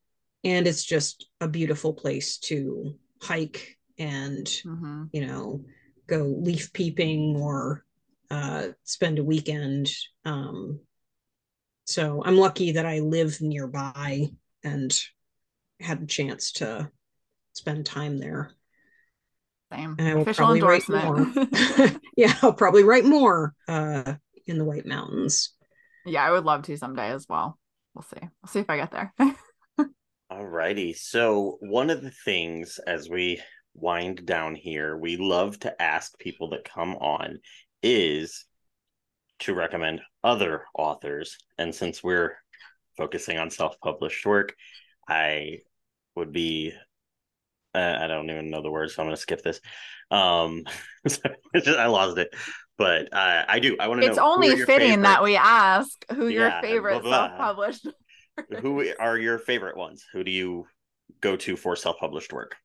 [0.44, 5.04] and it's just a beautiful place to hike and Mm-hmm.
[5.12, 5.64] you know
[6.08, 7.84] go leaf peeping or
[8.32, 9.90] uh, spend a weekend.
[10.26, 10.80] Um,
[11.86, 14.28] so I'm lucky that I live nearby
[14.64, 15.00] and
[15.80, 16.90] had a chance to
[17.54, 18.52] spend time there.
[19.72, 19.96] Same.
[20.00, 22.02] And I will Official probably write endorsement.
[22.18, 24.14] yeah, I'll probably write more uh,
[24.48, 25.52] in the White Mountains.
[26.06, 27.58] yeah, I would love to someday as well.
[27.94, 28.20] We'll see.
[28.22, 29.14] We'll see if I get there.
[30.32, 30.96] Alrighty.
[30.96, 33.42] So one of the things as we
[33.82, 37.40] wind down here, we love to ask people that come on
[37.82, 38.46] is
[39.40, 41.38] to recommend other authors.
[41.58, 42.36] And since we're
[42.98, 44.56] focusing on self-published work,
[45.08, 45.60] I
[46.16, 46.74] would be
[47.76, 49.62] uh, I don't even know the word, so I'm gonna skip this.
[50.12, 50.64] Um
[51.08, 51.26] just-
[51.68, 52.34] I lost it.
[52.78, 53.76] But uh, I do.
[53.78, 57.28] I want to know it's only fitting that we ask who your favorite blah.
[57.28, 57.88] self-published.
[58.62, 60.06] who are your favorite ones?
[60.14, 60.66] Who do you
[61.20, 62.56] go to for self-published work?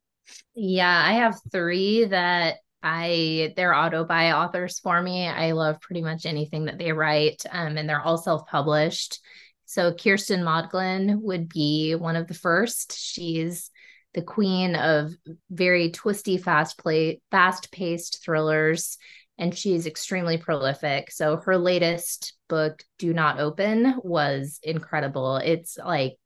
[0.54, 5.26] Yeah, I have three that I they're auto buy authors for me.
[5.26, 9.20] I love pretty much anything that they write, um, and they're all self-published.
[9.64, 12.98] So Kirsten Modglin would be one of the first.
[12.98, 13.70] She's
[14.12, 15.12] the queen of
[15.50, 18.98] very twisty, fast play, fast-paced thrillers.
[19.38, 21.10] and she's extremely prolific.
[21.10, 25.36] So her latest book, Do Not Open, was incredible.
[25.38, 26.18] It's like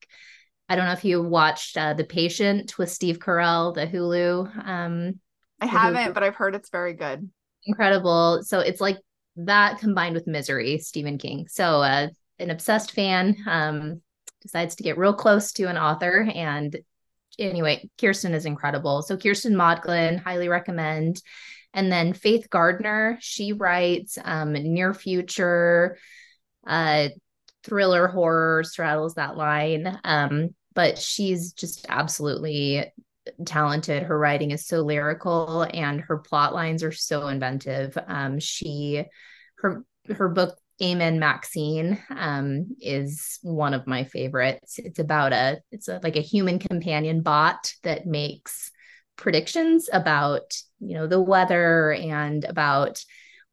[0.69, 4.67] I don't know if you watched uh, The Patient with Steve Carell, the Hulu.
[4.67, 5.21] Um,
[5.61, 6.15] I haven't, Hulu.
[6.15, 7.29] but I've heard it's very good.
[7.65, 8.43] Incredible.
[8.43, 8.99] So it's like
[9.37, 11.47] that combined with Misery, Stephen King.
[11.49, 12.09] So uh,
[12.39, 14.03] an obsessed fan um,
[14.43, 16.77] decides to get real close to an author and
[17.39, 19.03] anyway, Kirsten is incredible.
[19.03, 21.23] So Kirsten Modglin, highly recommend.
[21.73, 25.99] And then Faith Gardner, she writes um, near future,
[26.67, 27.09] uh,
[27.63, 29.99] thriller horror, straddles that line.
[30.05, 32.85] Um, but she's just absolutely
[33.45, 34.05] talented.
[34.05, 37.99] Her writing is so lyrical and her plot lines are so inventive.
[38.07, 39.03] Um, she
[39.57, 44.79] her her book Amen Maxine um, is one of my favorites.
[44.79, 48.71] It's about a it's a, like a human companion bot that makes
[49.17, 53.05] predictions about you know the weather and about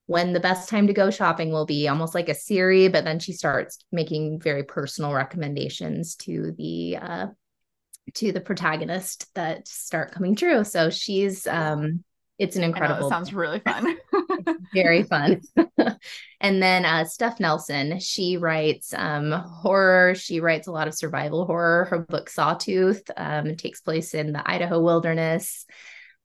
[0.07, 3.19] when the best time to go shopping will be almost like a Siri but then
[3.19, 7.27] she starts making very personal recommendations to the uh
[8.13, 10.63] to the protagonist that start coming true.
[10.63, 12.03] So she's um
[12.37, 13.97] it's an incredible know, it sounds really fun.
[14.73, 15.41] Very fun.
[16.41, 20.13] And then uh, steph nelson she writes um, horror.
[20.13, 21.85] She writes a lot of survival horror.
[21.85, 25.65] Her book sawtooth um, takes place in the idaho wilderness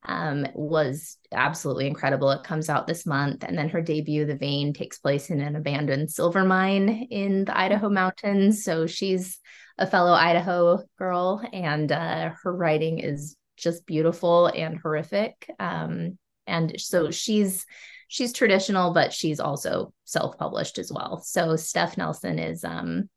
[0.05, 4.72] um, was absolutely incredible it comes out this month and then her debut the vein
[4.72, 9.39] takes place in an abandoned silver mine in the idaho mountains so she's
[9.78, 15.48] a fellow idaho girl and uh, her writing is just beautiful and horrific.
[15.59, 17.66] Um, and so she's
[18.09, 21.20] she's traditional, but she's also self-published as well.
[21.24, 23.09] So Steph Nelson is um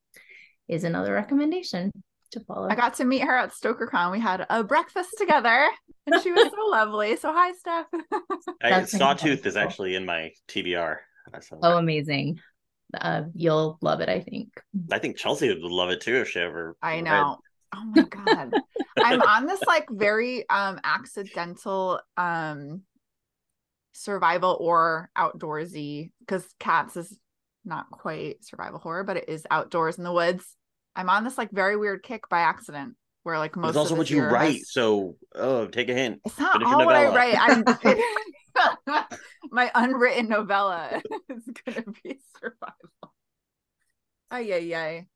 [0.67, 1.91] is another recommendation
[2.33, 2.69] to follow.
[2.69, 4.11] I got to meet her at StokerCon.
[4.11, 5.67] We had a breakfast together
[6.05, 7.15] and she was so lovely.
[7.15, 7.85] So hi Steph.
[8.61, 10.97] I, Sawtooth is actually in my TBR.
[11.61, 12.39] Oh amazing.
[12.93, 14.49] Uh, you'll love it, I think.
[14.91, 16.75] I think Chelsea would love it too if she ever.
[16.81, 17.39] I know.
[17.75, 18.53] Oh my god.
[18.97, 22.81] I'm on this like very um accidental um
[23.93, 27.17] survival or outdoorsy because Kat's is
[27.65, 30.57] not quite survival horror, but it is outdoors in the woods.
[30.95, 33.69] I'm on this like very weird kick by accident where like most.
[33.69, 34.71] It's also what you write, has...
[34.71, 36.21] so oh, take a hint.
[36.25, 37.37] It's not Finish all what I write.
[37.39, 37.63] I'm
[39.51, 43.13] my unwritten novella is gonna be survival.
[44.31, 45.07] Ay ay ay.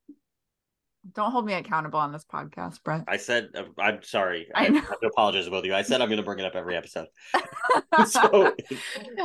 [1.14, 3.04] Don't hold me accountable on this podcast, Brett.
[3.08, 4.48] I said uh, I'm sorry.
[4.54, 5.74] I, I have to apologize both you.
[5.74, 7.08] I said I'm going to bring it up every episode.
[8.08, 8.54] so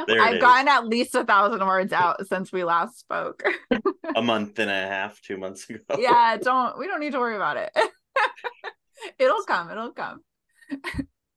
[0.08, 3.42] I've gotten at least a thousand words out since we last spoke.
[4.14, 5.80] a month and a half, two months ago.
[5.98, 7.70] Yeah, don't we don't need to worry about it.
[9.18, 9.70] it'll come.
[9.70, 10.20] It'll come.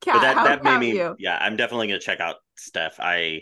[0.02, 0.98] Kat, that that made me.
[0.98, 1.16] You?
[1.18, 3.00] Yeah, I'm definitely going to check out Steph.
[3.00, 3.42] I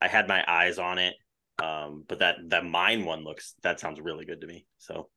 [0.00, 1.14] I had my eyes on it,
[1.62, 4.66] um, but that that mine one looks that sounds really good to me.
[4.78, 5.08] So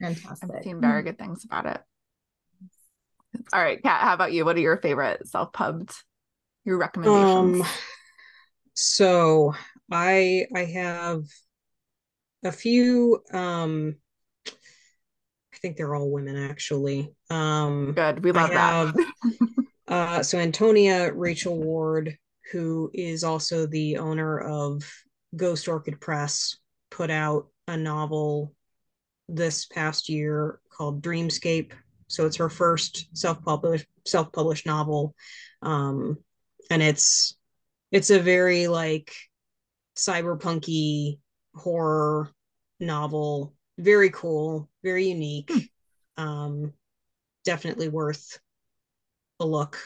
[0.00, 0.50] Fantastic.
[0.54, 1.80] I've seen very good things about it.
[3.52, 4.44] All right, Kat, how about you?
[4.44, 5.92] What are your favorite self-pubbed
[6.64, 7.60] your recommendations?
[7.60, 7.66] Um,
[8.74, 9.54] so
[9.90, 11.24] I I have
[12.44, 13.96] a few um
[14.46, 17.14] I think they're all women actually.
[17.28, 18.24] Um good.
[18.24, 18.94] We love I that.
[19.88, 22.16] Uh so Antonia Rachel Ward,
[22.52, 24.88] who is also the owner of
[25.34, 26.56] Ghost Orchid Press,
[26.90, 28.54] put out a novel
[29.34, 31.72] this past year called Dreamscape.
[32.08, 35.14] So it's her first self-published self-published novel.
[35.62, 36.18] Um,
[36.70, 37.36] and it's
[37.92, 39.12] it's a very like
[39.96, 41.18] cyberpunky
[41.54, 42.30] horror
[42.78, 43.54] novel.
[43.78, 45.50] Very cool, very unique.
[46.16, 46.22] Hmm.
[46.22, 46.72] Um,
[47.44, 48.38] definitely worth
[49.38, 49.78] a look.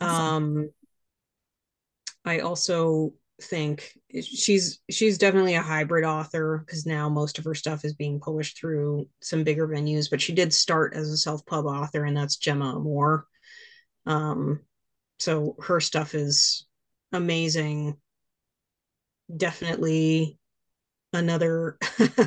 [0.00, 0.56] Awesome.
[0.56, 0.70] Um,
[2.24, 3.92] I also think
[4.22, 8.58] she's she's definitely a hybrid author because now most of her stuff is being published
[8.58, 12.76] through some bigger venues but she did start as a self-pub author and that's Gemma
[12.76, 13.26] Amor
[14.06, 14.60] um
[15.22, 16.66] so her stuff is
[17.12, 17.96] amazing.
[19.34, 20.36] Definitely
[21.12, 21.78] another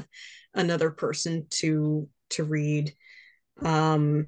[0.54, 2.94] another person to to read.
[3.62, 4.28] Um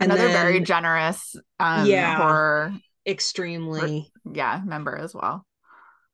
[0.00, 2.16] another then, very generous um yeah.
[2.16, 2.72] horror
[3.06, 4.10] extremely.
[4.32, 5.44] yeah member as well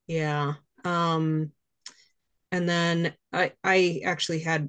[0.07, 0.55] yeah.
[0.85, 1.53] Um
[2.53, 4.69] and then I I actually had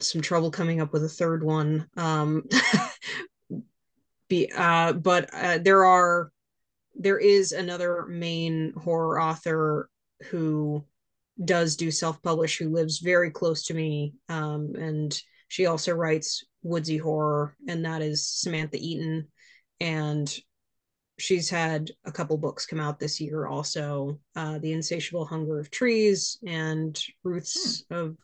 [0.00, 1.88] some trouble coming up with a third one.
[1.96, 2.44] Um
[4.28, 6.30] be uh but uh, there are
[6.94, 9.88] there is another main horror author
[10.30, 10.84] who
[11.44, 16.98] does do self-publish who lives very close to me um and she also writes woodsy
[16.98, 19.28] horror and that is samantha eaton
[19.80, 20.38] and
[21.18, 25.70] she's had a couple books come out this year also uh, the insatiable hunger of
[25.70, 28.16] trees and roots of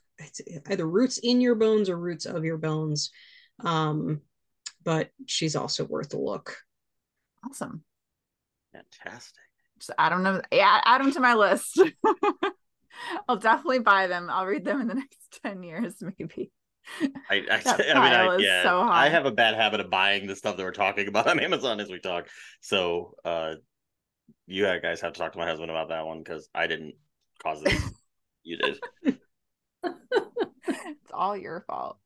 [0.70, 3.10] either roots in your bones or roots of your bones
[3.60, 4.20] um,
[4.84, 6.56] but she's also worth a look
[7.46, 7.82] Awesome.
[8.72, 9.42] Fantastic.
[9.78, 11.80] Just add them to yeah, add them to my list.
[13.28, 14.30] I'll definitely buy them.
[14.30, 16.52] I'll read them in the next 10 years, maybe.
[17.30, 20.36] I, I, I mean, I, yeah, so I have a bad habit of buying the
[20.36, 22.28] stuff that we're talking about on Amazon as we talk.
[22.60, 23.54] So, uh,
[24.46, 26.94] you guys have to talk to my husband about that one because I didn't
[27.42, 27.82] cause this.
[28.42, 28.78] you did.
[29.82, 31.98] It's all your fault.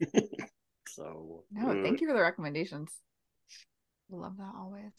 [0.89, 2.91] So, No, thank you for the recommendations.
[4.11, 4.93] Love that always.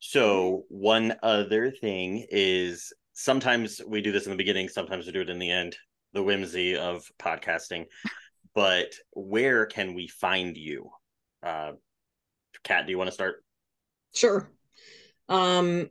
[0.00, 5.22] So one other thing is sometimes we do this in the beginning, sometimes we do
[5.22, 5.76] it in the end.
[6.14, 7.84] The whimsy of podcasting.
[8.58, 10.90] But where can we find you?
[11.44, 11.72] Uh
[12.64, 13.44] Kat, do you want to start?
[14.12, 14.50] Sure.
[15.28, 15.90] Um,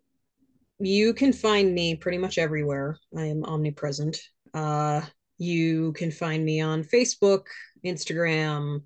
[0.77, 2.98] you can find me pretty much everywhere.
[3.18, 4.19] I am omnipresent.
[4.53, 4.99] Uh,
[5.38, 7.45] you can find me on Facebook,
[7.85, 8.81] Instagram,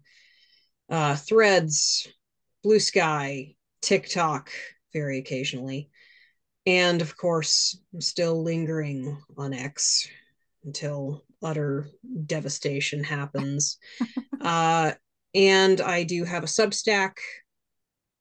[0.88, 2.08] uh, Threads,
[2.64, 4.52] Blue Sky, TikTok,
[4.94, 5.90] very occasionally.
[6.68, 10.08] And of course, I'm still lingering on X
[10.63, 11.89] until utter
[12.25, 13.77] devastation happens.
[14.41, 14.91] uh,
[15.33, 17.13] and I do have a Substack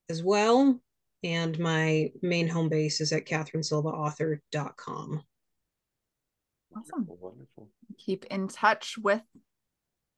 [0.09, 0.81] as well.
[1.23, 5.23] And my main home base is at catherinesilvaauthor.com.
[6.77, 7.07] Awesome.
[7.09, 7.69] Wonderful.
[7.99, 9.23] Keep in touch with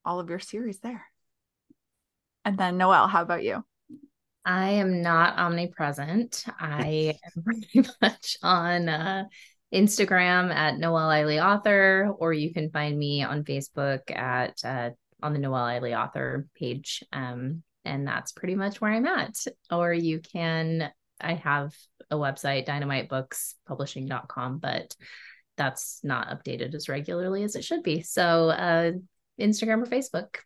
[0.04, 1.06] all of your series there.
[2.44, 3.64] And then Noelle, how about you?
[4.44, 6.44] I am not omnipresent.
[6.58, 9.24] I am pretty much on uh,
[9.72, 14.90] Instagram at Noelle Ihli Author, or you can find me on Facebook at uh,
[15.22, 17.02] on the Noelle Ihli Author page.
[17.12, 19.36] Um, and that's pretty much where I'm at.
[19.70, 20.90] Or you can,
[21.20, 21.74] I have
[22.10, 24.94] a website, dynamitebookspublishing.com, but
[25.56, 28.02] that's not updated as regularly as it should be.
[28.02, 28.92] So uh,
[29.40, 30.36] Instagram or Facebook.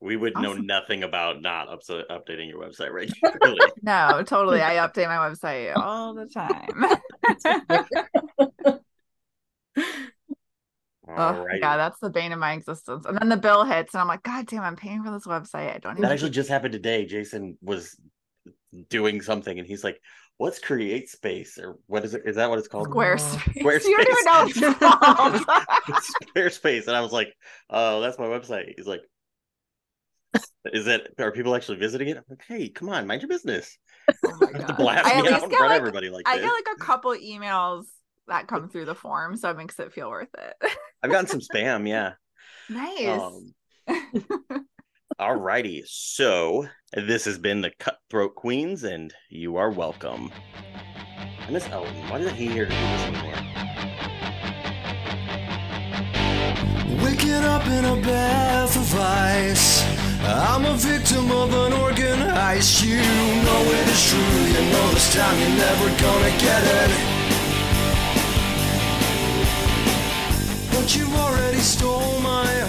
[0.00, 3.60] We would know nothing about not ups- uh, updating your website regularly.
[3.82, 4.62] No, totally.
[4.62, 6.86] I update my website all the time.
[11.16, 13.04] Oh, yeah, that's the bane of my existence.
[13.04, 15.74] And then the bill hits, and I'm like, God damn, I'm paying for this website.
[15.74, 16.02] I don't even.
[16.02, 17.04] That actually just happened today.
[17.04, 17.96] Jason was
[18.88, 20.00] doing something and he's like,
[20.36, 21.58] What's Create Space?
[21.58, 22.22] Or what is it?
[22.24, 22.88] Is that what it's called?
[22.88, 23.60] Squarespace.
[23.60, 23.84] Squarespace.
[23.84, 26.02] You don't even know what it's called.
[26.36, 26.86] Squarespace.
[26.86, 27.34] And I was like,
[27.68, 28.72] Oh, that's my website.
[28.76, 29.02] He's like,
[30.72, 32.16] Is it are people actually visiting it?
[32.18, 33.76] I'm like, hey, come on, mind your business.
[34.26, 34.76] Oh my You have to God.
[34.76, 36.46] blast I at me out least in get front like everybody like I this.
[36.46, 37.84] get like a couple emails
[38.28, 40.54] that come through the form, so it makes it feel worth it.
[41.02, 42.12] I've gotten some spam, yeah.
[42.68, 43.20] nice.
[43.88, 44.66] Um,
[45.20, 50.30] Alrighty, so this has been the Cutthroat Queens, and you are welcome.
[51.46, 51.92] I miss Ellen.
[52.08, 53.34] Why isn't he here to do this anymore?
[57.04, 60.09] Waking up in a bath of ice.
[60.22, 62.82] I'm a victim of an organized.
[62.82, 64.40] You know it is true.
[64.54, 66.90] You know this time you're never gonna get it.
[70.72, 72.59] But you already stole my